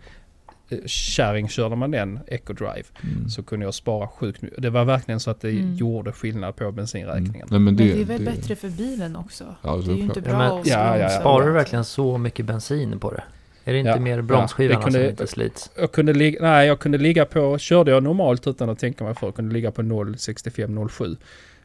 kärring 0.87 1.49
körde 1.49 1.77
man 1.77 1.91
den 1.91 2.19
EcoDrive 2.27 2.83
Mm. 3.03 3.29
så 3.29 3.43
kunde 3.43 3.65
jag 3.67 3.75
spara 3.75 4.09
sjukt 4.09 4.43
mycket. 4.43 4.63
Det 4.63 4.71
var 4.71 4.85
verkligen 4.85 5.21
så 5.21 5.31
att 5.31 5.41
det 5.41 5.51
Mm. 5.51 5.75
gjorde 5.75 6.13
skillnad 6.13 6.57
på 6.57 6.73
bensinräkningen. 6.73 7.35
Mm. 7.35 7.49
Nej, 7.51 7.61
men 7.61 7.65
Men 7.65 7.77
det, 7.77 7.85
det 7.95 8.01
är 8.01 8.05
väl 8.05 8.25
det- 8.25 8.31
bättre 8.31 8.57
för 8.57 8.69
bilen 8.69 9.17
också? 9.17 9.45
Ja, 9.63 9.77
det 9.77 9.93
är 9.93 9.97
ju 9.97 10.03
inte 10.03 10.21
Ja, 10.25 10.31
bra 10.31 10.39
men- 10.39 10.53
att 10.61 10.67
Ja, 10.67 10.79
ja, 10.79 10.93
ja. 10.93 10.99
bromsa. 10.99 11.21
Sparar 11.21 11.47
du 11.47 11.53
verkligen 11.53 11.85
så 11.85 12.19
mycket 12.19 12.47
bensin 12.47 12.99
på 13.01 13.11
det? 13.11 13.23
Är 13.65 13.73
det 13.73 13.79
inte 13.79 13.91
Ja, 13.91 14.01
mer 14.01 14.17
ja. 14.17 14.23
bromsskivorna 14.23 14.79
Det 14.79 14.85
kunde- 14.85 14.99
som 15.01 15.09
inte 15.11 15.27
slits? 15.27 15.71
Jag 15.79 15.93
kunde, 15.93 16.13
ligga, 16.15 16.43
nej, 16.43 16.67
jag 16.67 16.79
kunde 16.79 16.99
ligga 16.99 17.25
på, 17.25 17.59
körde 17.59 17.91
jag 17.91 18.03
normalt 18.03 18.47
utan 18.47 18.71
att 18.71 18.79
tänka 18.79 19.05
mig 19.05 19.15
för, 19.15 19.33
kunde 19.33 19.53
ligga 19.55 19.71
på 19.71 19.83
0,65-0,7. 19.83 21.17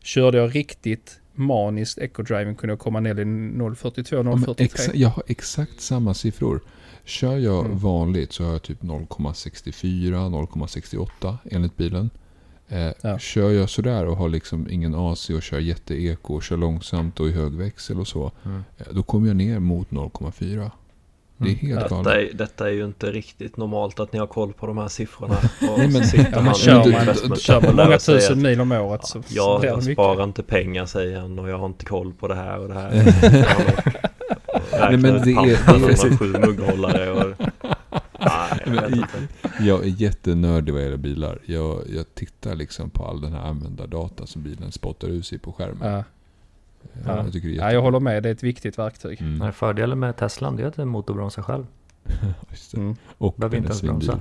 Körde 0.01 0.37
jag 0.37 0.55
riktigt 0.55 1.19
maniskt 1.35 1.97
ecodriving 1.97 2.55
kunde 2.55 2.71
jag 2.71 2.79
komma 2.79 2.99
ner 2.99 3.19
i 3.19 3.23
0,42, 3.23 4.15
Ja, 4.15 4.23
men 4.23 4.33
0,43. 4.37 4.55
exa- 4.67 4.91
jag 4.93 5.09
har 5.09 5.23
exakt 5.27 5.81
samma 5.81 6.13
siffror. 6.13 6.61
Kör 7.05 7.37
jag 7.37 7.65
Mm. 7.65 7.77
vanligt 7.77 8.33
så 8.33 8.43
har 8.43 8.51
jag 8.51 8.61
typ 8.61 8.81
0,64, 8.83 10.29
0,68 10.29 11.37
enligt 11.51 11.77
bilen. 11.77 12.09
Eh, 12.67 12.91
Ja. 13.01 13.19
Kör 13.19 13.51
jag 13.51 13.69
sådär 13.69 14.05
och 14.05 14.17
har 14.17 14.29
liksom 14.29 14.67
ingen 14.69 14.95
AC 14.95 15.29
och 15.29 15.43
kör 15.43 15.59
jätteeko 15.59 16.33
och 16.35 16.43
kör 16.43 16.57
långsamt 16.57 17.19
och 17.19 17.27
i 17.27 17.31
hög 17.31 17.51
växel 17.53 17.99
och 17.99 18.07
så. 18.07 18.31
Mm. 18.45 18.63
eh, 18.77 18.85
Då 18.91 19.03
kommer 19.03 19.27
jag 19.27 19.35
ner 19.37 19.59
mot 19.59 19.91
0,4. 19.91 20.71
Det 21.43 21.49
är 21.49 21.53
Mm. 21.53 21.67
helt 21.67 21.82
Detta 21.89 21.95
galet. 22.03 22.32
är, 22.34 22.38
detta 22.38 22.67
är 22.67 22.71
ju 22.71 22.86
inte 22.86 23.12
riktigt 23.12 23.58
normalt 23.58 23.99
att 23.99 24.13
ni 24.13 24.19
har 24.19 24.27
koll 24.27 24.53
på 24.53 24.67
de 24.67 24.77
här 24.77 24.88
siffrorna. 24.88 25.34
Och 25.71 25.77
Nej, 25.77 25.88
men- 25.91 26.03
sitter 26.03 26.23
Ja, 26.32 26.36
men 26.36 26.45
han 26.45 26.56
kör 26.56 26.75
man- 27.29 27.36
Kör 27.38 27.62
man 27.62 27.75
många 27.75 27.97
tusen 27.97 28.34
att, 28.38 28.43
mil 28.43 28.62
om 28.62 28.71
året 28.71 29.06
så 29.08 29.23
Ja, 29.29 29.60
jag 29.63 29.77
mycket. 29.77 29.93
sparar 29.93 30.23
inte 30.23 30.43
pengar 30.43 30.86
säger 30.86 31.19
han 31.19 31.39
och 31.39 31.49
jag 31.49 31.58
har 31.58 31.65
inte 31.65 31.86
koll 31.86 32.13
på 32.13 32.27
det 32.27 32.36
här 32.36 32.60
och 32.60 32.67
det 32.67 32.73
här. 32.73 32.91
Nej, 34.71 34.97
men 34.97 35.01
det 35.01 35.32
är- 35.32 35.45
det 35.45 35.88
är- 35.93 36.13
ut 36.13 36.19
sju 36.19 36.25
mugghållare 36.39 37.12
och... 37.12 37.34
Nej, 38.19 38.62
jag 38.65 38.91
Men. 38.91 39.27
Jag 39.67 39.84
är 39.84 39.88
jättenördig 40.01 40.73
vad 40.73 40.84
gäller 40.84 40.97
bilar. 40.97 41.39
Jag, 41.45 41.79
jag 41.95 42.15
tittar 42.15 42.56
liksom 42.56 42.89
på 42.89 43.06
all 43.06 43.21
den 43.21 43.34
här 43.34 43.41
användardata 43.47 44.25
som 44.27 44.43
bilen 44.43 44.71
spottar 44.71 45.08
ut 45.08 45.25
sig 45.25 45.39
på 45.39 45.51
skärmen. 45.51 45.91
Ja, 45.93 46.03
Ja. 47.05 47.23
Jag 47.23 47.33
tycker 47.33 47.47
det 47.47 47.53
är 47.55 47.57
ja, 47.57 47.71
jag 47.73 47.81
håller 47.81 47.99
med. 47.99 48.23
Det 48.23 48.29
är 48.29 48.33
ett 48.33 48.43
viktigt 48.43 48.79
verktyg. 48.79 49.21
Mm. 49.21 49.53
Fördelen 49.53 49.99
med 49.99 50.17
Teslan 50.17 50.59
är 50.59 50.65
att 50.65 50.75
den 50.75 50.87
motorbromsar 50.87 51.41
själv. 51.41 51.65
Just 52.51 52.71
det. 52.71 52.77
Mm. 52.77 52.95
Och 53.17 53.33
Behöver 53.37 53.57
inte 53.57 53.67
ens 53.69 53.81
bromsa. 53.81 54.19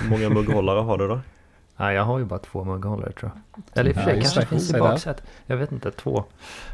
Hur 0.00 0.10
många 0.10 0.28
mugghållare 0.30 0.80
har 0.80 0.98
du 0.98 1.08
då? 1.08 1.20
Nej, 1.76 1.94
jag 1.94 2.04
har 2.04 2.18
ju 2.18 2.24
bara 2.24 2.38
två 2.38 2.64
mugghållare 2.64 3.12
tror 3.12 3.30
jag. 3.54 3.62
Eller 3.80 3.90
i 3.90 3.92
och 3.92 3.96
för 3.96 4.02
Ja, 4.02 4.06
sig 4.08 4.16
just 4.16 4.34
kanske 4.34 4.40
det. 4.40 4.46
finns 4.60 4.74
i 4.74 4.78
baksätet. 4.78 5.24
Jag 5.46 5.56
vet 5.56 5.72
inte, 5.72 5.90
två. 5.90 6.24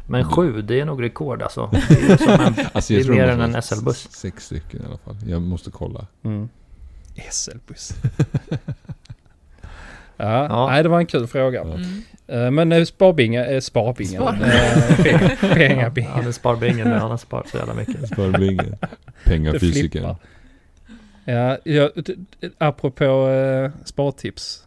Men 0.07 0.21
Mm. 0.21 0.33
sju, 0.33 0.61
det 0.61 0.79
är 0.79 0.85
nog 0.85 1.03
rekord 1.03 1.41
alltså. 1.41 1.69
Det 1.89 2.21
är, 2.21 2.47
en, 2.47 2.55
Alltså, 2.73 2.93
det 2.93 2.99
är 2.99 3.09
mer 3.09 3.27
än 3.27 3.41
en 3.41 3.61
SL-buss. 3.61 4.07
Sex 4.11 4.45
stycken 4.45 4.81
i 4.81 4.85
alla 4.85 4.97
fall. 4.97 5.15
Jag 5.27 5.41
måste 5.41 5.71
kolla. 5.71 6.05
Mm. 6.23 6.49
SL-buss. 7.31 7.93
ja, 10.17 10.45
Ja. 10.47 10.67
Nej, 10.69 10.83
det 10.83 10.89
var 10.89 10.99
en 10.99 11.05
kul 11.05 11.27
fråga. 11.27 11.59
Ja. 11.65 11.73
Mm. 11.73 12.01
Eh, 12.27 12.51
Men 12.51 12.85
sparbingen, 12.85 13.43
äh, 13.45 13.59
sparbingen. 13.59 14.21
Spar- 14.21 15.07
Eh, 15.07 15.53
Pengabingen. 15.53 16.25
det 16.25 16.33
sparar 16.33 16.63
ingen 16.65 16.89
men 16.89 16.99
han 16.99 17.11
har 17.11 17.17
sparat 17.17 17.49
så 17.49 17.57
jävla 17.57 17.73
mycket. 17.73 18.07
Sparbingen. 18.07 18.75
Flippar. 19.59 20.15
Ja, 21.25 21.57
ja, 21.63 21.89
apropå 22.57 23.29
spartips. 23.85 24.63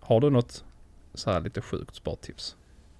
Har 0.00 0.20
du 0.20 0.30
något 0.30 0.64
så 1.14 1.30
här 1.30 1.40
lite 1.40 1.60
sjukt 1.60 1.94
spartips? 1.94 2.56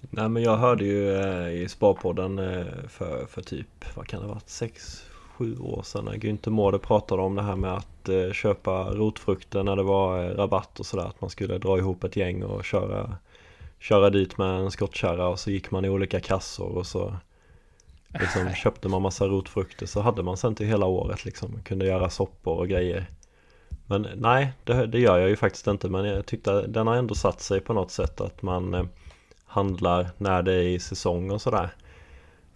Nej 0.09 0.29
men 0.29 0.43
jag 0.43 0.57
hörde 0.57 0.85
ju 0.85 1.15
eh, 1.21 1.47
i 1.61 1.67
Sparpodden 1.69 2.39
eh, 2.39 2.65
för, 2.89 3.25
för 3.29 3.41
typ, 3.41 3.67
vad 3.95 4.07
kan 4.07 4.19
det 4.21 4.25
ha 4.27 4.33
varit, 4.33 4.49
sex, 4.49 5.03
sju 5.37 5.57
år 5.57 5.81
sedan 5.83 6.05
när 6.05 6.13
Günther 6.13 6.49
Mårder 6.49 6.77
pratade 6.77 7.21
om 7.21 7.35
det 7.35 7.41
här 7.43 7.55
med 7.55 7.73
att 7.73 8.09
eh, 8.09 8.31
köpa 8.33 8.83
rotfrukter 8.83 9.63
när 9.63 9.75
det 9.75 9.83
var 9.83 10.23
eh, 10.23 10.29
rabatt 10.35 10.79
och 10.79 10.85
sådär. 10.85 11.03
Att 11.05 11.21
man 11.21 11.29
skulle 11.29 11.57
dra 11.57 11.77
ihop 11.77 12.03
ett 12.03 12.15
gäng 12.15 12.43
och 12.43 12.65
köra, 12.65 13.17
köra 13.83 14.09
dit 14.09 14.37
med 14.37 14.59
en 14.59 14.71
skottkärra 14.71 15.27
och 15.27 15.39
så 15.39 15.51
gick 15.51 15.71
man 15.71 15.85
i 15.85 15.89
olika 15.89 16.19
kassor 16.19 16.77
och 16.77 16.85
så 16.85 17.15
liksom, 18.19 18.53
köpte 18.63 18.89
man 18.89 19.01
massa 19.01 19.27
rotfrukter 19.27 19.85
så 19.85 20.01
hade 20.01 20.23
man 20.23 20.37
sen 20.37 20.55
till 20.55 20.67
hela 20.67 20.85
året 20.85 21.25
liksom. 21.25 21.59
Kunde 21.63 21.85
göra 21.85 22.09
soppor 22.09 22.57
och 22.57 22.67
grejer. 22.67 23.05
Men 23.85 24.07
nej, 24.15 24.53
det, 24.63 24.85
det 24.87 24.99
gör 24.99 25.17
jag 25.17 25.29
ju 25.29 25.35
faktiskt 25.35 25.67
inte 25.67 25.89
men 25.89 26.05
jag 26.05 26.25
tyckte 26.25 26.67
den 26.67 26.87
har 26.87 26.95
ändå 26.95 27.15
satt 27.15 27.41
sig 27.41 27.59
på 27.59 27.73
något 27.73 27.91
sätt 27.91 28.21
att 28.21 28.41
man 28.41 28.73
eh, 28.73 28.85
handlar 29.45 30.09
när 30.17 30.41
det 30.41 30.53
är 30.53 30.67
i 30.67 30.79
säsong 30.79 31.31
och 31.31 31.41
sådär. 31.41 31.69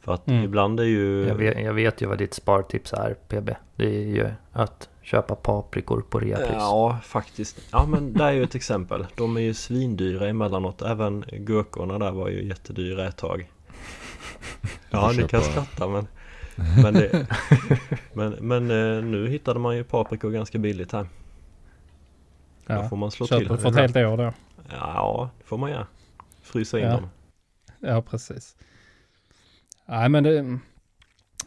För 0.02 0.14
att 0.14 0.28
Mm. 0.28 0.44
ibland 0.44 0.80
är 0.80 0.84
ju... 0.84 1.28
Jag 1.28 1.36
vet, 1.36 1.60
jag 1.60 1.74
vet 1.74 2.02
ju 2.02 2.06
vad 2.06 2.18
ditt 2.18 2.34
spartips 2.34 2.94
är 2.94 3.14
PB. 3.14 3.50
Det 3.76 3.86
är 3.86 4.08
ju 4.08 4.30
att 4.52 4.90
köpa 5.08 5.36
paprikor 5.36 6.02
på 6.10 6.20
reapris. 6.20 6.50
Ja, 6.54 7.00
faktiskt. 7.04 7.58
Ja, 7.72 7.86
men 7.86 8.14
det 8.14 8.24
är 8.24 8.32
ju 8.32 8.44
ett 8.44 8.56
exempel. 8.56 9.06
De 9.16 9.38
är 9.38 9.42
ju 9.42 9.54
svindyra 9.54 10.28
emellanåt. 10.28 10.82
Även 10.82 11.26
gurkorna 11.32 12.00
där 12.00 12.12
var 12.12 12.30
ju 12.30 12.48
jättedyra 12.48 13.08
ett 13.08 13.18
tag. 13.18 13.52
Ja, 14.90 15.12
ni 15.18 15.28
kan 15.28 15.42
skratta 15.42 15.88
men... 15.88 16.08
Men, 16.84 16.94
det, 16.94 17.28
men, 18.14 18.32
men 18.32 18.72
eh, 18.72 19.04
nu 19.04 19.28
hittade 19.30 19.60
man 19.60 19.76
ju 19.76 19.84
paprikor 19.84 20.32
ganska 20.32 20.58
billigt 20.58 20.92
här. 20.92 21.08
Då 22.68 22.74
Ja. 22.74 22.90
får 22.90 22.98
man 22.98 23.12
slå 23.12 23.28
till. 23.28 23.40
Köper 23.40 23.58
för 23.58 23.70
ett 23.70 23.76
helt 23.76 23.96
år 23.96 24.18
då? 24.18 24.34
Ja, 24.70 25.30
det 25.38 25.44
får 25.46 25.58
man 25.58 25.72
göra. 25.72 25.88
Frysa 26.42 26.80
in 26.80 26.86
Ja. 26.86 26.92
dem. 26.92 27.10
Ja, 27.80 28.02
precis. 28.02 28.56
Nej, 29.86 30.10
men 30.10 30.24
det, 30.24 30.60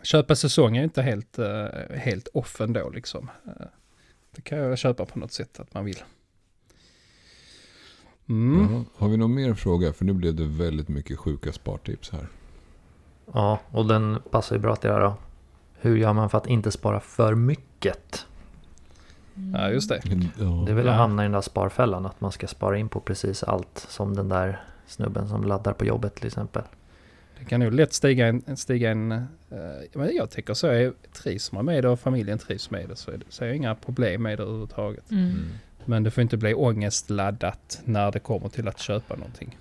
köpa 0.02 0.36
säsong 0.36 0.76
är 0.76 0.84
inte 0.84 1.02
helt, 1.02 1.38
eh, 1.38 1.66
helt 1.94 2.28
off 2.28 2.60
ändå 2.60 2.90
liksom. 2.90 3.30
Eh, 3.46 3.66
det 4.30 4.42
kan 4.42 4.58
jag 4.58 4.78
köpa 4.78 5.06
på 5.06 5.18
något 5.18 5.32
sätt 5.32 5.60
att 5.60 5.74
man 5.74 5.84
vill. 5.84 6.02
Mm. 8.28 8.72
Jaha. 8.72 8.84
Har 8.96 9.08
vi 9.08 9.16
någon 9.16 9.34
mer 9.34 9.54
fråga? 9.54 9.92
För 9.92 10.04
nu 10.04 10.12
blev 10.12 10.34
det 10.34 10.44
väldigt 10.44 10.88
mycket 10.88 11.18
sjuka 11.18 11.52
spartips 11.52 12.10
här. 12.10 12.28
Ja, 13.32 13.60
och 13.70 13.86
den 13.86 14.22
passar 14.30 14.56
ju 14.56 14.62
bra 14.62 14.76
till 14.76 14.88
det 14.88 14.94
här 14.94 15.02
då. 15.02 15.14
Hur 15.74 15.96
gör 15.96 16.12
man 16.12 16.30
för 16.30 16.38
att 16.38 16.46
inte 16.46 16.70
spara 16.70 17.00
för 17.00 17.34
mycket? 17.34 18.26
Ja, 19.52 19.70
just 19.70 19.88
det. 19.88 20.00
Ja. 20.38 20.62
Det 20.66 20.72
är 20.72 20.76
väl 20.76 20.88
att 20.88 20.96
hamna 20.96 21.22
i 21.22 21.24
den 21.24 21.32
där 21.32 21.40
sparfällan. 21.40 22.06
Att 22.06 22.20
man 22.20 22.32
ska 22.32 22.46
spara 22.46 22.78
in 22.78 22.88
på 22.88 23.00
precis 23.00 23.42
allt. 23.42 23.86
Som 23.88 24.16
den 24.16 24.28
där 24.28 24.64
snubben 24.86 25.28
som 25.28 25.44
laddar 25.44 25.72
på 25.72 25.84
jobbet 25.84 26.14
till 26.14 26.26
exempel. 26.26 26.62
Det 27.40 27.46
kan 27.46 27.60
nog 27.60 27.72
lätt 27.72 27.92
stiga 27.92 28.26
en, 28.26 28.56
stiga 28.56 28.90
en 28.90 29.12
eh, 29.12 29.18
men 29.94 30.16
jag 30.16 30.30
tänker 30.30 30.54
så, 30.54 30.66
är, 30.66 30.92
trivs 31.12 31.52
man 31.52 31.64
med 31.64 31.84
det 31.84 31.88
och 31.88 32.00
familjen 32.00 32.38
trivs 32.38 32.70
med 32.70 32.88
det 32.88 32.96
så 32.96 33.10
är 33.10 33.16
det 33.18 33.24
så 33.28 33.44
är 33.44 33.48
det 33.48 33.56
inga 33.56 33.74
problem 33.74 34.22
med 34.22 34.38
det 34.38 34.42
överhuvudtaget. 34.42 35.10
Mm. 35.10 35.24
Mm. 35.24 35.44
Men 35.84 36.02
det 36.02 36.10
får 36.10 36.22
inte 36.22 36.36
bli 36.36 36.54
ångestladdat 36.54 37.80
när 37.84 38.12
det 38.12 38.18
kommer 38.18 38.48
till 38.48 38.68
att 38.68 38.78
köpa 38.78 39.16
någonting. 39.16 39.58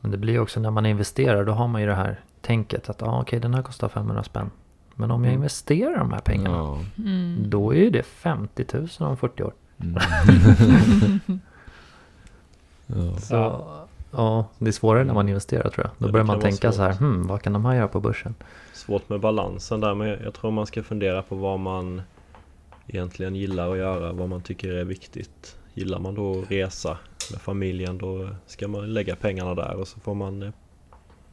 Men 0.00 0.10
det 0.10 0.16
blir 0.18 0.38
också 0.38 0.60
när 0.60 0.70
man 0.70 0.86
investerar. 0.86 1.44
Då 1.44 1.52
har 1.52 1.68
man 1.68 1.80
ju 1.80 1.86
det 1.86 1.94
här 1.94 2.20
tänket 2.40 2.88
att 2.90 3.02
ah, 3.02 3.20
okej 3.20 3.40
den 3.40 3.54
här 3.54 3.62
kostar 3.62 3.88
500 3.88 4.22
spänn. 4.22 4.50
Men 4.94 5.10
om 5.10 5.24
jag 5.24 5.30
Mm. 5.30 5.40
investerar 5.42 5.98
de 5.98 6.12
här 6.12 6.20
pengarna. 6.20 6.84
Mm. 6.98 7.44
Då 7.50 7.74
är 7.74 7.78
ju 7.78 7.90
det 7.90 8.02
50 8.02 8.64
000 8.72 8.88
om 8.98 9.16
40 9.16 9.42
år. 9.42 9.54
Mm. 9.80 9.98
ja. 12.86 13.18
Så 13.20 13.83
ja, 14.16 14.46
det 14.58 14.68
är 14.68 14.72
svårare 14.72 15.04
när 15.04 15.14
man 15.14 15.28
investerar 15.28 15.70
tror 15.70 15.86
jag. 15.86 15.90
Då 15.98 16.08
Ja, 16.08 16.12
börjar 16.12 16.26
man 16.26 16.40
tänka 16.40 16.72
så 16.72 16.82
här, 16.82 16.92
hmm, 16.92 17.26
vad 17.26 17.42
kan 17.42 17.52
de 17.52 17.64
här 17.64 17.74
göra 17.74 17.88
på 17.88 18.00
börsen? 18.00 18.34
Svårt 18.72 19.08
med 19.08 19.20
balansen 19.20 19.80
där 19.80 19.94
men 19.94 20.08
jag 20.08 20.34
tror 20.34 20.50
man 20.50 20.66
ska 20.66 20.82
fundera 20.82 21.22
på 21.22 21.36
vad 21.36 21.60
man 21.60 22.02
egentligen 22.86 23.34
gillar 23.34 23.70
att 23.72 23.78
göra, 23.78 24.12
vad 24.12 24.28
man 24.28 24.42
tycker 24.42 24.68
är 24.72 24.84
viktigt. 24.84 25.56
Gillar 25.74 25.98
man 25.98 26.14
då 26.14 26.40
att 26.40 26.50
resa 26.50 26.98
med 27.32 27.40
familjen 27.40 27.98
då 27.98 28.28
ska 28.46 28.68
man 28.68 28.92
lägga 28.94 29.16
pengarna 29.16 29.54
där 29.54 29.74
och 29.76 29.88
så 29.88 30.00
får 30.00 30.14
man 30.14 30.42
eh, 30.42 30.50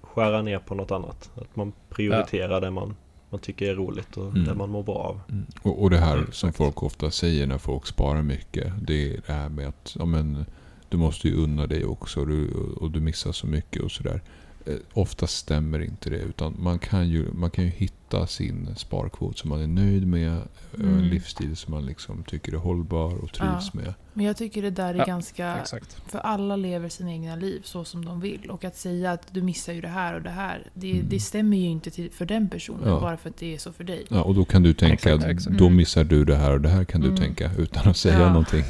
skära 0.01 0.41
ner 0.41 0.59
på 0.59 0.75
något 0.75 0.91
annat. 0.91 1.29
Att 1.35 1.55
man 1.55 1.73
prioriterar 1.89 2.61
det 2.61 2.71
man, 2.71 2.95
man 3.29 3.39
tycker 3.39 3.69
är 3.69 3.75
roligt 3.75 4.17
och 4.17 4.25
Mm. 4.29 4.43
det 4.45 4.53
man 4.53 4.69
mår 4.69 4.83
bra 4.83 4.95
av. 4.95 5.19
Mm. 5.29 5.45
Och, 5.61 5.83
och 5.83 5.89
det 5.89 5.97
här 5.97 6.13
Mm, 6.17 6.31
som 6.31 6.53
folk 6.53 6.83
ofta 6.83 7.11
säger 7.11 7.47
när 7.47 7.57
folk 7.57 7.85
sparar 7.85 8.21
mycket. 8.21 8.73
Det 8.81 9.13
är 9.13 9.21
det 9.27 9.33
här 9.33 9.49
med 9.49 9.67
att 9.67 9.95
ja, 9.99 10.05
men, 10.05 10.45
du 10.91 10.97
måste 10.97 11.27
ju 11.27 11.35
unna 11.35 11.67
dig 11.67 11.85
också 11.85 12.19
och 12.19 12.27
du, 12.27 12.51
och 12.75 12.91
du 12.91 12.99
missar 12.99 13.31
så 13.31 13.47
mycket 13.47 13.81
och 13.81 13.91
sådär. 13.91 14.21
Eh, 14.65 14.75
oftast 14.93 15.37
stämmer 15.37 15.79
inte 15.79 16.09
det. 16.09 16.17
Utan 16.17 16.55
man 16.59 16.79
kan, 16.79 17.09
ju, 17.09 17.31
man 17.33 17.49
kan 17.51 17.63
ju 17.63 17.69
hitta 17.69 18.27
sin 18.27 18.75
sparkvot 18.75 19.37
som 19.37 19.49
man 19.49 19.61
är 19.61 19.67
nöjd 19.67 20.07
med. 20.07 20.31
En 20.31 20.81
Mm. 20.81 21.03
livsstil 21.03 21.55
som 21.55 21.73
man 21.73 21.85
liksom 21.85 22.23
tycker 22.23 22.53
är 22.53 22.57
hållbar 22.57 23.23
och 23.23 23.33
trivs 23.33 23.73
med. 23.73 23.93
Men 24.13 24.25
jag 24.25 24.37
tycker 24.37 24.61
det 24.61 24.69
där 24.69 24.93
är 24.93 24.97
Ja, 24.97 25.05
ganska... 25.05 25.57
Exakt. 25.57 25.97
För 26.11 26.19
alla 26.19 26.55
lever 26.55 26.89
sina 26.89 27.11
egna 27.11 27.35
liv 27.35 27.61
så 27.63 27.83
som 27.83 28.05
de 28.05 28.19
vill. 28.21 28.49
Och 28.49 28.63
att 28.63 28.75
säga 28.77 29.11
att 29.11 29.27
du 29.33 29.41
missar 29.41 29.73
ju 29.73 29.81
det 29.81 29.87
här 29.87 30.13
och 30.15 30.21
det 30.21 30.29
här. 30.29 30.69
Det, 30.73 30.91
Mm. 30.91 31.05
det 31.09 31.19
stämmer 31.19 31.57
ju 31.57 31.67
inte 31.67 31.91
till, 31.91 32.11
för 32.11 32.25
den 32.25 32.49
personen 32.49 32.89
Ja. 32.89 32.99
bara 32.99 33.17
för 33.17 33.29
att 33.29 33.37
det 33.37 33.53
är 33.53 33.57
så 33.57 33.71
för 33.73 33.83
dig. 33.83 34.05
Ja, 34.09 34.21
och 34.23 34.35
då 34.35 34.45
kan 34.45 34.63
du 34.63 34.73
tänka, 34.73 34.93
Exakt, 35.13 35.23
exakt. 35.31 35.57
då 35.57 35.65
Mm. 35.65 35.77
missar 35.77 36.03
du 36.03 36.25
det 36.25 36.35
här 36.35 36.53
och 36.53 36.61
det 36.61 36.69
här 36.69 36.83
kan 36.83 37.01
du 37.01 37.07
Mm. 37.07 37.19
tänka 37.19 37.51
utan 37.57 37.89
att 37.89 37.97
säga 37.97 38.19
Ja. 38.19 38.27
någonting. 38.29 38.63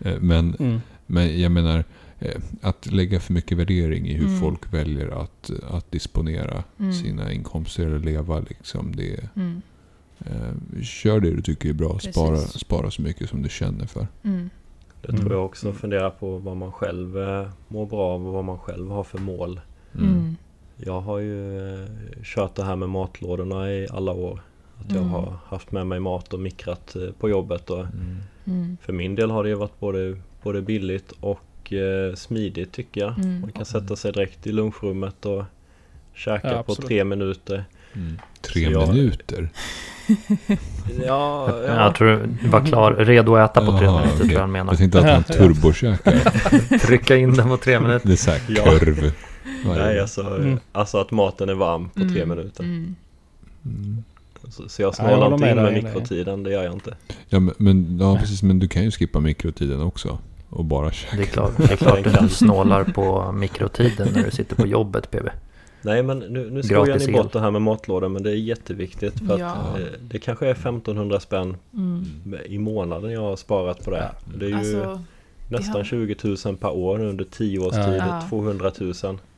Eh, 0.00 0.20
Men 0.20 0.54
Mm. 0.58 0.80
Men 1.10 1.40
jag 1.40 1.52
menar, 1.52 1.84
eh, 2.18 2.40
att 2.62 2.92
lägga 2.92 3.20
för 3.20 3.32
mycket 3.32 3.58
värdering 3.58 4.06
i 4.08 4.14
hur 4.14 4.26
Mm. 4.26 4.40
folk 4.40 4.74
väljer 4.74 5.08
att, 5.22 5.50
att 5.70 5.92
disponera 5.92 6.64
Mm. 6.78 6.92
sina 6.92 7.32
inkomster 7.32 7.86
eller 7.86 7.98
leva, 7.98 8.40
liksom, 8.40 8.92
det, 8.96 9.28
Mm. 9.36 9.62
Eh, 10.20 10.82
kör 10.82 11.20
det 11.20 11.30
du 11.30 11.42
tycker 11.42 11.68
är 11.68 11.72
bra. 11.72 11.92
Precis. 11.94 12.14
Spara, 12.14 12.36
spara 12.36 12.90
så 12.90 13.02
mycket 13.02 13.28
som 13.30 13.42
du 13.42 13.48
känner 13.48 13.86
för. 13.86 14.06
Mm. 14.22 14.50
Det 15.02 15.08
Mm. 15.08 15.20
tror 15.20 15.32
jag 15.32 15.44
också. 15.44 15.72
Fundera 15.72 16.10
på 16.10 16.38
vad 16.38 16.56
man 16.56 16.72
själv 16.72 17.18
eh, 17.18 17.48
mår 17.68 17.86
bra 17.86 18.00
av 18.14 18.26
och 18.26 18.32
vad 18.32 18.44
man 18.44 18.58
själv 18.58 18.90
har 18.90 19.04
för 19.04 19.18
mål. 19.18 19.60
Mm. 19.98 20.36
Jag 20.76 21.00
har 21.00 21.18
ju 21.18 21.58
eh, 21.82 21.88
kört 22.24 22.54
det 22.54 22.64
här 22.64 22.76
med 22.76 22.88
matlådorna 22.88 23.72
i 23.72 23.86
alla 23.90 24.12
år. 24.12 24.40
Att 24.80 24.88
jag 24.90 24.98
Mm. 24.98 25.10
har 25.10 25.38
haft 25.46 25.72
med 25.72 25.86
mig 25.86 26.00
mat 26.00 26.34
och 26.34 26.40
mikrat 26.40 26.96
på 27.18 27.28
jobbet. 27.28 27.70
Och 27.70 27.80
Mm. 27.80 28.16
Mm. 28.44 28.76
för 28.82 28.92
min 28.92 29.14
del 29.14 29.30
har 29.30 29.42
det 29.44 29.48
ju 29.48 29.54
varit 29.56 29.80
både, 29.80 30.18
både 30.42 30.62
billigt 30.62 31.12
och 31.20 31.72
eh, 31.72 32.14
smidigt 32.14 32.72
tycker 32.72 33.00
jag. 33.00 33.18
Mm. 33.18 33.40
Man 33.40 33.52
kan 33.52 33.64
sätta 33.64 33.96
sig 33.96 34.12
direkt 34.12 34.46
i 34.46 34.52
lunchrummet 34.52 35.26
och 35.26 35.44
käka 36.14 36.52
Ja, 36.52 36.62
på 36.62 36.74
tre 36.74 37.04
minuter. 37.04 37.64
Mm. 37.94 38.18
Tre 38.40 38.64
Så 38.64 38.70
jag- 38.72 38.88
minuter? 38.94 39.48
Ja, 41.06 41.48
ja. 41.66 41.84
Jag 41.84 41.94
tror 41.94 42.28
du 42.42 42.48
var 42.48 42.66
klar, 42.66 42.92
redo 42.94 43.36
att 43.36 43.50
äta 43.50 43.66
på 43.66 43.78
tre 43.78 43.86
Jaha, 43.86 43.96
minuter 44.00 44.16
tror 44.16 44.24
okej. 44.26 44.34
jag 44.34 44.40
han 44.40 44.52
menar. 44.52 44.72
Jag 44.72 44.78
tänkte 44.78 44.98
att 44.98 45.04
man 45.04 45.24
turbokäkar. 45.24 46.78
Trycka 46.86 47.16
in 47.16 47.34
den 47.34 47.48
på 47.48 47.56
tre 47.56 47.80
minuter. 47.80 48.06
Det 48.08 48.12
är 48.12 48.16
såhär 48.16 48.40
Ja. 48.48 48.64
kurv. 48.78 49.12
Nej, 49.66 50.00
alltså, 50.00 50.20
Mm. 50.36 50.58
alltså 50.72 50.98
att 50.98 51.10
maten 51.10 51.48
är 51.48 51.54
varm 51.54 51.88
på 51.88 52.00
tre 52.00 52.22
Mm. 52.22 52.28
minuter. 52.28 52.64
Så, 54.50 54.68
så 54.68 54.82
jag 54.82 54.88
Ja, 54.88 54.92
snålar 54.92 55.14
håller 55.16 55.26
inte 55.32 55.54
med 55.54 55.56
in 55.56 55.62
med 55.74 55.84
mikrotiden, 55.84 56.42
det 56.42 56.50
gör 56.50 56.62
jag 56.64 56.72
inte. 56.72 56.96
Ja, 57.28 57.40
men, 57.40 57.54
men, 57.58 57.98
ja, 58.00 58.16
precis. 58.20 58.42
Men 58.42 58.58
du 58.58 58.68
kan 58.68 58.84
ju 58.84 58.90
skippa 58.90 59.20
mikrotiden 59.20 59.82
också. 59.82 60.18
Och 60.50 60.64
bara 60.64 60.90
käka. 60.92 61.16
Det 61.16 61.22
är 61.22 61.26
klart, 61.26 61.52
det 61.56 61.72
är 61.72 61.76
klart 61.76 62.06
att 62.06 62.20
du 62.22 62.28
snålar 62.34 62.84
på 62.84 63.32
mikrotiden 63.32 64.08
när 64.14 64.22
du 64.24 64.30
sitter 64.30 64.56
på 64.56 64.66
jobbet 64.66 65.10
PB. 65.10 65.28
Nej 65.82 66.02
men 66.02 66.18
nu, 66.18 66.50
nu 66.50 66.62
skojar 66.62 66.98
ni 66.98 67.12
bort 67.12 67.32
det 67.32 67.40
här 67.40 67.50
med 67.50 67.62
matlådor 67.62 68.08
men 68.08 68.22
det 68.22 68.30
är 68.30 68.34
jätteviktigt 68.34 69.18
för 69.26 69.38
Ja. 69.38 69.46
att 69.46 69.78
eh, 69.80 69.84
det 70.00 70.18
kanske 70.18 70.46
är 70.46 70.50
1500 70.50 71.20
spänn 71.20 71.56
Mm. 71.74 72.04
i 72.46 72.58
månaden 72.58 73.10
jag 73.10 73.20
har 73.20 73.36
sparat 73.36 73.84
på 73.84 73.90
det. 73.90 73.96
Ja. 73.98 74.34
Det 74.38 74.44
är 74.46 74.48
ju 74.50 74.54
Alltså, 74.56 75.00
nästan 75.48 75.76
ja. 75.78 75.84
20 75.84 76.16
000 76.44 76.56
per 76.56 76.70
år 76.70 77.00
under 77.00 77.24
10 77.24 77.58
års 77.58 77.74
Ja. 77.76 77.84
tid, 77.84 77.94
Ja. 77.98 78.22
200 78.28 78.72
000. 78.80 78.92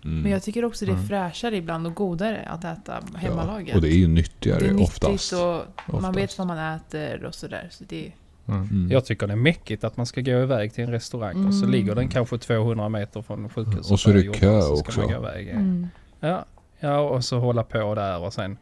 Mm. 0.05 0.23
men 0.23 0.33
jag 0.33 0.43
tycker 0.43 0.65
också 0.65 0.85
det 0.85 0.91
är 0.91 0.95
Mm. 0.95 1.07
fräschare 1.09 1.57
ibland 1.57 1.87
och 1.87 1.95
godare 1.95 2.49
att 2.51 2.65
äta 2.65 3.01
hemmalaget. 3.15 3.69
Ja, 3.69 3.75
och 3.75 3.83
det 3.83 3.89
är 3.89 3.97
ju 3.99 4.09
nyttigare 4.09 4.59
Det 4.61 4.67
är 4.67 4.83
oftast. 4.83 5.33
och 5.33 5.39
man 5.39 5.65
Oftast. 5.95 6.17
vet 6.19 6.39
vad 6.39 6.47
man 6.47 6.59
äter 6.77 7.25
och 7.25 7.35
sådär. 7.35 7.69
Så 7.71 7.85
det, 7.89 8.13
Mm. 8.49 8.63
Mm. 8.71 8.91
Jag 8.91 9.05
tycker 9.05 9.27
det 9.27 9.33
är 9.33 9.37
mäckigt 9.37 9.85
att 9.85 9.97
man 9.97 10.07
ska 10.07 10.21
gå 10.21 10.31
iväg 10.31 10.73
till 10.75 10.85
en 10.85 10.91
restaurang 10.91 11.47
och 11.47 11.55
så 11.55 11.59
Mm. 11.65 11.71
ligger 11.71 11.95
den 11.95 12.09
kanske 12.09 12.39
200 12.39 12.89
meter 12.89 13.23
från 13.23 13.49
sjukhuset. 13.49 13.93
Och 13.93 14.01
så 14.01 14.11
är 14.11 14.15
det 14.15 14.23
kö 14.39 14.63
också. 14.63 15.01
man 15.01 15.09
gå 15.09 15.15
iväg. 15.17 15.49
mm. 15.49 15.89
Ja, 16.21 16.45
ja, 16.81 16.99
och 17.01 17.25
så 17.25 17.39
hålla 17.39 17.63
på 17.65 17.95
där 17.95 18.19
och 18.21 18.33
sen 18.33 18.59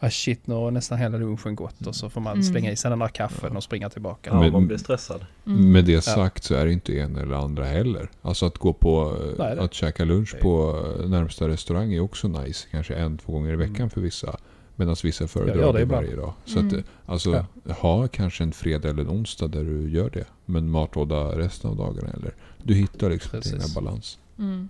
ah 0.00 0.10
shit 0.10 0.46
nu 0.46 0.54
har 0.54 0.70
nästan 0.70 0.98
hela 0.98 1.18
lunchen 1.18 1.54
gått 1.56 1.86
och 1.86 1.94
så 1.94 2.10
får 2.10 2.20
man 2.20 2.32
Mm. 2.32 2.42
slänga 2.44 2.70
i 2.72 2.76
sig 2.76 2.90
den 2.90 2.98
där 2.98 3.08
kaffen 3.08 3.56
och 3.56 3.62
springa 3.62 3.90
tillbaka. 3.90 4.30
Ja, 4.30 4.40
Men- 4.40 4.52
man 4.52 4.66
blir 4.66 4.78
stressad. 4.78 5.26
Mm. 5.46 5.72
Med 5.72 5.84
det 5.84 6.02
sagt 6.02 6.44
så 6.44 6.54
är 6.54 6.64
det 6.66 6.72
inte 6.72 6.98
en 7.00 7.16
eller 7.16 7.34
andra 7.34 7.64
heller. 7.64 8.10
Alltså 8.22 8.46
att 8.46 8.58
gå 8.58 8.72
på, 8.72 9.16
Nej, 9.38 9.58
att 9.58 9.74
käka 9.74 10.04
lunch 10.04 10.40
på 10.40 10.82
närmsta 11.06 11.48
restaurang 11.48 11.92
är 11.92 12.00
också 12.00 12.28
nice. 12.28 12.68
Kanske 12.70 12.94
en, 12.94 13.18
två 13.18 13.32
gånger 13.32 13.52
i 13.52 13.56
veckan 13.56 13.76
Mm. 13.76 13.90
för 13.90 14.00
vissa. 14.00 14.36
Medan 14.76 14.96
vissa 15.04 15.28
föredrar 15.28 15.72
det 15.72 15.78
det 15.78 15.84
varje 15.84 16.16
dag. 16.16 16.32
Så 16.44 16.58
Mm. 16.58 16.68
att, 16.68 16.74
eh, 16.74 16.80
alltså, 17.06 17.44
Ja. 17.64 17.72
ha 17.74 18.08
kanske 18.08 18.44
en 18.44 18.52
fredag 18.52 18.88
eller 18.90 19.02
en 19.02 19.08
onsdag 19.10 19.48
där 19.48 19.64
du 19.64 19.90
gör 19.90 20.10
det. 20.10 20.24
Men 20.44 20.70
matlåda 20.70 21.38
resten 21.38 21.70
av 21.70 21.76
dagarna. 21.76 22.08
Eller, 22.10 22.34
du 22.62 22.74
hittar 22.74 23.10
liksom 23.10 23.30
din 23.32 23.40
Precis. 23.42 23.54
egna 23.76 23.80
balans. 23.82 24.18
Mm. 24.38 24.68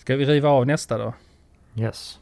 Ska 0.00 0.16
vi 0.16 0.24
riva 0.24 0.48
av 0.48 0.66
nästa 0.66 0.98
då? 0.98 1.12
Yes. 1.74 2.18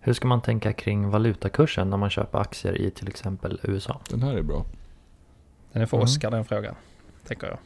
Hur 0.00 0.12
ska 0.12 0.28
man 0.28 0.40
tänka 0.40 0.72
kring 0.72 1.10
valutakursen 1.10 1.90
när 1.90 1.96
man 1.96 2.10
köper 2.10 2.38
aktier 2.38 2.80
i 2.80 2.90
till 2.90 3.08
exempel 3.08 3.60
USA? 3.62 4.00
Den 4.10 4.22
här 4.22 4.34
är 4.34 4.42
bra. 4.42 4.64
Den 5.72 5.82
är 5.82 5.86
för 5.86 5.96
Mm. 5.96 6.04
Oskar 6.04 6.30
den 6.30 6.44
frågan. 6.44 6.74
Tänker 7.26 7.46
jag. 7.46 7.58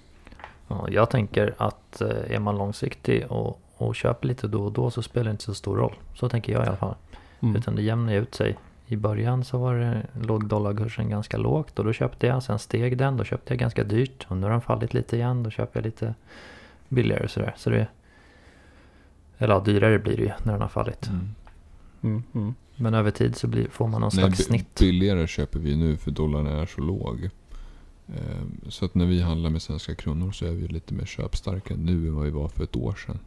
Ja, 0.68 0.88
jag 0.90 1.10
tänker 1.10 1.54
att 1.58 2.00
eh, 2.00 2.34
är 2.34 2.38
man 2.38 2.58
långsiktig 2.58 3.26
och, 3.28 3.60
och 3.76 3.96
köper 3.96 4.28
lite 4.28 4.48
då 4.48 4.64
och 4.64 4.72
då 4.72 4.90
så 4.90 5.02
spelar 5.02 5.24
det 5.24 5.30
inte 5.30 5.44
så 5.44 5.54
stor 5.54 5.76
roll. 5.76 5.94
Så 6.14 6.28
tänker 6.28 6.52
jag 6.52 6.64
i 6.64 6.68
alla 6.68 6.76
fall. 6.76 6.94
Mm. 7.40 7.56
Utan 7.56 7.76
det 7.76 7.82
jämnar 7.82 8.14
ut 8.14 8.34
sig. 8.34 8.58
I 8.86 8.96
början 8.96 9.44
så 9.44 9.58
var 9.58 9.74
det, 9.74 10.06
låg 10.22 10.46
dollarkursen 10.46 11.10
ganska 11.10 11.36
lågt 11.36 11.78
och 11.78 11.84
då 11.84 11.92
köpte 11.92 12.26
jag. 12.26 12.42
Sen 12.42 12.58
steg 12.58 12.98
den, 12.98 13.16
då 13.16 13.24
köpte 13.24 13.52
jag 13.52 13.58
ganska 13.58 13.84
dyrt. 13.84 14.26
Och 14.28 14.36
nu 14.36 14.42
har 14.42 14.50
den 14.50 14.60
fallit 14.60 14.94
lite 14.94 15.16
igen, 15.16 15.42
då 15.42 15.50
köper 15.50 15.80
jag 15.80 15.84
lite 15.84 16.14
billigare 16.88 17.28
sådär. 17.28 17.54
Så 17.56 17.70
det, 17.70 17.86
eller 19.40 19.54
ja, 19.54 19.60
dyrare 19.60 19.98
blir 19.98 20.16
det 20.16 20.22
ju 20.22 20.32
när 20.42 20.52
den 20.52 20.60
har 20.62 20.68
fallit. 20.68 21.08
Mm. 21.08 21.28
Mm. 22.02 22.22
Mm. 22.34 22.54
Men 22.76 22.94
över 22.94 23.10
tid 23.10 23.36
så 23.36 23.46
blir, 23.48 23.68
får 23.70 23.88
man 23.88 24.00
någon 24.00 24.10
Nej, 24.14 24.24
slags 24.24 24.44
snitt. 24.44 24.78
billigare 24.80 25.26
köper 25.26 25.58
vi 25.58 25.76
nu 25.76 25.96
för 25.96 26.10
dollarn 26.10 26.46
är 26.46 26.66
så 26.66 26.80
låg. 26.80 27.28
Eh, 28.08 28.42
Så 28.68 28.84
att 28.84 28.94
när 28.94 29.06
vi 29.06 29.20
handlar 29.22 29.50
med 29.50 29.62
svenska 29.62 29.94
kronor 29.94 30.30
så 30.32 30.46
är 30.46 30.50
vi 30.52 30.68
lite 30.68 30.94
mer 30.94 31.04
köpstarka 31.04 31.74
nu 31.76 32.08
än 32.08 32.14
vad 32.14 32.24
vi 32.24 32.30
var 32.30 32.48
för 32.48 32.64
ett 32.64 32.76
år 32.76 32.94
sedan. 33.06 33.18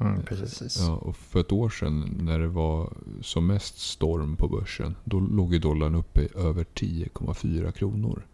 Mm, 0.00 0.22
precis. 0.22 0.58
Precis. 0.58 0.80
Ja, 0.86 0.96
och 0.96 1.16
för 1.16 1.40
ett 1.40 1.52
år 1.52 1.68
sedan 1.70 2.14
när 2.20 2.38
det 2.38 2.48
var 2.48 2.92
som 3.22 3.46
mest 3.46 3.78
storm 3.78 4.36
på 4.36 4.48
börsen. 4.48 4.96
Då 5.04 5.20
låg 5.20 5.52
ju 5.52 5.58
dollarn 5.58 5.94
uppe 5.94 6.20
i 6.22 6.28
över 6.36 6.64
10,4 6.74 7.70
kronor. 7.72 8.26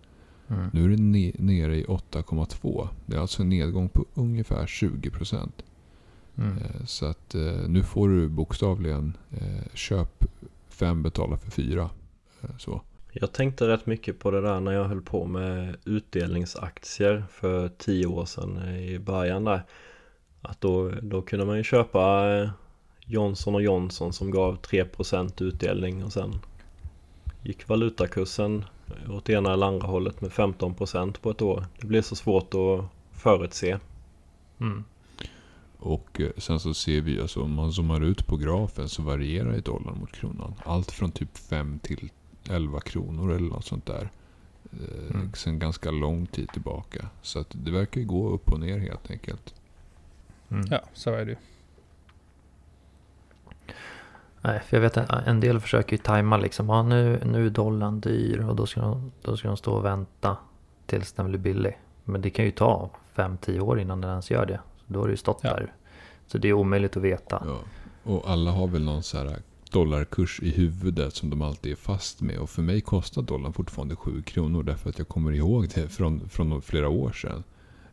Mm. 0.48 0.70
Nu 0.72 0.84
är 0.84 0.88
det 0.88 0.96
ne- 0.96 1.34
nere 1.38 1.76
i 1.76 1.84
8,2. 1.84 2.88
Det 3.06 3.16
är 3.16 3.20
alltså 3.20 3.42
en 3.42 3.48
nedgång 3.48 3.88
på 3.88 4.04
ungefär 4.14 4.66
20 4.66 5.10
procent. 5.10 5.62
Mm. 6.38 6.58
Eh, 6.58 6.84
Så 6.86 7.06
att 7.06 7.34
eh, 7.34 7.68
nu 7.68 7.82
får 7.82 8.08
du 8.08 8.28
bokstavligen 8.28 9.16
eh, 9.30 9.74
köp 9.74 10.24
fem 10.68 11.02
betala 11.02 11.36
för 11.36 11.50
fyra. 11.50 11.90
Så. 12.58 12.82
Jag 13.12 13.32
tänkte 13.32 13.68
rätt 13.68 13.86
mycket 13.86 14.18
på 14.18 14.30
det 14.30 14.40
där 14.40 14.60
när 14.60 14.72
jag 14.72 14.84
höll 14.84 15.02
på 15.02 15.26
med 15.26 15.76
utdelningsaktier 15.84 17.24
för 17.30 17.68
tio 17.68 18.06
år 18.06 18.24
sedan 18.24 18.76
i 18.78 18.98
början 18.98 19.44
där. 19.44 19.62
Att 20.40 20.60
då, 20.60 20.90
då 21.02 21.22
kunde 21.22 21.44
man 21.46 21.56
ju 21.56 21.62
köpa 21.62 22.24
Johnson 23.06 23.62
Johnson 23.62 24.12
som 24.12 24.30
gav 24.30 24.60
3% 24.60 25.42
utdelning 25.42 26.04
och 26.04 26.12
sen 26.12 26.40
gick 27.42 27.68
valutakursen 27.68 28.64
åt 29.10 29.30
ena 29.30 29.52
eller 29.52 29.66
andra 29.66 29.86
hållet 29.86 30.20
med 30.20 30.30
15% 30.30 31.20
på 31.20 31.30
ett 31.30 31.42
år. 31.42 31.64
Det 31.80 31.86
blev 31.86 32.02
så 32.02 32.16
svårt 32.16 32.54
att 32.54 32.84
förutse. 33.12 33.78
Mm. 34.60 34.84
Och 35.84 36.20
eh, 36.20 36.30
sen 36.36 36.60
så 36.60 36.74
ser 36.74 37.00
vi, 37.00 37.20
alltså 37.20 37.42
om 37.42 37.54
man 37.54 37.72
zoomar 37.72 38.00
ut 38.00 38.26
på 38.26 38.36
grafen 38.36 38.88
så 38.88 39.02
varierar 39.02 39.54
ju 39.54 39.60
dollarn 39.60 39.98
mot 40.00 40.12
kronan. 40.12 40.54
Allt 40.64 40.90
från 40.90 41.12
typ 41.12 41.38
5 41.38 41.78
till 41.78 42.10
11 42.50 42.80
kronor 42.80 43.32
eller 43.32 43.48
något 43.48 43.64
sånt 43.64 43.86
där. 43.86 44.10
Eh, 44.72 45.14
Mm. 45.14 45.32
Sen 45.34 45.58
ganska 45.58 45.90
lång 45.90 46.26
tid 46.26 46.48
tillbaka. 46.48 47.08
Så 47.22 47.38
att 47.38 47.46
det 47.50 47.70
verkar 47.70 48.00
ju 48.00 48.06
gå 48.06 48.28
upp 48.30 48.52
och 48.52 48.60
ner 48.60 48.78
helt 48.78 49.10
enkelt. 49.10 49.54
Mm. 50.48 50.64
Ja, 50.70 50.80
så 50.92 51.10
är 51.10 51.24
det 51.24 51.30
ju. 51.30 51.36
Nej, 54.40 54.60
för 54.60 54.76
jag 54.76 54.82
vet 54.82 54.96
att 54.96 55.26
en 55.26 55.40
del 55.40 55.60
försöker 55.60 55.92
ju 55.92 56.02
tajma 56.02 56.36
liksom. 56.36 56.68
Ja, 56.68 56.82
nu, 56.82 57.20
nu 57.24 57.46
är 57.46 57.50
dollarn 57.50 58.00
dyr 58.00 58.40
och 58.48 58.56
då 58.56 58.66
ska, 58.66 58.80
de, 58.80 59.12
då 59.22 59.36
ska 59.36 59.48
de 59.48 59.56
stå 59.56 59.72
och 59.72 59.84
vänta 59.84 60.36
tills 60.86 61.12
den 61.12 61.28
blir 61.28 61.38
billig. 61.38 61.78
Men 62.04 62.22
det 62.22 62.30
kan 62.30 62.44
ju 62.44 62.50
ta 62.50 62.90
5-10 63.14 63.60
år 63.60 63.80
innan 63.80 64.00
den 64.00 64.10
ens 64.10 64.30
gör 64.30 64.46
det. 64.46 64.60
Så 64.86 64.92
då 64.92 65.00
har 65.00 65.06
det 65.06 65.10
ju 65.12 65.16
stått 65.16 65.40
Ja. 65.42 65.50
där. 65.50 65.72
Så 66.26 66.38
det 66.38 66.48
är 66.48 66.52
omöjligt 66.52 66.96
att 66.96 67.02
veta. 67.02 67.42
Ja. 67.46 67.58
Och 68.12 68.30
alla 68.30 68.50
har 68.50 68.66
väl 68.66 68.84
någon 68.84 69.02
så 69.02 69.18
här 69.18 69.36
dollarkurs 69.70 70.40
i 70.42 70.50
huvudet 70.50 71.14
som 71.14 71.30
de 71.30 71.42
alltid 71.42 71.72
är 71.72 71.76
fast 71.76 72.20
med. 72.20 72.38
Och 72.38 72.50
för 72.50 72.62
mig 72.62 72.80
kostar 72.80 73.22
dollarn 73.22 73.52
fortfarande 73.52 73.96
7 73.96 74.22
kronor 74.22 74.62
därför 74.62 74.90
att 74.90 74.98
jag 74.98 75.08
kommer 75.08 75.32
ihåg 75.32 75.68
det 75.74 75.88
från, 75.88 76.28
från 76.28 76.62
flera 76.62 76.88
år 76.88 77.12
sedan. 77.12 77.44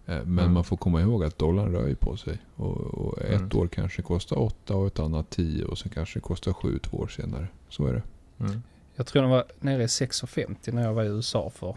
Eh, 0.06 0.16
Men 0.26 0.40
Mm. 0.40 0.54
man 0.54 0.64
får 0.64 0.78
komma 0.78 1.02
ihåg 1.02 1.24
att 1.24 1.38
dollarn 1.38 1.72
rör 1.72 1.88
ju 1.88 1.96
på 1.96 2.18
sig. 2.18 2.38
Och, 2.56 2.78
och 2.78 3.22
ett 3.22 3.42
Mm. 3.42 3.50
år 3.58 3.68
kanske 3.68 4.02
kostar 4.02 4.40
8 4.40 4.76
och 4.76 4.88
ett 4.88 5.00
annat 5.00 5.30
10 5.30 5.66
och 5.66 5.78
sen 5.78 5.92
kanske 5.92 6.20
det 6.20 6.24
kostar 6.24 6.54
7 6.54 6.80
två 6.80 6.98
år 6.98 7.08
senare. 7.08 7.48
Så 7.70 7.86
är 7.88 7.94
det. 7.94 8.04
Mm. 8.46 8.62
Jag 8.96 9.08
tror 9.08 9.22
den 9.22 9.32
var 9.32 9.44
nere 9.60 9.84
i 9.84 9.88
6,50 9.88 10.72
när 10.74 10.82
jag 10.84 10.94
var 10.94 11.04
i 11.04 11.08
USA 11.08 11.50
för, 11.56 11.76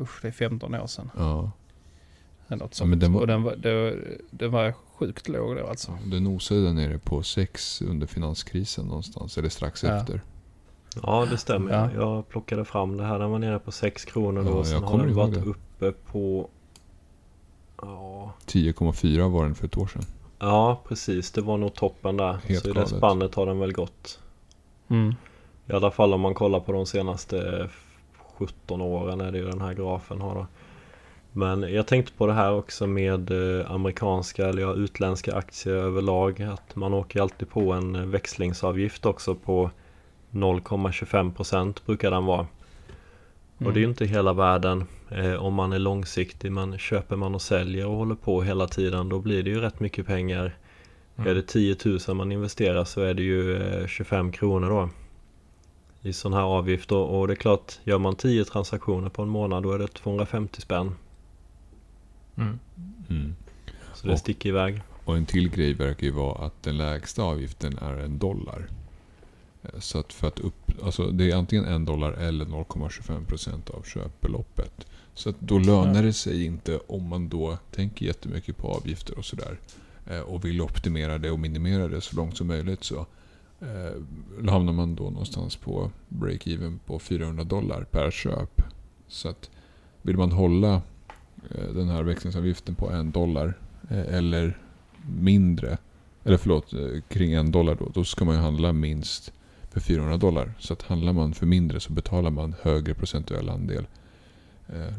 usch 0.00 0.18
det 0.22 0.28
är 0.28 0.32
15 0.32 0.74
år 0.74 0.86
sedan. 0.86 1.10
Ja. 1.16 1.50
Eller 2.48 2.56
något 2.58 2.70
Ja, 2.70 2.74
sånt. 2.76 2.90
men 2.90 2.98
den 2.98 3.12
var- 3.12 3.20
Och 3.20 3.26
den 3.26 3.42
var, 3.42 3.56
det, 3.56 3.98
det 4.30 4.48
var 4.48 4.74
sjukt 4.98 5.28
låg 5.28 5.56
då 5.56 5.66
alltså. 5.66 5.98
Det 6.04 6.20
nosade 6.20 6.64
där 6.64 6.72
nere 6.72 6.98
på 6.98 7.22
6 7.22 7.82
under 7.82 8.06
finanskrisen 8.06 8.86
någonstans. 8.86 9.38
Eller 9.38 9.48
strax 9.48 9.82
Ja. 9.84 9.96
efter. 9.96 10.20
Ja 11.02 11.26
det 11.30 11.38
stämmer. 11.38 11.72
Ja. 11.72 12.02
Jag 12.02 12.28
plockade 12.28 12.64
fram 12.64 12.96
det 12.96 13.04
här. 13.04 13.18
Den 13.18 13.30
var 13.30 13.38
nere 13.38 13.58
på 13.58 13.72
6 13.72 14.04
kronor 14.04 14.42
då. 14.44 14.50
Ja, 14.50 14.64
sen 14.64 14.72
jag 14.72 14.88
har 14.88 14.98
den 14.98 15.14
varit 15.14 15.34
det. 15.34 15.40
uppe 15.40 15.92
på 15.92 16.48
Ja, 17.82 18.32
10,4 18.46 19.28
var 19.28 19.44
den 19.44 19.54
för 19.54 19.66
ett 19.66 19.76
år 19.76 19.86
sedan. 19.86 20.02
ja 20.38 20.80
precis. 20.88 21.30
Det 21.30 21.40
var 21.40 21.56
nog 21.56 21.74
toppen 21.74 22.16
där. 22.16 22.32
Helt 22.44 22.62
så 22.62 22.68
i 22.68 22.72
det 22.72 22.74
galet. 22.74 22.88
spannet 22.96 23.34
har 23.34 23.46
den 23.46 23.58
väl 23.58 23.72
gått. 23.72 24.20
Mm. 24.88 25.14
I 25.66 25.72
alla 25.72 25.90
fall 25.90 26.14
om 26.14 26.20
man 26.20 26.34
kollar 26.34 26.60
på 26.60 26.72
de 26.72 26.86
senaste 26.86 27.68
17 28.38 28.80
åren 28.80 29.20
är 29.20 29.32
det 29.32 29.38
ju 29.38 29.44
den 29.50 29.60
här 29.60 29.74
grafen 29.74 30.20
har 30.20 30.34
då. 30.34 30.46
Men 31.32 31.62
jag 31.62 31.86
tänkte 31.86 32.12
på 32.12 32.26
det 32.26 32.32
här 32.32 32.52
också 32.52 32.86
med 32.86 33.30
eh, 33.30 33.70
amerikanska 33.70 34.46
eller 34.46 34.62
ja, 34.62 34.74
utländska 34.74 35.34
aktier 35.34 35.74
överlag. 35.74 36.42
Att 36.42 36.76
man 36.76 36.94
åker 36.94 37.20
alltid 37.20 37.50
på 37.50 37.72
en 37.72 37.94
eh, 37.94 38.06
växlingsavgift 38.06 39.06
också 39.06 39.34
på 39.34 39.70
0,25% 40.30 41.78
brukar 41.86 42.10
den 42.10 42.24
vara. 42.24 42.46
Och 43.58 43.72
det 43.72 43.78
är 43.78 43.82
ju 43.82 43.88
inte 43.88 44.06
hela 44.06 44.32
världen 44.32 44.84
eh, 45.10 45.34
om 45.34 45.54
man 45.54 45.72
är 45.72 45.78
långsiktig. 45.78 46.52
Man 46.52 46.78
köper 46.78 47.16
man 47.16 47.34
och 47.34 47.42
säljer 47.42 47.86
och 47.86 47.96
håller 47.96 48.14
på 48.14 48.42
hela 48.42 48.66
tiden. 48.66 49.08
Då 49.08 49.18
blir 49.18 49.42
det 49.42 49.50
ju 49.50 49.60
rätt 49.60 49.80
mycket 49.80 50.06
pengar. 50.06 50.56
Mm. 51.16 51.30
Är 51.30 51.34
det 51.34 51.42
10 51.42 51.76
000 51.84 52.16
man 52.16 52.32
investerar 52.32 52.84
så 52.84 53.00
är 53.00 53.14
det 53.14 53.22
ju 53.22 53.56
eh, 53.56 53.86
25 53.86 54.32
kronor 54.32 54.68
då. 54.68 54.90
I 56.02 56.12
sån 56.12 56.32
här 56.32 56.42
avgift. 56.42 56.92
Och, 56.92 57.20
och 57.20 57.26
det 57.26 57.32
är 57.32 57.36
klart, 57.36 57.78
gör 57.84 57.98
man 57.98 58.16
10 58.16 58.44
transaktioner 58.44 59.08
på 59.08 59.22
en 59.22 59.28
månad 59.28 59.62
då 59.62 59.72
är 59.72 59.78
det 59.78 59.88
250 59.88 60.60
spänn. 60.60 60.94
Mm. 62.38 62.58
Mm. 63.10 63.34
Så 63.94 64.06
det 64.06 64.12
Och- 64.12 64.18
sticker 64.18 64.48
iväg. 64.48 64.82
Och 65.04 65.16
en 65.16 65.26
till 65.26 65.48
grej 65.50 65.74
verkar 65.74 66.06
ju 66.06 66.12
vara 66.12 66.46
att 66.46 66.62
den 66.62 66.76
lägsta 66.76 67.22
avgiften 67.22 67.78
är 67.78 67.94
en 67.96 68.18
dollar. 68.18 68.66
Eh, 69.62 69.80
Så 69.80 69.98
att 69.98 70.12
för 70.12 70.28
att 70.28 70.38
upp, 70.40 70.72
alltså 70.84 71.10
det 71.10 71.30
är 71.30 71.36
antingen 71.36 71.64
en 71.64 71.84
dollar 71.84 72.12
eller 72.12 72.44
0,25% 72.44 73.70
av 73.70 73.82
köpbeloppet. 73.82 74.86
Så 75.14 75.30
att 75.30 75.40
då 75.40 75.58
lönar 75.58 76.02
det 76.02 76.12
sig 76.12 76.44
inte 76.44 76.78
om 76.86 77.08
man 77.08 77.28
då 77.28 77.58
tänker 77.70 78.06
jättemycket 78.06 78.56
på 78.56 78.68
avgifter 78.68 79.18
och 79.18 79.24
sådär. 79.24 79.58
eh, 80.06 80.20
Och 80.20 80.44
vill 80.44 80.60
optimera 80.60 81.18
det 81.18 81.30
och 81.30 81.38
minimera 81.38 81.88
det 81.88 82.00
så 82.00 82.16
långt 82.16 82.36
som 82.36 82.46
möjligt 82.46 82.84
så 82.84 83.06
eh, 83.60 84.48
hamnar 84.50 84.72
man 84.72 84.94
då 84.94 85.04
någonstans 85.04 85.56
på 85.56 85.90
break-even 86.08 86.78
på 86.86 86.98
400 86.98 87.44
dollar 87.44 87.84
per 87.90 88.10
köp. 88.10 88.62
Så 89.08 89.28
att 89.28 89.50
vill 90.02 90.16
man 90.16 90.32
hålla 90.32 90.82
den 91.74 91.88
här 91.88 92.02
växlingsavgiften 92.02 92.74
på 92.74 92.90
en 92.90 93.10
dollar 93.10 93.54
eh, 93.90 94.14
eller 94.14 94.58
mindre, 95.18 95.78
eller 96.24 96.36
förlåt, 96.36 96.72
eh, 96.72 97.00
kring 97.08 97.32
en 97.32 97.50
dollar 97.52 97.74
då, 97.74 97.88
då 97.94 98.04
ska 98.04 98.24
man 98.24 98.34
ju 98.34 98.40
handla 98.40 98.72
minst 98.72 99.32
för 99.70 99.80
400 99.80 100.16
dollar. 100.16 100.52
Så 100.58 100.72
att 100.72 100.82
handlar 100.82 101.12
man 101.12 101.34
för 101.34 101.46
mindre 101.46 101.80
så 101.80 101.92
betalar 101.92 102.30
man 102.30 102.54
högre 102.62 102.94
procentuell 102.94 103.48
andel. 103.48 103.86
Eh, 104.68 104.94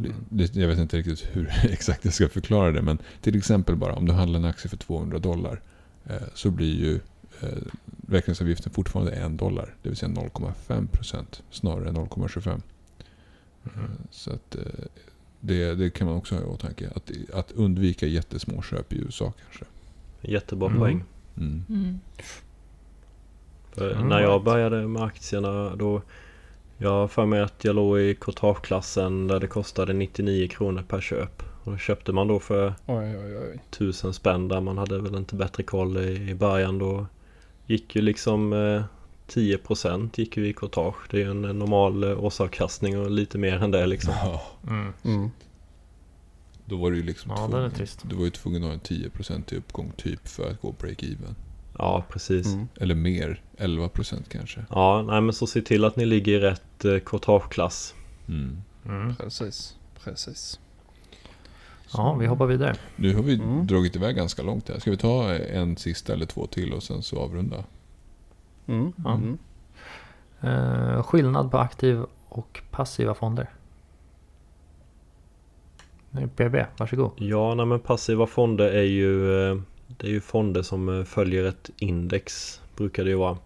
Jag 0.53 0.67
vet 0.67 0.79
inte 0.79 0.97
riktigt 0.97 1.27
hur 1.31 1.49
exakt 1.63 2.05
jag 2.05 2.13
ska 2.13 2.29
förklara 2.29 2.71
det, 2.71 2.81
men 2.81 2.97
till 3.21 3.37
exempel 3.37 3.75
bara 3.75 3.93
om 3.95 4.05
du 4.05 4.13
handlar 4.13 4.39
en 4.39 4.45
aktie 4.45 4.69
för 4.69 4.77
200 4.77 5.19
dollar 5.19 5.61
eh, 6.05 6.15
så 6.33 6.51
blir 6.51 6.75
ju 6.75 6.95
eh, 7.41 7.57
växlingsavgiften 7.85 8.71
fortfarande 8.71 9.11
en 9.11 9.37
dollar, 9.37 9.75
det 9.81 9.89
vill 9.89 9.97
säga 9.97 10.09
0,5 10.11 10.87
procent 10.87 11.43
snarare 11.51 11.89
än 11.89 11.95
0,25. 11.97 12.61
Eh, 13.65 13.71
Så 14.11 14.31
att 14.31 14.55
eh, 14.55 14.61
det, 15.39 15.75
det 15.75 15.89
kan 15.89 16.07
man 16.07 16.15
också 16.17 16.35
ha 16.35 16.41
i 16.41 16.45
åtanke. 16.45 16.89
Att, 16.95 17.11
att 17.33 17.51
undvika 17.51 18.05
jättesmå 18.05 18.61
köp 18.61 18.93
i 18.93 18.97
USA 18.97 19.33
kanske. 19.43 19.65
Jättebra 20.21 20.67
Mm. 20.67 20.79
poäng. 20.79 21.03
Mm. 21.37 21.63
Mm. 21.69 21.99
För 23.71 23.91
Mm, 23.91 24.07
när 24.07 24.19
jag 24.21 24.31
right. 24.33 24.45
började 24.45 24.87
med 24.87 25.03
aktierna 25.03 25.75
då 25.75 26.01
Jag 26.81 26.89
har 26.89 27.07
för 27.07 27.25
mig 27.25 27.41
att 27.41 27.63
jag 27.63 27.75
låg 27.75 27.99
i 27.99 28.15
courtageklassen 28.15 29.27
där 29.27 29.39
det 29.39 29.47
kostade 29.47 29.93
99 29.93 30.47
kronor 30.47 30.83
per 30.87 31.01
köp. 31.01 31.43
Och 31.63 31.71
då 31.71 31.77
köpte 31.77 32.11
man 32.11 32.27
då 32.27 32.39
för 32.39 32.73
Oj, 32.85 33.17
oj, 33.17 33.37
oj. 33.37 33.59
1000 33.69 34.13
spänn 34.13 34.47
där 34.47 34.61
man 34.61 34.77
hade 34.77 35.01
väl 35.01 35.15
inte 35.15 35.35
bättre 35.35 35.63
koll 35.63 35.97
i, 35.97 36.29
i 36.29 36.35
början 36.35 36.77
då. 36.77 37.05
Gick 37.65 37.95
ju 37.95 38.01
liksom 38.01 38.53
eh, 38.53 38.83
10% 39.29 40.09
gick 40.19 40.37
ju 40.37 40.47
i 40.47 40.53
courtage. 40.53 40.95
Det 41.11 41.17
är 41.17 41.21
ju 41.25 41.31
en 41.31 41.41
normal 41.41 42.03
eh, 42.03 42.23
årsavkastning 42.23 42.99
och 42.99 43.11
lite 43.11 43.37
mer 43.37 43.63
än 43.63 43.71
det 43.71 43.85
liksom. 43.87 44.13
Ja, 44.23 44.41
Mm. 44.67 44.93
Mm. 45.03 45.31
då 46.65 46.77
var 46.77 46.91
du 46.91 46.97
ju 46.97 47.03
liksom 47.03 47.31
Ja, 47.31 47.37
det 47.37 47.43
är 47.43 47.49
tvungen, 47.49 47.71
trist. 47.71 47.99
du 48.09 48.15
var 48.15 48.23
ju 48.23 48.29
tvungen 48.29 48.63
att 48.63 48.67
ha 48.67 48.73
en 48.73 48.79
10% 48.79 49.53
i 49.53 49.57
uppgång 49.57 49.91
typ 49.97 50.27
för 50.27 50.49
att 50.51 50.61
gå 50.61 50.71
break-even. 50.79 51.35
Ja 51.77 52.05
precis. 52.09 52.47
Mm. 52.47 52.67
Eller 52.79 52.95
mer, 52.95 53.41
11% 53.57 54.23
kanske. 54.29 54.65
Ja, 54.69 55.01
nej 55.07 55.21
men 55.21 55.33
så 55.33 55.47
se 55.47 55.61
till 55.61 55.85
att 55.85 55.95
ni 55.95 56.05
ligger 56.05 56.33
i 56.33 56.39
rätt 56.39 56.85
eh, 56.85 56.99
courtageklass. 56.99 57.93
Mm. 58.27 58.57
Mm. 58.85 59.15
Precis, 59.15 59.75
precis. 60.03 60.59
Ja, 61.93 62.13
vi 62.13 62.25
hoppar 62.25 62.45
vidare. 62.45 62.75
Nu 62.95 63.15
har 63.15 63.23
vi 63.23 63.33
Mm. 63.33 63.67
dragit 63.67 63.95
iväg 63.95 64.15
ganska 64.15 64.41
långt 64.41 64.69
här. 64.69 64.79
Ska 64.79 64.91
vi 64.91 64.97
ta 64.97 65.33
en 65.33 65.77
sista 65.77 66.13
eller 66.13 66.25
två 66.25 66.47
till 66.47 66.73
och 66.73 66.83
sen 66.83 67.03
så 67.03 67.19
avrunda? 67.19 67.63
Mm. 68.69 68.93
Ja. 69.03 69.13
Mm. 69.13 69.37
Eh, 70.41 71.03
skillnad 71.03 71.51
på 71.51 71.57
aktiv 71.57 72.03
och 72.29 72.61
passiva 72.71 73.13
fonder. 73.13 73.49
PB, 76.35 76.55
varsågod. 76.77 77.11
Ja, 77.15 77.55
nej 77.55 77.65
men 77.65 77.79
passiva 77.79 78.27
fonder 78.27 78.65
är 78.65 78.83
ju 78.83 79.41
eh, 79.49 79.57
Det 79.87 80.07
är 80.07 80.11
ju 80.11 80.21
fonder 80.21 80.61
som 80.61 80.89
eh, 80.89 81.03
följer 81.03 81.43
ett 81.45 81.69
index 81.77 82.61
Brukar 82.75 83.03
det 83.03 83.09
ju 83.09 83.15
vara 83.15 83.37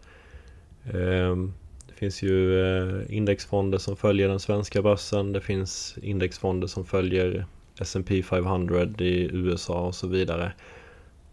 Ehm, 0.94 1.54
Det 1.88 1.94
finns 1.94 2.22
ju 2.22 2.60
eh, 2.62 3.18
indexfonder 3.18 3.78
som 3.78 3.96
följer 3.96 4.28
den 4.28 4.40
svenska 4.40 4.82
börsen 4.82 5.34
Det 5.34 5.42
finns 5.42 5.98
indexfonder 6.02 6.68
som 6.68 6.86
följer 6.86 7.46
S&P 7.80 8.24
500 8.24 8.84
i 8.98 9.30
USA 9.34 9.88
och 9.88 9.96
så 9.96 10.08
vidare 10.08 10.54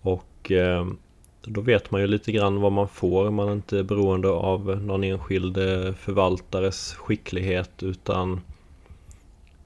Och 0.00 0.50
ehm, 0.50 0.98
då 1.42 1.60
vet 1.60 1.90
man 1.90 2.00
ju 2.00 2.06
lite 2.06 2.32
grann 2.32 2.60
vad 2.60 2.72
man 2.72 2.88
får. 2.88 3.30
Man 3.30 3.48
är 3.48 3.52
inte 3.52 3.82
beroende 3.82 4.28
av 4.28 4.82
någon 4.82 5.04
enskild 5.04 5.56
eh, 5.56 5.94
förvaltares 5.94 6.94
skicklighet 6.94 7.82
utan 7.82 8.40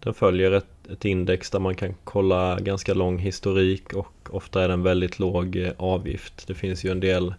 den 0.01 0.14
följer 0.14 0.51
ett, 0.53 0.91
ett 0.91 1.05
index 1.05 1.51
där 1.51 1.59
man 1.59 1.75
kan 1.75 1.95
kolla 2.05 2.61
ganska 2.61 2.95
lång 2.95 3.18
historik 3.18 3.93
och 3.93 4.29
ofta 4.31 4.64
är 4.64 4.68
det 4.68 4.75
en 4.75 4.83
väldigt 4.83 5.18
låg 5.18 5.57
eh, 5.57 5.72
avgift. 5.77 6.47
Det 6.47 6.55
finns 6.55 6.85
ju 6.85 6.91
en 6.91 7.01
del 7.01 7.35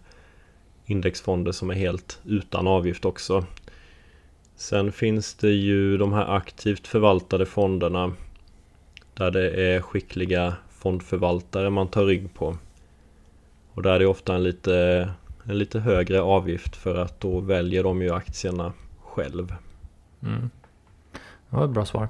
indexfonder 0.86 1.52
som 1.52 1.70
är 1.70 1.74
helt 1.74 2.20
utan 2.24 2.66
avgift 2.66 3.04
också. 3.04 3.44
Sen 4.56 4.92
finns 4.92 5.34
det 5.34 5.50
ju 5.50 5.96
de 5.98 6.12
här 6.12 6.36
aktivt 6.36 6.86
förvaltade 6.86 7.46
fonderna 7.46 8.12
där 9.14 9.30
det 9.30 9.50
är 9.50 9.80
skickliga 9.80 10.54
fondförvaltare 10.70 11.70
man 11.70 11.88
tar 11.88 12.04
rygg 12.04 12.34
på. 12.34 12.56
Och 13.76 13.82
där 13.82 13.90
är 13.92 13.98
det 13.98 14.06
ofta 14.06 14.34
en 14.34 14.42
lite, 14.42 15.08
en 15.44 15.58
lite 15.58 15.80
högre 15.80 16.20
avgift 16.20 16.76
för 16.76 16.94
att 16.94 17.20
då 17.20 17.40
väljer 17.40 17.82
de 17.82 18.02
ju 18.02 18.10
aktierna 18.14 18.72
själv. 19.02 19.54
Mm. 20.22 20.50
Det 21.50 21.56
var 21.56 21.64
ett 21.64 21.70
bra 21.70 21.84
svar. 21.84 22.08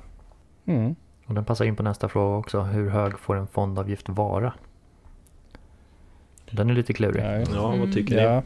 Mm. 0.66 0.94
Och 1.26 1.34
den 1.34 1.44
passar 1.44 1.64
in 1.64 1.76
på 1.76 1.82
nästa 1.82 2.08
fråga 2.08 2.36
också. 2.36 2.60
Hur 2.60 2.90
hög 2.90 3.18
får 3.18 3.36
en 3.36 3.46
fondavgift 3.46 4.08
vara? 4.08 4.52
Den 6.50 6.70
är 6.70 6.74
lite 6.74 6.92
klurig. 6.92 7.22
Ja, 7.24 7.32
Ja, 7.54 7.68
Mm. 7.68 7.80
vad 7.80 7.92
tycker 7.94 8.16
ni? 8.16 8.22
ja, 8.22 8.42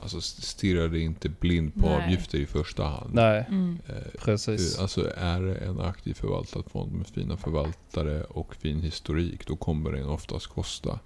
Alltså 0.00 0.20
stirra 0.20 0.88
dig 0.88 1.00
inte 1.00 1.28
blind 1.28 1.74
på 1.74 1.80
Nej. 1.80 2.02
avgifter 2.04 2.38
i 2.38 2.46
första 2.46 2.84
hand. 2.84 3.14
nej, 3.14 3.44
Mm. 3.48 3.78
Eh, 3.88 3.94
precis. 4.24 4.78
Alltså 4.78 5.10
är 5.16 5.40
det 5.40 5.54
en 5.54 5.80
aktiv 5.80 6.14
förvaltad 6.14 6.62
fond 6.62 6.92
med 6.92 7.06
fina 7.06 7.36
förvaltare 7.36 8.22
och 8.24 8.54
fin 8.54 8.80
historik, 8.80 9.46
då 9.46 9.56
kommer 9.56 9.92
den 9.92 10.08
oftast 10.08 10.46
kosta. 10.46 10.98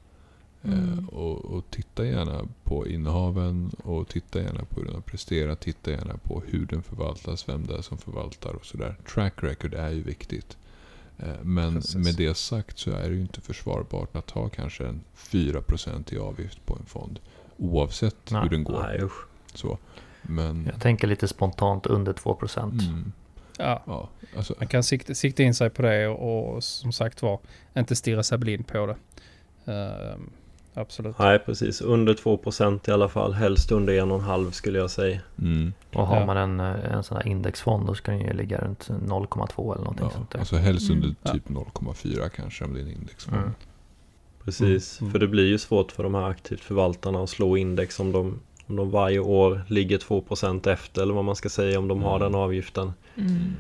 Mm. 0.64 0.98
Eh, 0.98 1.08
och, 1.08 1.44
och 1.44 1.64
titta 1.70 2.06
gärna 2.06 2.48
på 2.64 2.88
innehaven 2.88 3.70
och 3.82 4.08
titta 4.08 4.40
gärna 4.42 4.64
på 4.64 4.80
hur 4.80 4.84
den 4.84 4.94
har 4.94 5.00
presterat. 5.00 5.60
Titta 5.60 5.90
gärna 5.90 6.16
på 6.16 6.42
hur 6.46 6.66
den 6.66 6.82
förvaltas, 6.82 7.48
vem 7.48 7.66
det 7.66 7.74
är 7.74 7.82
som 7.82 7.98
förvaltar 7.98 8.50
och 8.50 8.66
sådär. 8.66 8.96
Track 9.14 9.34
record 9.42 9.74
är 9.74 9.90
ju 9.90 10.02
viktigt. 10.02 10.56
Eh, 11.18 11.34
men 11.42 11.74
Precis. 11.74 11.94
med 11.94 12.14
det 12.14 12.36
sagt 12.36 12.78
så 12.78 12.90
är 12.90 13.08
det 13.08 13.14
ju 13.14 13.20
inte 13.20 13.40
försvarbart 13.40 14.16
att 14.16 14.26
ta 14.26 14.48
kanske 14.48 14.86
en 14.86 15.00
4% 15.16 16.14
i 16.14 16.18
avgift 16.18 16.66
på 16.66 16.76
en 16.76 16.86
fond. 16.86 17.18
Oavsett 17.56 18.30
Nej. 18.30 18.42
hur 18.42 18.50
den 18.50 18.64
går. 18.64 18.82
Nej 18.82 19.02
usch. 19.02 19.26
Så. 19.54 19.78
Men... 20.22 20.66
Jag 20.72 20.80
tänker 20.80 21.06
lite 21.06 21.28
spontant 21.28 21.86
under 21.86 22.12
2%. 22.12 22.58
Mm, 22.60 23.12
Ja, 23.58 23.82
ja, 23.86 24.08
alltså, 24.36 24.54
man 24.58 24.68
kan 24.68 24.82
sikta, 24.82 25.14
sikta 25.14 25.42
in 25.42 25.54
sig 25.54 25.70
på 25.70 25.82
det 25.82 26.08
och, 26.08 26.54
och 26.54 26.64
som 26.64 26.92
sagt 26.92 27.22
var 27.22 27.38
inte 27.76 27.96
stirra 27.96 28.22
sig 28.22 28.38
blind 28.38 28.66
på 28.66 28.86
det. 28.86 28.96
Ehm, 29.72 30.30
absolut. 30.74 31.18
Nej 31.18 31.38
precis, 31.38 31.80
under 31.80 32.14
2% 32.14 32.88
i 32.88 32.92
alla 32.92 33.08
fall. 33.08 33.32
Helst 33.32 33.72
under 33.72 33.92
1,5 33.92 34.50
skulle 34.50 34.78
jag 34.78 34.90
säga. 34.90 35.20
mm, 35.38 35.72
Och 35.94 36.06
har 36.06 36.20
Ja. 36.20 36.26
man 36.26 36.36
en, 36.36 36.60
eh, 36.60 36.92
en 36.94 37.02
sån 37.02 37.16
här 37.16 37.26
indexfond 37.26 37.86
då 37.86 37.94
ska 37.94 38.12
den 38.12 38.20
ju 38.20 38.32
ligga 38.32 38.58
runt 38.58 38.88
0,2 38.90 39.72
eller 39.74 39.84
någonting 39.84 40.06
ja, 40.06 40.10
sånt 40.16 40.30
där. 40.30 40.38
alltså 40.38 40.56
helst 40.56 40.90
Mm. 40.90 41.02
under 41.02 41.14
Ja. 41.22 41.32
typ 41.32 41.48
0,4 41.48 42.28
kanske 42.28 42.64
om 42.64 42.74
det 42.74 42.80
är 42.80 42.84
en 42.84 42.92
indexfond. 42.92 43.36
Mm. 43.36 43.50
Precis, 44.44 45.00
Mm. 45.00 45.12
för 45.12 45.18
det 45.18 45.26
blir 45.28 45.46
ju 45.46 45.58
svårt 45.58 45.92
för 45.92 46.02
de 46.02 46.14
här 46.14 46.28
aktivt 46.30 46.60
förvaltarna 46.60 47.22
att 47.22 47.30
slå 47.30 47.56
index 47.56 48.00
om 48.00 48.12
de, 48.12 48.38
om 48.66 48.76
de 48.76 48.90
varje 48.90 49.18
år 49.18 49.62
ligger 49.68 49.98
2% 49.98 50.66
efter 50.66 51.02
eller 51.02 51.14
vad 51.14 51.24
man 51.24 51.36
ska 51.36 51.48
säga 51.48 51.78
om 51.78 51.88
de 51.88 52.02
har 52.02 52.16
Mm. 52.16 52.32
den 52.32 52.40
avgiften. 52.40 52.92
Mm. 53.16 53.52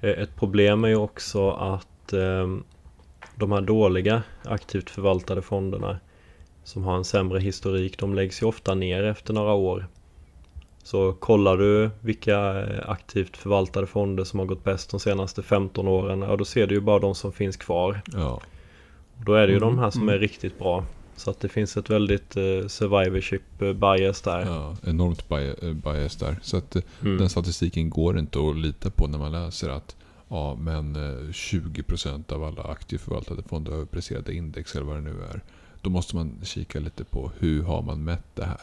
Eh, 0.00 0.10
Ett 0.10 0.36
problem 0.36 0.84
är 0.84 0.88
ju 0.88 0.96
också 0.96 1.50
att 1.50 2.12
eh, 2.12 2.56
de 3.36 3.52
här 3.52 3.60
dåliga 3.60 4.22
aktivt 4.44 4.90
förvaltade 4.90 5.42
fonderna 5.42 5.98
som 6.66 6.84
har 6.84 6.96
en 6.96 7.04
sämre 7.04 7.38
historik, 7.38 7.98
de 7.98 8.14
läggs 8.14 8.42
ju 8.42 8.46
ofta 8.46 8.74
ner 8.74 9.02
efter 9.02 9.34
några 9.34 9.52
år. 9.52 9.86
Så 10.82 11.12
kollar 11.12 11.56
du 11.56 11.90
vilka 12.00 12.60
eh, 12.60 12.90
aktivt 12.90 13.36
förvaltade 13.36 13.86
fonder 13.86 14.24
som 14.24 14.38
har 14.38 14.46
gått 14.46 14.64
bäst 14.64 14.90
de 14.90 15.00
senaste 15.00 15.42
15 15.42 15.88
åren, 15.88 16.22
ja 16.22 16.36
då 16.36 16.44
ser 16.44 16.66
du 16.66 16.74
ju 16.74 16.80
bara 16.80 16.98
de 16.98 17.14
som 17.14 17.32
finns 17.32 17.56
kvar. 17.56 18.00
Ja. 18.12 18.40
Då 19.26 19.34
är 19.34 19.46
det 19.46 19.52
ju 19.52 19.56
Mm, 19.56 19.68
de 19.68 19.78
här 19.78 19.90
som 19.90 20.02
mm. 20.02 20.14
är 20.14 20.18
riktigt 20.18 20.58
bra. 20.58 20.84
Så 21.16 21.30
att 21.30 21.40
det 21.40 21.48
finns 21.48 21.76
ett 21.76 21.90
väldigt 21.90 22.36
eh, 22.36 22.66
survivorship 22.68 23.62
eh, 23.62 23.72
bias 23.72 24.22
där. 24.22 24.40
Ja, 24.40 24.76
enormt 24.86 25.24
eh, 25.30 25.72
bias 25.72 26.16
där. 26.16 26.36
Så 26.42 26.56
att 26.56 26.76
Mm. 27.02 27.18
den 27.18 27.28
statistiken 27.28 27.90
går 27.90 28.18
inte 28.18 28.38
att 28.38 28.56
lita 28.56 28.90
på 28.90 29.06
när 29.06 29.18
man 29.18 29.32
läser 29.32 29.68
att 29.68 29.96
ja, 30.28 30.54
men 30.60 30.96
eh, 30.96 31.28
20% 31.30 32.32
av 32.32 32.44
alla 32.44 32.62
aktieförvaltade 32.62 33.42
fonder 33.42 33.70
har 33.70 33.78
överpresterat 33.78 34.28
index 34.28 34.74
eller 34.74 34.86
vad 34.86 34.96
det 34.96 35.00
nu 35.00 35.22
är. 35.32 35.40
Då 35.86 35.90
måste 35.90 36.16
man 36.16 36.38
kika 36.42 36.80
lite 36.80 37.04
på 37.04 37.30
hur 37.38 37.62
har 37.62 37.82
man 37.82 38.04
mätt 38.04 38.26
det 38.34 38.44
här. 38.44 38.60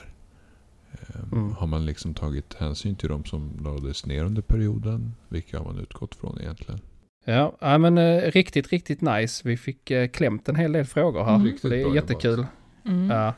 Ehm, 0.91 1.29
Mm. 1.31 1.51
Har 1.53 1.67
man 1.67 1.85
liksom 1.85 2.13
tagit 2.13 2.53
hänsyn 2.53 2.95
till 2.95 3.09
de 3.09 3.25
som 3.25 3.51
lades 3.63 4.05
ner 4.05 4.23
under 4.23 4.41
perioden? 4.41 5.13
Vilka 5.29 5.57
har 5.57 5.65
man 5.65 5.79
utgått 5.79 6.15
från 6.15 6.41
egentligen? 6.41 6.79
Ja, 7.25 7.55
ja 7.59 7.77
men 7.77 7.97
eh, 7.97 8.31
riktigt, 8.31 8.69
riktigt 8.69 9.01
nice. 9.01 9.41
Vi 9.47 9.57
fick 9.57 9.91
eh, 9.91 10.07
klämt 10.07 10.49
en 10.49 10.55
hel 10.55 10.71
del 10.71 10.85
frågor 10.85 11.23
här. 11.23 11.35
Mm. 11.35 11.57
Det 11.61 11.81
är 11.81 11.85
bra 11.85 11.95
jättekul. 11.95 12.45
Mm. 12.85 13.09
Ja. 13.09 13.33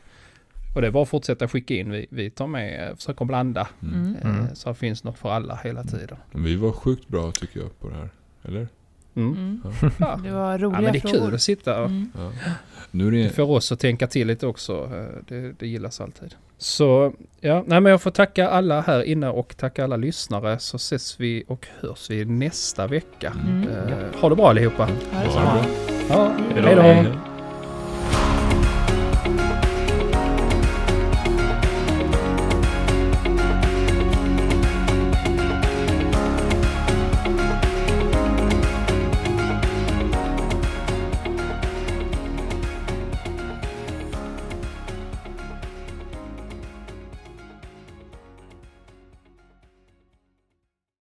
Och 0.75 0.81
det 0.81 0.87
är 0.87 0.91
bara 0.91 1.03
att 1.03 1.09
fortsätta 1.09 1.47
skicka 1.47 1.73
in. 1.73 1.91
Vi, 1.91 2.07
vi 2.09 2.29
tar 2.29 2.47
med, 2.47 2.89
eh, 2.89 2.95
försöker 2.95 3.25
blanda. 3.25 3.67
Mm. 3.81 3.95
Mm. 3.95 4.15
eh, 4.15 4.39
Mm. 4.39 4.55
Så 4.55 4.69
det 4.69 4.75
finns 4.75 5.03
något 5.03 5.17
för 5.17 5.29
alla 5.29 5.59
hela 5.63 5.83
tiden. 5.83 6.17
Men 6.31 6.43
Vi 6.43 6.55
var 6.55 6.71
sjukt 6.71 7.07
bra 7.07 7.31
tycker 7.31 7.59
jag 7.59 7.79
på 7.79 7.89
det 7.89 7.95
här. 7.95 8.09
Eller? 8.43 8.67
Mm. 9.15 9.33
Mm. 9.33 9.61
Ja. 9.81 9.89
Ja. 9.99 10.19
Det 10.23 10.31
var 10.31 10.51
ja, 10.51 10.57
roliga 10.57 10.81
men 10.81 10.91
det 10.93 10.97
är 10.97 11.01
frågor. 11.01 11.25
kul 11.25 11.35
att 11.35 11.41
sitta 11.41 11.79
och 11.81 11.85
Mm. 11.89 12.11
Ja. 12.17 12.31
Nu 12.91 13.07
är 13.07 13.11
Det 13.11 13.23
det... 13.23 13.29
får 13.29 13.43
oss 13.51 13.71
att 13.71 13.79
tänka 13.79 14.07
till 14.07 14.27
lite 14.27 14.47
också. 14.47 14.73
Eh, 14.95 15.21
Det, 15.27 15.59
det 15.59 15.67
gillas 15.67 16.01
alltid. 16.01 16.35
Så 16.57 17.13
ja, 17.41 17.63
nej 17.67 17.81
men 17.81 17.89
jag 17.91 18.01
får 18.01 18.11
tacka 18.11 18.49
alla 18.49 18.81
här 18.81 19.03
inne 19.03 19.29
och 19.29 19.57
tacka 19.57 19.83
alla 19.83 19.95
lyssnare 19.97 20.59
så 20.59 20.75
ses 20.75 21.19
vi 21.19 21.43
och 21.47 21.67
hörs 21.79 22.09
vi 22.09 22.25
nästa 22.25 22.87
vecka. 22.87 23.33
Mm. 23.47 23.69
Eh, 23.69 24.21
ha 24.21 24.29
det 24.29 24.35
bra 24.35 24.49
allihopa. 24.49 24.83
Ha 24.85 25.23
det 25.23 25.29
så 25.31 25.39
bra. 25.39 25.65
Ja, 26.09 26.31
Hej 26.53 26.61
då. 26.61 26.67
hej 26.67 26.75
då. 26.75 26.81
Hej. 26.81 27.07